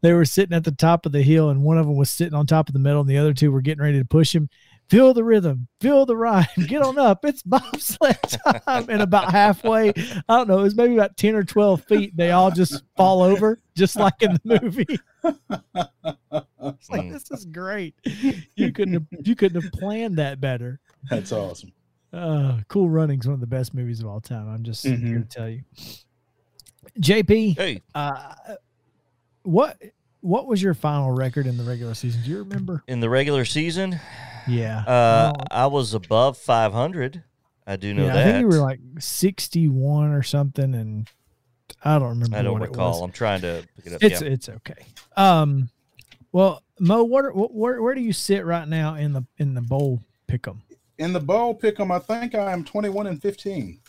they 0.02 0.12
were 0.12 0.26
sitting 0.26 0.56
at 0.56 0.66
the 0.66 0.72
top 0.72 1.06
of 1.06 1.14
the 1.14 1.22
hill, 1.22 1.50
and 1.50 1.64
one 1.64 1.78
of 1.78 1.86
them 1.86 1.96
was 1.96 2.12
sitting 2.12 2.34
on 2.34 2.46
top 2.46 2.68
of 2.68 2.74
the 2.74 2.80
metal, 2.80 3.02
and 3.02 3.10
the 3.10 3.18
other 3.18 3.34
two 3.34 3.52
were 3.52 3.62
getting 3.62 3.82
ready 3.82 4.00
to 4.00 4.06
push 4.06 4.36
him. 4.36 4.50
Feel 4.90 5.14
the 5.14 5.24
rhythm, 5.24 5.70
feel 5.80 6.06
the 6.06 6.18
rhyme, 6.18 6.46
get 6.68 6.82
on 6.82 7.00
up. 7.00 7.24
It's 7.24 7.42
bobsled 7.44 8.18
time. 8.66 8.90
And 8.90 9.02
about 9.02 9.32
halfway, 9.32 9.94
I 10.28 10.36
don't 10.36 10.50
know, 10.50 10.60
it 10.60 10.64
was 10.64 10.76
maybe 10.76 10.96
about 10.96 11.16
10 11.16 11.34
or 11.36 11.46
12 11.46 11.86
feet. 11.86 12.18
They 12.18 12.32
all 12.32 12.52
just 12.52 12.84
fall 12.98 13.24
over, 13.24 13.62
just 13.74 13.96
like 13.96 14.16
in 14.20 14.34
the 14.34 14.60
movie. 14.62 15.00
it's 15.24 16.90
like, 16.90 17.10
this 17.10 17.32
is 17.32 17.46
great. 17.46 17.96
You 18.56 18.74
couldn't 18.74 18.96
have, 18.96 19.06
you 19.26 19.38
couldn't 19.38 19.64
have 19.64 19.72
planned 19.72 20.18
that 20.18 20.42
better. 20.42 20.82
That's 21.10 21.32
awesome. 21.32 21.72
Uh, 22.12 22.58
cool 22.68 22.90
Runnings, 22.90 23.26
one 23.26 23.36
of 23.36 23.40
the 23.40 23.48
best 23.48 23.74
movies 23.74 24.02
of 24.02 24.08
all 24.08 24.20
time. 24.20 24.50
I'm 24.50 24.64
just 24.64 24.84
mm-hmm. 24.84 25.08
here 25.08 25.20
to 25.20 25.26
tell 25.26 25.48
you. 25.48 25.62
JP, 27.00 27.58
hey, 27.58 27.82
uh, 27.96 28.34
what 29.44 29.82
what 30.22 30.48
was 30.48 30.62
your 30.62 30.74
final 30.74 31.12
record 31.12 31.48
in 31.48 31.58
the 31.58 31.64
regular 31.64 31.94
season? 31.94 32.22
Do 32.24 32.30
you 32.30 32.40
remember? 32.40 32.84
In 32.88 33.00
the 33.00 33.10
regular 33.10 33.46
season, 33.46 34.00
yeah, 34.48 34.80
uh, 34.82 35.34
I 35.50 35.68
was 35.68 35.94
above 35.94 36.38
500. 36.38 37.24
I 37.66 37.76
do 37.76 37.94
know 37.94 38.06
yeah, 38.06 38.14
that. 38.14 38.28
I 38.28 38.32
think 38.32 38.42
you 38.42 38.48
were 38.48 38.64
like 38.64 38.80
61 39.00 40.12
or 40.12 40.24
something, 40.24 40.74
and 40.74 41.08
I 41.84 42.00
don't 42.00 42.10
remember. 42.10 42.38
I 42.38 42.42
don't 42.42 42.60
recall. 42.60 43.04
I'm 43.04 43.12
trying 43.12 43.42
to 43.42 43.64
pick 43.76 43.88
it 43.88 43.94
up. 43.94 44.04
It's 44.04 44.22
yeah. 44.22 44.28
it's 44.28 44.50
okay. 44.50 44.86
Um, 45.16 45.70
well, 46.32 46.64
Mo, 46.80 47.04
what, 47.04 47.26
where 47.54 47.82
where 47.82 47.96
do 47.96 48.02
you 48.02 48.14
sit 48.14 48.46
right 48.46 48.68
now 48.68 48.96
in 48.96 49.14
the 49.14 49.26
in 49.38 49.54
the 49.54 49.62
bowl 49.62 50.02
pick'em? 50.28 50.58
In 50.98 51.14
the 51.14 51.20
bowl 51.20 51.58
pick'em, 51.58 51.92
I 51.92 52.00
think 52.00 52.36
I 52.36 52.52
am 52.52 52.64
21 52.64 53.08
and 53.08 53.22
15. 53.22 53.80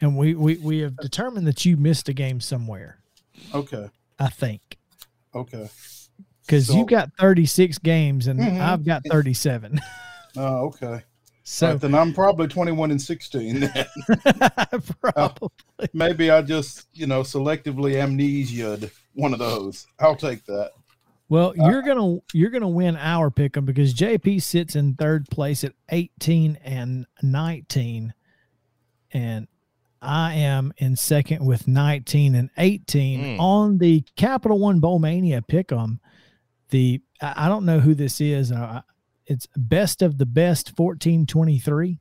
And 0.00 0.16
we 0.16 0.34
we 0.34 0.56
we 0.58 0.78
have 0.80 0.96
determined 0.98 1.46
that 1.46 1.64
you 1.64 1.76
missed 1.76 2.08
a 2.08 2.12
game 2.12 2.40
somewhere. 2.40 2.98
Okay. 3.54 3.88
I 4.18 4.28
think. 4.28 4.78
Okay. 5.34 5.68
Because 6.42 6.68
so, 6.68 6.76
you've 6.76 6.86
got 6.86 7.10
36 7.18 7.78
games 7.78 8.26
and 8.26 8.38
mm-hmm. 8.38 8.60
I've 8.60 8.84
got 8.84 9.02
37. 9.08 9.80
Oh, 10.38 10.66
okay. 10.66 11.02
So 11.44 11.70
right, 11.70 11.80
then 11.80 11.94
I'm 11.94 12.12
probably 12.12 12.46
21 12.46 12.90
and 12.90 13.00
16 13.00 13.60
then. 13.60 13.86
probably. 15.00 15.48
Uh, 15.78 15.86
maybe 15.94 16.30
I 16.30 16.42
just, 16.42 16.88
you 16.92 17.06
know, 17.06 17.22
selectively 17.22 17.94
amnesiaed 17.94 18.90
one 19.14 19.32
of 19.32 19.38
those. 19.38 19.86
I'll 19.98 20.14
take 20.14 20.44
that. 20.44 20.72
Well, 21.28 21.54
uh, 21.58 21.70
you're 21.70 21.82
gonna 21.82 22.18
you're 22.34 22.50
gonna 22.50 22.68
win 22.68 22.96
our 22.96 23.30
pick 23.30 23.56
'em 23.56 23.64
because 23.64 23.94
JP 23.94 24.42
sits 24.42 24.76
in 24.76 24.94
third 24.94 25.26
place 25.30 25.64
at 25.64 25.72
18 25.88 26.58
and 26.62 27.06
19, 27.22 28.12
and 29.12 29.48
I 30.02 30.34
am 30.34 30.72
in 30.76 30.96
second 30.96 31.44
with 31.44 31.66
19 31.66 32.34
and 32.34 32.50
18 32.58 33.20
mm. 33.20 33.40
on 33.40 33.78
the 33.78 34.04
Capital 34.16 34.58
One 34.58 34.80
Bowl 34.80 34.98
Mania 34.98 35.42
pick 35.42 35.72
'em. 35.72 36.00
The 36.70 37.00
I 37.20 37.48
don't 37.48 37.64
know 37.64 37.80
who 37.80 37.94
this 37.94 38.20
is. 38.20 38.52
Uh, 38.52 38.82
it's 39.26 39.46
best 39.56 40.02
of 40.02 40.18
the 40.18 40.26
best 40.26 40.78
1423. 40.78 41.98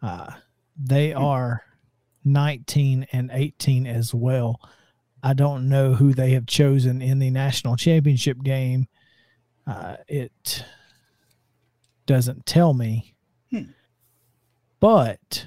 Uh, 0.00 0.30
they 0.76 1.12
hmm. 1.12 1.18
are 1.18 1.62
19 2.24 3.06
and 3.12 3.30
18 3.32 3.86
as 3.86 4.14
well. 4.14 4.60
I 5.22 5.34
don't 5.34 5.68
know 5.68 5.94
who 5.94 6.14
they 6.14 6.30
have 6.30 6.46
chosen 6.46 7.02
in 7.02 7.18
the 7.18 7.30
national 7.30 7.76
championship 7.76 8.42
game. 8.42 8.86
Uh, 9.66 9.96
it 10.06 10.64
doesn't 12.06 12.46
tell 12.46 12.72
me. 12.72 13.14
Hmm. 13.50 13.72
But 14.80 15.46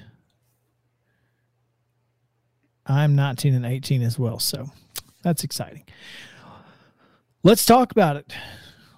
I'm 2.86 3.14
19 3.14 3.54
and 3.54 3.66
18 3.66 4.02
as 4.02 4.18
well. 4.18 4.38
So 4.38 4.70
that's 5.22 5.44
exciting. 5.44 5.84
Let's 7.42 7.66
talk 7.66 7.92
about 7.92 8.16
it 8.16 8.32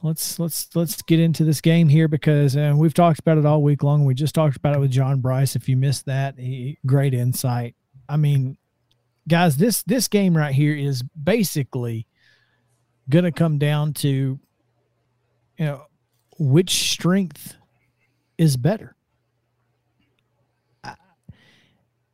let's 0.05 0.39
let's 0.39 0.69
let's 0.77 1.03
get 1.03 1.19
into 1.19 1.43
this 1.43 1.61
game 1.61 1.89
here 1.89 2.07
because 2.07 2.57
uh, 2.57 2.75
we've 2.77 2.95
talked 2.95 3.19
about 3.19 3.39
it 3.39 3.47
all 3.47 3.63
week 3.63 3.83
long. 3.83 4.05
We 4.05 4.15
just 4.15 4.35
talked 4.35 4.57
about 4.57 4.77
it 4.77 4.79
with 4.79 4.91
John 4.91 5.21
Brice. 5.21 5.57
If 5.57 5.69
you 5.69 5.77
missed 5.77 6.07
that, 6.07 6.39
he, 6.39 6.79
great 6.87 7.15
insight. 7.15 7.75
I 8.09 8.19
mean, 8.19 8.59
guys, 9.27 9.57
this 9.57 9.83
this 9.83 10.07
game 10.07 10.37
right 10.37 10.55
here 10.55 10.77
is 10.77 11.03
basically 11.03 12.07
going 13.09 13.25
to 13.25 13.33
come 13.33 13.59
down 13.59 13.95
to 13.95 14.39
you 15.59 15.65
know 15.65 15.83
which 16.39 16.91
strength 16.93 17.57
is 18.39 18.57
better. 18.57 18.95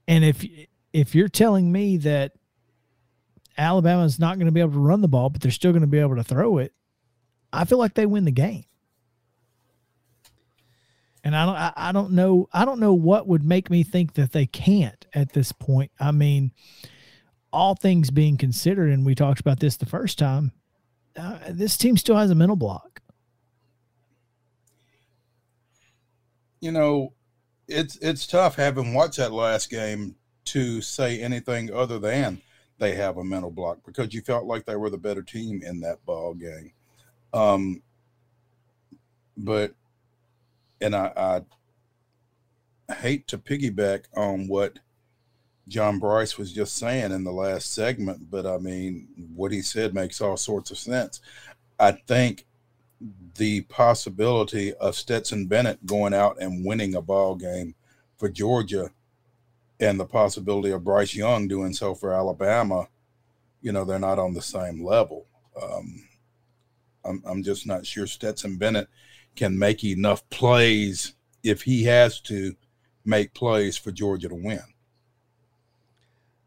And 0.06 0.24
if 0.24 0.44
if 0.92 1.14
you're 1.14 1.28
telling 1.28 1.70
me 1.70 1.96
that 1.98 2.32
Alabama's 3.56 4.18
not 4.18 4.36
going 4.38 4.46
to 4.46 4.52
be 4.52 4.60
able 4.60 4.72
to 4.72 4.78
run 4.78 5.00
the 5.00 5.08
ball, 5.08 5.30
but 5.30 5.40
they're 5.40 5.50
still 5.50 5.72
going 5.72 5.82
to 5.82 5.86
be 5.86 5.98
able 5.98 6.16
to 6.16 6.24
throw 6.24 6.58
it, 6.58 6.72
I 7.52 7.64
feel 7.64 7.78
like 7.78 7.94
they 7.94 8.06
win 8.06 8.24
the 8.24 8.30
game. 8.30 8.64
And 11.22 11.36
I 11.36 11.44
don't 11.44 11.56
I, 11.76 11.92
don't 11.92 12.12
know 12.12 12.48
I 12.50 12.64
don't 12.64 12.80
know 12.80 12.94
what 12.94 13.26
would 13.26 13.44
make 13.44 13.68
me 13.68 13.82
think 13.82 14.14
that 14.14 14.32
they 14.32 14.46
can't 14.46 15.04
at 15.12 15.34
this 15.34 15.52
point. 15.52 15.90
I 16.00 16.12
mean, 16.12 16.52
all 17.52 17.74
things 17.74 18.10
being 18.10 18.38
considered, 18.38 18.90
and 18.90 19.04
we 19.04 19.14
talked 19.14 19.40
about 19.40 19.60
this 19.60 19.76
the 19.76 19.84
first 19.84 20.18
time, 20.18 20.52
uh, 21.16 21.38
this 21.50 21.76
team 21.76 21.98
still 21.98 22.16
has 22.16 22.30
a 22.30 22.34
mental 22.34 22.56
block. 22.56 23.02
You 26.60 26.72
know, 26.72 27.12
it's 27.68 27.96
it's 27.98 28.26
tough 28.26 28.56
having 28.56 28.94
watched 28.94 29.18
that 29.18 29.32
last 29.32 29.68
game 29.68 30.16
to 30.46 30.80
say 30.80 31.20
anything 31.20 31.72
other 31.72 31.98
than 31.98 32.40
they 32.78 32.94
have 32.94 33.18
a 33.18 33.24
mental 33.24 33.50
block 33.50 33.78
because 33.84 34.14
you 34.14 34.22
felt 34.22 34.46
like 34.46 34.64
they 34.64 34.76
were 34.76 34.90
the 34.90 34.98
better 34.98 35.22
team 35.22 35.62
in 35.62 35.80
that 35.80 36.04
ball 36.06 36.34
game. 36.34 36.72
Um, 37.32 37.82
but, 39.36 39.74
and 40.80 40.96
I, 40.96 41.42
I 42.88 42.94
hate 42.94 43.28
to 43.28 43.38
piggyback 43.38 44.04
on 44.16 44.48
what 44.48 44.78
John 45.68 45.98
Brice 45.98 46.36
was 46.36 46.52
just 46.52 46.76
saying 46.76 47.12
in 47.12 47.22
the 47.22 47.32
last 47.32 47.72
segment, 47.72 48.30
but 48.30 48.46
I 48.46 48.58
mean, 48.58 49.06
what 49.34 49.52
he 49.52 49.62
said 49.62 49.94
makes 49.94 50.20
all 50.20 50.36
sorts 50.36 50.70
of 50.70 50.78
sense. 50.78 51.20
I 51.78 51.92
think 51.92 52.46
the 53.36 53.62
possibility 53.62 54.74
of 54.74 54.96
Stetson 54.96 55.46
Bennett 55.46 55.86
going 55.86 56.12
out 56.12 56.40
and 56.40 56.64
winning 56.64 56.94
a 56.94 57.00
ball 57.00 57.36
game 57.36 57.74
for 58.18 58.28
Georgia 58.28 58.90
and 59.80 59.98
the 59.98 60.04
possibility 60.04 60.70
of 60.70 60.84
Bryce 60.84 61.14
Young 61.14 61.48
doing 61.48 61.72
so 61.72 61.94
for 61.94 62.12
Alabama, 62.12 62.86
you 63.62 63.72
know, 63.72 63.84
they're 63.84 63.98
not 63.98 64.18
on 64.18 64.34
the 64.34 64.42
same 64.42 64.84
level. 64.84 65.26
Um, 65.60 66.08
I'm, 67.04 67.22
I'm 67.26 67.42
just 67.42 67.66
not 67.66 67.86
sure 67.86 68.06
Stetson 68.06 68.58
Bennett 68.58 68.88
can 69.36 69.58
make 69.58 69.82
enough 69.82 70.28
plays 70.30 71.14
if 71.42 71.62
he 71.62 71.84
has 71.84 72.20
to 72.20 72.54
make 73.04 73.32
plays 73.32 73.76
for 73.76 73.90
Georgia 73.90 74.28
to 74.28 74.34
win. 74.34 74.62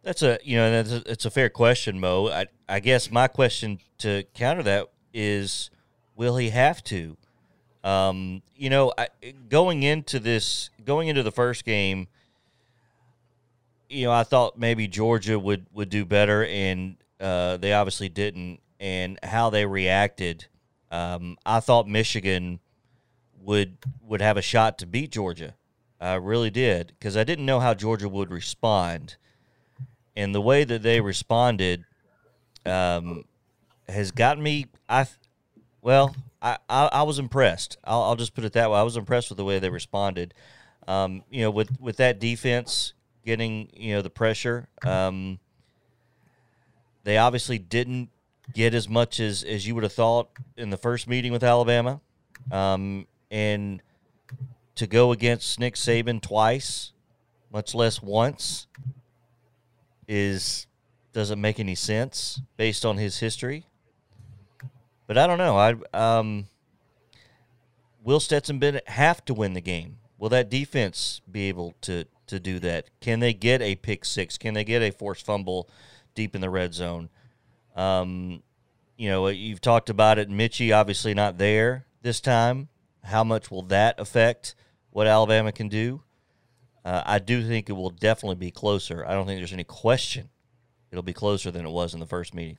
That's 0.03 0.21
a 0.21 0.37
you 0.43 0.57
know 0.57 0.69
that's 0.69 0.91
a, 0.91 1.11
it's 1.11 1.25
a 1.25 1.31
fair 1.31 1.49
question, 1.49 1.97
Mo. 1.99 2.27
I 2.27 2.47
I 2.67 2.81
guess 2.81 3.09
my 3.09 3.29
question 3.29 3.79
to 3.99 4.23
counter 4.33 4.61
that 4.63 4.89
is, 5.13 5.69
will 6.15 6.35
he 6.35 6.49
have 6.49 6.83
to? 6.85 7.15
Um, 7.85 8.41
you 8.55 8.69
know, 8.69 8.93
I, 8.97 9.07
going 9.49 9.83
into 9.83 10.19
this, 10.19 10.69
going 10.83 11.07
into 11.07 11.23
the 11.23 11.31
first 11.31 11.63
game, 11.63 12.07
you 13.93 14.05
know, 14.05 14.11
I 14.11 14.23
thought 14.23 14.57
maybe 14.57 14.87
Georgia 14.87 15.39
would 15.39 15.67
would 15.71 15.89
do 15.89 16.05
better, 16.05 16.45
and 16.45 16.97
uh, 17.19 17.57
they 17.57 17.73
obviously 17.73 18.09
didn't 18.09 18.59
and 18.79 19.19
how 19.23 19.49
they 19.49 19.65
reacted. 19.65 20.47
Um, 20.91 21.37
I 21.45 21.59
thought 21.59 21.87
Michigan 21.87 22.59
would 23.39 23.77
would 24.01 24.21
have 24.21 24.37
a 24.37 24.41
shot 24.41 24.79
to 24.79 24.85
beat 24.85 25.11
Georgia. 25.11 25.53
I 26.01 26.15
really 26.15 26.49
did 26.49 26.93
because 26.99 27.15
I 27.15 27.23
didn't 27.23 27.45
know 27.45 27.59
how 27.59 27.73
Georgia 27.73 28.09
would 28.09 28.31
respond, 28.31 29.15
and 30.15 30.33
the 30.33 30.41
way 30.41 30.63
that 30.63 30.81
they 30.81 30.99
responded 30.99 31.85
um, 32.65 33.23
has 33.87 34.11
gotten 34.11 34.43
me. 34.43 34.67
I 34.89 35.07
well, 35.81 36.15
I, 36.41 36.57
I, 36.67 36.89
I 36.91 37.03
was 37.03 37.19
impressed. 37.19 37.77
I'll, 37.83 38.01
I'll, 38.03 38.15
just 38.15 38.33
put 38.33 38.43
it 38.43 38.53
that 38.53 38.71
way. 38.71 38.77
I 38.77 38.83
was 38.83 38.97
impressed 38.97 39.29
with 39.29 39.37
the 39.37 39.45
way 39.45 39.59
they 39.59 39.69
responded. 39.69 40.33
Um, 40.87 41.23
you 41.29 41.41
know, 41.41 41.51
with 41.51 41.79
with 41.79 41.97
that 41.97 42.19
defense 42.19 42.93
getting 43.25 43.69
you 43.73 43.93
know 43.93 44.01
the 44.01 44.09
pressure. 44.09 44.67
Um, 44.85 45.39
they 47.03 47.17
obviously 47.17 47.57
didn't 47.59 48.09
get 48.53 48.73
as 48.73 48.89
much 48.89 49.19
as, 49.19 49.43
as 49.43 49.65
you 49.67 49.75
would 49.75 49.83
have 49.83 49.93
thought 49.93 50.29
in 50.57 50.69
the 50.69 50.77
first 50.77 51.07
meeting 51.07 51.31
with 51.31 51.43
Alabama. 51.43 52.01
Um, 52.51 53.07
and 53.31 53.81
to 54.75 54.87
go 54.87 55.11
against 55.11 55.59
Nick 55.59 55.75
Saban 55.75 56.21
twice, 56.21 56.91
much 57.51 57.75
less 57.75 58.01
once, 58.01 58.67
is 60.07 60.67
doesn't 61.13 61.39
make 61.39 61.59
any 61.59 61.75
sense 61.75 62.41
based 62.57 62.85
on 62.85 62.97
his 62.97 63.19
history. 63.19 63.65
But 65.05 65.17
I 65.17 65.27
don't 65.27 65.37
know. 65.37 65.57
I 65.57 65.75
um, 65.93 66.45
will 68.03 68.19
Stetson 68.19 68.59
Bennett 68.59 68.87
have 68.89 69.23
to 69.25 69.33
win 69.33 69.53
the 69.53 69.61
game? 69.61 69.97
Will 70.17 70.29
that 70.29 70.49
defense 70.49 71.21
be 71.29 71.49
able 71.49 71.75
to 71.81 72.05
to 72.33 72.39
do 72.39 72.59
that? 72.59 72.89
Can 72.99 73.19
they 73.19 73.33
get 73.33 73.61
a 73.61 73.75
pick 73.75 74.05
six? 74.05 74.37
Can 74.37 74.53
they 74.53 74.63
get 74.63 74.81
a 74.81 74.91
forced 74.91 75.25
fumble 75.25 75.69
deep 76.15 76.35
in 76.35 76.41
the 76.41 76.49
red 76.49 76.73
zone? 76.73 77.09
Um, 77.75 78.43
you 78.97 79.09
know, 79.09 79.27
you've 79.27 79.61
talked 79.61 79.89
about 79.89 80.19
it. 80.19 80.29
Metchie 80.29 80.75
obviously 80.75 81.13
not 81.13 81.37
there 81.37 81.85
this 82.01 82.19
time. 82.19 82.69
How 83.03 83.23
much 83.23 83.49
will 83.49 83.63
that 83.63 83.99
affect 83.99 84.55
what 84.91 85.07
Alabama 85.07 85.51
can 85.51 85.69
do? 85.69 86.01
Uh, 86.85 87.01
I 87.05 87.19
do 87.19 87.45
think 87.47 87.69
it 87.69 87.73
will 87.73 87.89
definitely 87.89 88.35
be 88.35 88.51
closer. 88.51 89.05
I 89.05 89.13
don't 89.13 89.25
think 89.25 89.39
there's 89.39 89.53
any 89.53 89.63
question 89.63 90.29
it'll 90.93 91.01
be 91.01 91.13
closer 91.13 91.49
than 91.49 91.65
it 91.65 91.71
was 91.71 91.95
in 91.95 91.99
the 91.99 92.05
first 92.05 92.35
meeting. 92.35 92.57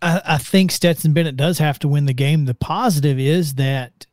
I, 0.00 0.22
I 0.24 0.38
think 0.38 0.72
Stetson 0.72 1.12
Bennett 1.12 1.36
does 1.36 1.58
have 1.58 1.78
to 1.80 1.88
win 1.88 2.06
the 2.06 2.14
game. 2.14 2.46
The 2.46 2.54
positive 2.54 3.18
is 3.18 3.54
that, 3.54 4.06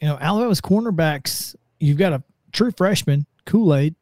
you 0.00 0.08
know, 0.08 0.18
Alabama's 0.20 0.60
cornerbacks, 0.60 1.54
you've 1.84 1.98
got 1.98 2.12
a 2.12 2.22
true 2.52 2.70
freshman, 2.70 3.26
Kool 3.46 3.74
Aid, 3.74 3.94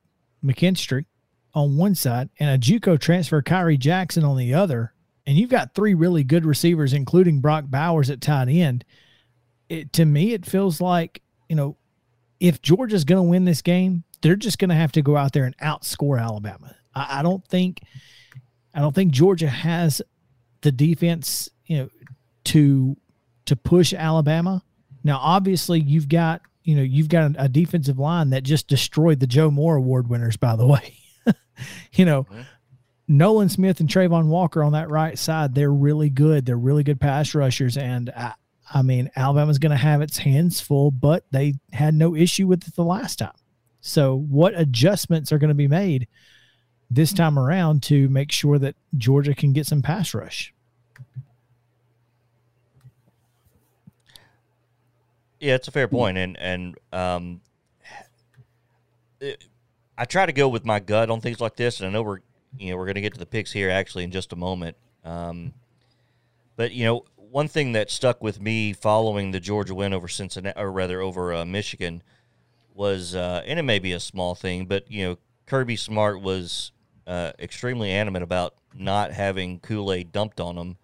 McKinstry, 0.44 1.06
on 1.54 1.76
one 1.76 1.94
side 1.94 2.30
and 2.38 2.50
a 2.50 2.58
JUCO 2.58 2.98
transfer, 2.98 3.42
Khyree 3.42 3.78
Jackson, 3.78 4.24
on 4.24 4.36
the 4.36 4.54
other, 4.54 4.94
and 5.26 5.36
you've 5.36 5.50
got 5.50 5.74
three 5.74 5.94
really 5.94 6.24
good 6.24 6.44
receivers, 6.44 6.92
including 6.92 7.40
Brock 7.40 7.64
Bowers 7.68 8.10
at 8.10 8.20
tight 8.20 8.48
end. 8.48 8.84
It, 9.68 9.92
to 9.94 10.04
me, 10.04 10.32
it 10.32 10.46
feels 10.46 10.80
like 10.80 11.22
you 11.52 11.56
know, 11.56 11.76
if 12.40 12.62
Georgia's 12.62 13.04
going 13.04 13.22
to 13.22 13.28
win 13.28 13.44
this 13.44 13.60
game, 13.60 14.04
they're 14.22 14.36
just 14.36 14.58
going 14.58 14.70
to 14.70 14.74
have 14.74 14.92
to 14.92 15.02
go 15.02 15.18
out 15.18 15.34
there 15.34 15.44
and 15.44 15.54
outscore 15.58 16.18
Alabama. 16.18 16.74
I, 16.94 17.18
I 17.18 17.22
don't 17.22 17.46
think 17.46 17.82
I 18.74 18.80
don't 18.80 18.94
think 18.94 19.12
Georgia 19.12 19.50
has 19.50 20.00
the 20.62 20.72
defense, 20.72 21.50
you 21.66 21.76
know, 21.76 21.88
to 22.44 22.96
to 23.44 23.54
push 23.54 23.92
Alabama. 23.92 24.62
Now, 25.04 25.18
obviously, 25.18 25.80
you've 25.80 26.08
got 26.08 26.40
you 26.64 26.74
know 26.74 26.82
you've 26.82 27.08
got 27.08 27.32
a, 27.38 27.48
defensive 27.48 27.98
line 27.98 28.30
that 28.30 28.42
just 28.42 28.68
destroyed 28.68 29.20
the 29.20 29.26
Joe 29.26 29.50
Moore 29.50 29.76
Award 29.76 30.08
winners. 30.08 30.36
By 30.36 30.56
the 30.56 30.66
way, 30.66 30.96
you 31.92 32.04
know. 32.04 32.24
Mm-hmm. 32.24 32.40
Nolan 33.08 33.48
Smith 33.50 33.80
and 33.80 33.88
Travon 33.88 34.26
Walker 34.26 34.62
on 34.62 34.72
that 34.72 34.88
right 34.88 35.18
side, 35.18 35.54
they're 35.54 35.72
really 35.72 36.08
good. 36.08 36.46
They're 36.46 36.56
really 36.56 36.84
good 36.84 37.00
pass 37.00 37.34
rushers. 37.34 37.76
And 37.76 38.08
I, 38.16 38.32
I 38.72 38.82
mean, 38.82 39.10
Alabama's 39.16 39.58
going 39.58 39.72
to 39.72 39.76
have 39.76 40.00
its 40.00 40.18
hands 40.18 40.60
full, 40.60 40.90
but 40.90 41.24
they 41.30 41.54
had 41.72 41.94
no 41.94 42.14
issue 42.14 42.46
with 42.46 42.66
it 42.66 42.74
the 42.74 42.84
last 42.84 43.18
time. 43.18 43.34
So, 43.80 44.16
what 44.16 44.58
adjustments 44.58 45.32
are 45.32 45.38
going 45.38 45.48
to 45.48 45.54
be 45.54 45.68
made 45.68 46.06
this 46.90 47.12
time 47.12 47.38
around 47.38 47.82
to 47.84 48.08
make 48.08 48.30
sure 48.30 48.58
that 48.58 48.76
Georgia 48.96 49.34
can 49.34 49.52
get 49.52 49.66
some 49.66 49.82
pass 49.82 50.14
rush? 50.14 50.54
Yeah, 55.42 55.56
it's 55.56 55.66
a 55.66 55.72
fair 55.72 55.88
point, 55.88 56.16
and 56.16 56.38
and 56.38 56.78
um, 56.92 57.40
it, 59.20 59.44
I 59.98 60.04
try 60.04 60.24
to 60.24 60.32
go 60.32 60.48
with 60.48 60.64
my 60.64 60.78
gut 60.78 61.10
on 61.10 61.20
things 61.20 61.40
like 61.40 61.56
this, 61.56 61.80
and 61.80 61.88
I 61.88 61.92
know 61.92 62.04
we're 62.04 62.20
you 62.56 62.70
know 62.70 62.76
we're 62.76 62.84
going 62.84 62.94
to 62.94 63.00
get 63.00 63.14
to 63.14 63.18
the 63.18 63.26
picks 63.26 63.50
here 63.50 63.68
actually 63.68 64.04
in 64.04 64.12
just 64.12 64.32
a 64.32 64.36
moment. 64.36 64.76
Um, 65.04 65.52
but 66.54 66.70
you 66.70 66.84
know, 66.84 67.06
one 67.16 67.48
thing 67.48 67.72
that 67.72 67.90
stuck 67.90 68.22
with 68.22 68.40
me 68.40 68.72
following 68.72 69.32
the 69.32 69.40
Georgia 69.40 69.74
win 69.74 69.92
over 69.92 70.06
Cincinnati, 70.06 70.56
or 70.56 70.70
rather 70.70 71.00
over 71.00 71.34
uh, 71.34 71.44
Michigan, 71.44 72.04
was, 72.72 73.16
uh, 73.16 73.42
and 73.44 73.58
it 73.58 73.64
may 73.64 73.80
be 73.80 73.92
a 73.94 74.00
small 74.00 74.36
thing, 74.36 74.66
but 74.66 74.88
you 74.88 75.04
know, 75.04 75.18
Kirby 75.46 75.74
Smart 75.74 76.20
was 76.20 76.70
uh, 77.08 77.32
extremely 77.40 77.90
animate 77.90 78.22
about 78.22 78.54
not 78.76 79.10
having 79.10 79.58
Kool 79.58 79.92
Aid 79.92 80.12
dumped 80.12 80.38
on 80.38 80.56
him 80.56 80.76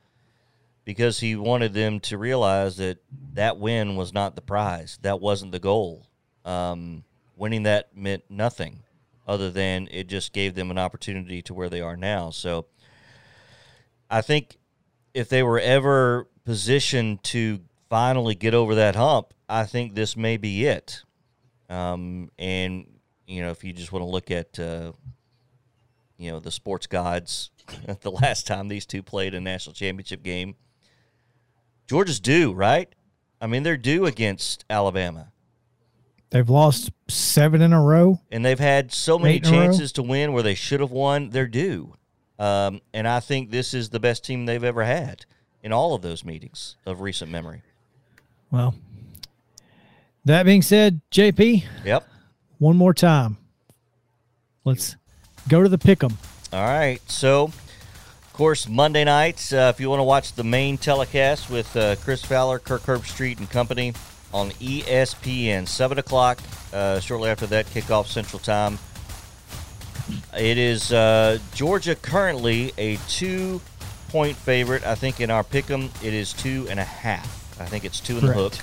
because 0.89 1.21
he 1.21 1.37
wanted 1.37 1.75
them 1.75 2.01
to 2.01 2.17
realize 2.17 2.79
that 2.79 2.97
that 3.35 3.59
win 3.59 3.95
was 3.95 4.15
not 4.15 4.35
the 4.35 4.41
prize. 4.41 4.99
That 5.03 5.21
wasn't 5.21 5.53
the 5.53 5.59
goal. 5.59 6.07
Um, 6.47 7.05
winning 7.37 7.65
that 7.65 7.95
meant 7.95 8.25
nothing 8.31 8.85
other 9.27 9.51
than 9.51 9.89
it 9.91 10.07
just 10.07 10.33
gave 10.33 10.55
them 10.55 10.71
an 10.71 10.79
opportunity 10.79 11.43
to 11.43 11.53
where 11.53 11.69
they 11.69 11.83
are 11.83 11.95
now. 11.95 12.31
So 12.31 12.69
I 14.09 14.23
think 14.23 14.57
if 15.13 15.29
they 15.29 15.43
were 15.43 15.61
ever 15.61 16.27
positioned 16.47 17.23
to 17.25 17.61
finally 17.91 18.35
get 18.35 18.55
over 18.55 18.75
that 18.77 18.97
hump, 18.97 19.35
I 19.47 19.65
think 19.65 19.95
this 19.95 20.17
may 20.17 20.39
be 20.39 20.65
it. 20.65 21.03
Um, 21.69 22.31
and 22.39 22.87
you 23.27 23.43
know, 23.43 23.51
if 23.51 23.63
you 23.63 23.75
just 23.75 23.93
want 23.93 24.05
to 24.05 24.11
look 24.11 24.31
at 24.31 24.59
uh, 24.59 24.93
you 26.17 26.31
know 26.31 26.41
the 26.41 26.51
sports 26.51 26.87
gods, 26.87 27.51
the 28.01 28.11
last 28.11 28.47
time 28.47 28.69
these 28.69 28.87
two 28.87 29.03
played 29.03 29.35
a 29.35 29.41
national 29.43 29.75
championship 29.75 30.23
game, 30.23 30.55
Georgia's 31.89 32.21
due, 32.21 32.53
right? 32.53 32.89
I 33.41 33.47
mean, 33.47 33.63
they're 33.63 33.77
due 33.77 34.07
against 34.07 34.65
Alabama. 34.69 35.33
They've 36.31 36.49
lost 36.49 36.91
seven 37.09 37.63
in 37.63 37.73
a 37.73 37.81
row, 37.81 38.21
and 38.31 38.45
they've 38.45 38.59
had 38.59 38.93
so 38.93 39.19
many 39.19 39.41
chances 39.41 39.93
to 39.93 40.03
win 40.03 40.35
where 40.35 40.43
they 40.43 40.55
should 40.55 40.81
have 40.81 40.91
won. 40.91 41.31
They're 41.31 41.47
due, 41.47 41.95
um, 42.39 42.83
and 42.93 43.09
I 43.09 43.21
think 43.21 43.51
this 43.51 43.73
is 43.73 43.89
the 43.89 43.99
best 43.99 44.25
team 44.25 44.45
they've 44.45 44.63
ever 44.63 44.85
had 44.85 45.25
in 45.63 45.73
all 45.73 45.95
of 45.95 46.03
those 46.03 46.25
meetings 46.25 46.77
of 46.85 47.01
recent 47.01 47.31
memory. 47.31 47.63
Well, 48.51 48.75
that 50.27 50.45
being 50.45 50.61
said, 50.61 51.01
JP. 51.11 51.65
Yep. 51.87 52.07
One 52.59 52.77
more 52.77 52.93
time. 52.93 53.39
Let's 54.65 54.97
go 55.49 55.63
to 55.63 55.69
the 55.71 55.79
pick 55.79 56.05
'em. 56.05 56.19
All 56.53 56.67
right. 56.67 57.01
So, 57.11 57.53
course, 58.39 58.69
Monday 58.69 59.03
nights, 59.03 59.53
uh, 59.53 59.73
if 59.75 59.81
you 59.81 59.91
want 59.91 59.99
to 59.99 60.05
watch 60.05 60.35
the 60.35 60.45
main 60.45 60.79
telecast 60.79 61.51
with 61.51 61.77
uh, 61.77 61.97
Chris 61.97 62.25
Fowler, 62.25 62.61
Kirk 62.61 62.83
Herbstreit, 62.83 63.39
and 63.39 63.51
company 63.51 63.95
on 64.33 64.53
ESPN, 64.53 65.67
7 65.67 65.99
o'clock, 65.99 66.39
uh, 66.73 67.01
shortly 67.01 67.31
after 67.31 67.49
that, 67.49 67.67
kickoff 67.67 68.07
Central 68.07 68.39
Time. 68.39 68.79
It 70.39 70.57
is 70.57 70.93
uh, 70.93 71.41
Georgia 71.53 71.97
currently 71.97 72.73
a 72.79 72.97
two 73.09 73.61
point 74.09 74.37
favorite. 74.37 74.87
I 74.87 74.95
think 74.95 75.21
in 75.21 75.33
our 75.33 75.43
pick 75.43 75.69
'em, 75.69 75.91
it 76.05 76.15
is 76.15 76.33
two 76.33 76.65
and 76.71 76.79
a 76.79 76.85
half. 76.85 77.61
I 77.61 77.65
think 77.65 77.85
it's 77.85 77.99
two 77.99 78.19
in 78.19 78.27
the 78.27 78.33
hook 78.35 78.55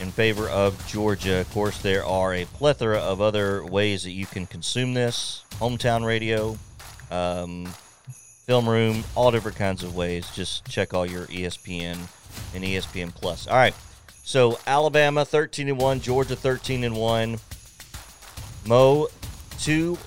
in 0.00 0.12
favor 0.12 0.48
of 0.48 0.86
Georgia. 0.86 1.40
Of 1.40 1.50
course, 1.52 1.78
there 1.82 2.06
are 2.06 2.32
a 2.32 2.44
plethora 2.44 2.98
of 2.98 3.20
other 3.20 3.64
ways 3.64 4.04
that 4.04 4.12
you 4.12 4.26
can 4.26 4.46
consume 4.46 4.94
this 4.94 5.42
hometown 5.54 6.06
radio, 6.06 6.56
um, 7.10 7.74
film 8.44 8.68
room, 8.68 9.04
all 9.14 9.30
different 9.30 9.56
kinds 9.56 9.82
of 9.82 9.96
ways. 9.96 10.28
Just 10.34 10.66
check 10.66 10.92
all 10.92 11.06
your 11.06 11.26
ESPN 11.26 11.96
and 12.54 12.64
ESPN 12.64 13.14
Plus. 13.14 13.46
All 13.46 13.56
right. 13.56 13.74
So 14.22 14.58
Alabama 14.66 15.24
13 15.24 15.68
and 15.68 15.78
1, 15.78 16.00
Georgia 16.00 16.36
13 16.36 16.84
and 16.84 16.96
1. 16.96 17.38
Mo, 18.66 19.08
two 19.58 19.98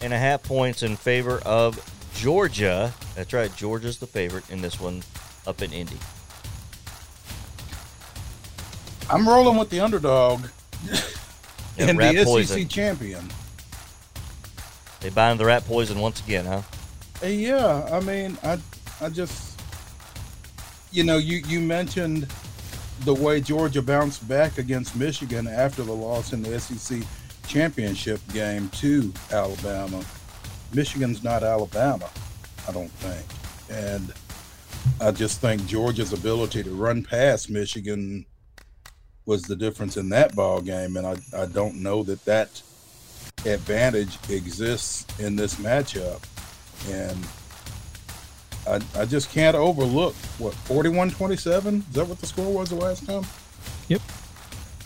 and 0.00 0.12
a 0.12 0.18
half 0.18 0.42
points 0.42 0.82
in 0.82 0.96
favor 0.96 1.40
of 1.44 1.78
Georgia. 2.14 2.92
That's 3.14 3.32
right, 3.32 3.54
Georgia's 3.56 3.98
the 3.98 4.06
favorite 4.06 4.48
in 4.50 4.60
this 4.62 4.78
one 4.78 5.02
up 5.46 5.62
in 5.62 5.72
Indy. 5.72 5.98
I'm 9.10 9.28
rolling 9.28 9.58
with 9.58 9.70
the 9.70 9.80
underdog 9.80 10.46
yeah, 10.86 10.96
and 11.78 11.98
the 11.98 12.24
poison. 12.24 12.58
SEC 12.60 12.68
champion. 12.68 13.28
They 15.00 15.10
bind 15.10 15.38
the 15.38 15.44
rat 15.44 15.64
poison 15.66 15.98
once 15.98 16.20
again, 16.24 16.46
huh? 16.46 16.62
Uh, 17.24 17.28
yeah, 17.28 17.88
I 17.90 18.00
mean, 18.00 18.36
I, 18.42 18.58
I 19.00 19.08
just, 19.08 19.58
you 20.92 21.04
know, 21.04 21.16
you 21.16 21.38
you 21.46 21.58
mentioned 21.58 22.28
the 23.00 23.14
way 23.14 23.40
Georgia 23.40 23.80
bounced 23.80 24.28
back 24.28 24.58
against 24.58 24.94
Michigan 24.94 25.46
after 25.46 25.82
the 25.82 25.92
loss 25.92 26.34
in 26.34 26.42
the 26.42 26.60
SEC 26.60 27.00
championship 27.46 28.20
game 28.34 28.68
to 28.70 29.10
Alabama. 29.32 30.04
Michigan's 30.74 31.24
not 31.24 31.42
Alabama, 31.42 32.10
I 32.68 32.72
don't 32.72 32.90
think, 32.90 33.24
and 33.70 34.12
I 35.00 35.10
just 35.10 35.40
think 35.40 35.64
Georgia's 35.66 36.12
ability 36.12 36.62
to 36.62 36.74
run 36.74 37.02
past 37.02 37.48
Michigan 37.48 38.26
was 39.24 39.44
the 39.44 39.56
difference 39.56 39.96
in 39.96 40.10
that 40.10 40.36
ball 40.36 40.60
game, 40.60 40.98
and 40.98 41.06
I, 41.06 41.16
I 41.34 41.46
don't 41.46 41.76
know 41.76 42.02
that 42.02 42.22
that 42.26 42.60
advantage 43.46 44.18
exists 44.28 45.06
in 45.18 45.36
this 45.36 45.54
matchup, 45.54 46.20
and 46.88 47.26
I, 48.66 48.80
I 49.00 49.04
just 49.04 49.30
can't 49.30 49.56
overlook 49.56 50.14
what 50.38 50.54
41-27 50.54 51.78
is 51.78 51.86
that 51.94 52.06
what 52.06 52.18
the 52.18 52.26
score 52.26 52.52
was 52.52 52.70
the 52.70 52.76
last 52.76 53.06
time? 53.06 53.24
Yep. 53.88 54.00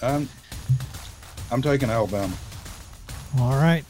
I'm 0.03 0.29
I'm 1.51 1.63
taking 1.63 1.89
Alabama. 1.91 2.35
All 3.39 3.57
right. 3.57 3.85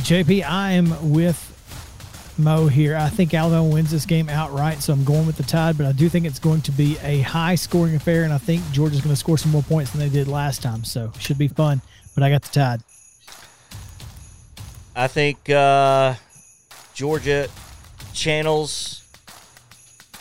JP, 0.00 0.44
I 0.44 0.72
am 0.72 1.12
with 1.12 1.48
Mo 2.38 2.66
here. 2.66 2.96
I 2.96 3.08
think 3.08 3.34
Alabama 3.34 3.64
wins 3.64 3.90
this 3.90 4.06
game 4.06 4.28
outright, 4.28 4.82
so 4.82 4.92
I'm 4.92 5.04
going 5.04 5.26
with 5.26 5.36
the 5.36 5.42
Tide, 5.42 5.76
but 5.76 5.86
I 5.86 5.92
do 5.92 6.08
think 6.08 6.24
it's 6.24 6.38
going 6.38 6.62
to 6.62 6.72
be 6.72 6.96
a 7.02 7.20
high 7.20 7.54
scoring 7.54 7.94
affair, 7.94 8.24
and 8.24 8.32
I 8.32 8.38
think 8.38 8.62
Georgia's 8.72 9.00
going 9.00 9.12
to 9.12 9.18
score 9.18 9.38
some 9.38 9.52
more 9.52 9.62
points 9.62 9.90
than 9.90 10.00
they 10.00 10.08
did 10.08 10.28
last 10.28 10.62
time, 10.62 10.84
so 10.84 11.12
should 11.18 11.38
be 11.38 11.48
fun. 11.48 11.82
But 12.14 12.24
I 12.24 12.30
got 12.30 12.42
the 12.42 12.48
Tide. 12.48 12.80
I 14.94 15.06
think 15.06 15.48
uh, 15.48 16.14
Georgia 16.94 17.48
channels, 18.12 19.02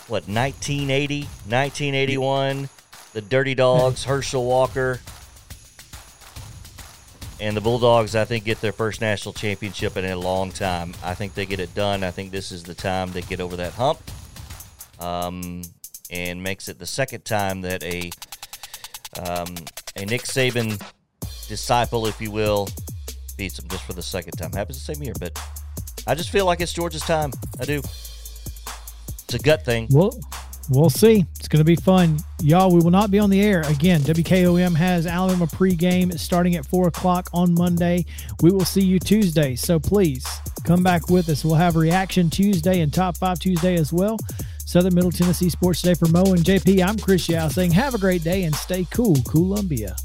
what, 0.08 0.28
1980, 0.28 1.24
1981, 1.24 2.70
the 3.14 3.22
Dirty 3.22 3.54
Dogs, 3.54 4.04
Herschel 4.06 4.46
Walker 4.46 5.02
and 7.42 7.58
the 7.58 7.62
Bulldogs, 7.62 8.16
I 8.16 8.24
think, 8.24 8.46
get 8.46 8.62
their 8.62 8.72
first 8.72 9.02
national 9.02 9.34
championship 9.34 9.98
in 9.98 10.06
a 10.06 10.16
long 10.16 10.52
time. 10.52 10.94
I 11.04 11.16
think 11.16 11.34
they 11.34 11.48
get 11.48 11.60
it 11.60 11.74
done. 11.74 12.04
I 12.04 12.12
think 12.12 12.32
this 12.32 12.52
is 12.52 12.64
the 12.64 12.76
time 12.76 13.12
they 13.12 13.24
get 13.24 13.42
over 13.42 13.56
that 13.58 13.74
hump, 13.74 14.00
um, 15.00 15.64
and 16.12 16.42
makes 16.44 16.70
it 16.70 16.78
the 16.78 16.86
second 16.86 17.26
time 17.26 17.62
that 17.62 17.84
a 17.84 18.12
um, 19.20 19.56
a 19.96 20.06
Nick 20.06 20.22
Saban 20.22 20.82
disciple, 21.50 22.06
if 22.06 22.22
you 22.22 22.30
will, 22.30 22.70
beats 23.42 23.58
them 23.58 23.68
just 23.70 23.84
for 23.86 23.94
the 23.94 24.04
second 24.04 24.34
time. 24.34 24.52
Happens 24.52 24.78
the 24.78 24.94
same 24.94 25.02
year, 25.02 25.16
but 25.20 25.36
I 26.06 26.14
just 26.14 26.30
feel 26.30 26.46
like 26.46 26.62
it's 26.62 26.72
Georgia's 26.72 27.02
time. 27.02 27.32
I 27.60 27.66
do. 27.66 27.80
It's 27.80 29.34
a 29.34 29.40
gut 29.40 29.66
thing. 29.66 29.88
Well, 29.90 30.12
We'll 30.70 30.92
see. 30.92 31.26
It's 31.38 31.48
going 31.50 31.60
to 31.60 31.66
be 31.66 31.76
fun. 31.76 32.20
Y'all, 32.42 32.72
we 32.72 32.80
will 32.80 32.92
not 32.92 33.10
be 33.10 33.20
on 33.20 33.30
the 33.30 33.42
air. 33.42 33.62
Again, 33.62 34.00
WKOM 34.02 34.74
has 34.76 35.06
Alabama 35.06 35.48
pregame 35.48 36.18
starting 36.18 36.56
at 36.56 36.66
4 36.66 36.88
o'clock 36.88 37.30
on 37.34 37.54
Monday. 37.56 38.06
We 38.42 38.52
will 38.52 38.64
see 38.64 38.82
you 38.82 38.98
Tuesday. 39.00 39.56
So 39.56 39.80
please 39.80 40.26
come 40.64 40.82
back 40.82 41.10
with 41.10 41.28
us. 41.28 41.44
We'll 41.44 41.56
have 41.56 41.76
Reaction 41.76 42.30
Tuesday 42.30 42.80
and 42.80 42.94
Top 42.94 43.18
5 43.18 43.40
Tuesday 43.40 43.76
as 43.76 43.92
well. 43.92 44.18
Southern 44.60 44.96
Middle 44.96 45.12
Tennessee 45.12 45.50
Sports 45.50 45.82
Day 45.82 45.96
for 45.96 46.08
Mo 46.08 46.22
and 46.22 46.44
JP. 46.44 46.88
I'm 46.88 46.98
Chris 46.98 47.28
Yao 47.28 47.50
saying 47.50 47.72
have 47.72 47.96
a 47.96 48.00
great 48.00 48.24
day 48.24 48.44
and 48.44 48.56
stay 48.56 48.88
cool, 48.92 49.18
Columbia. 49.28 49.96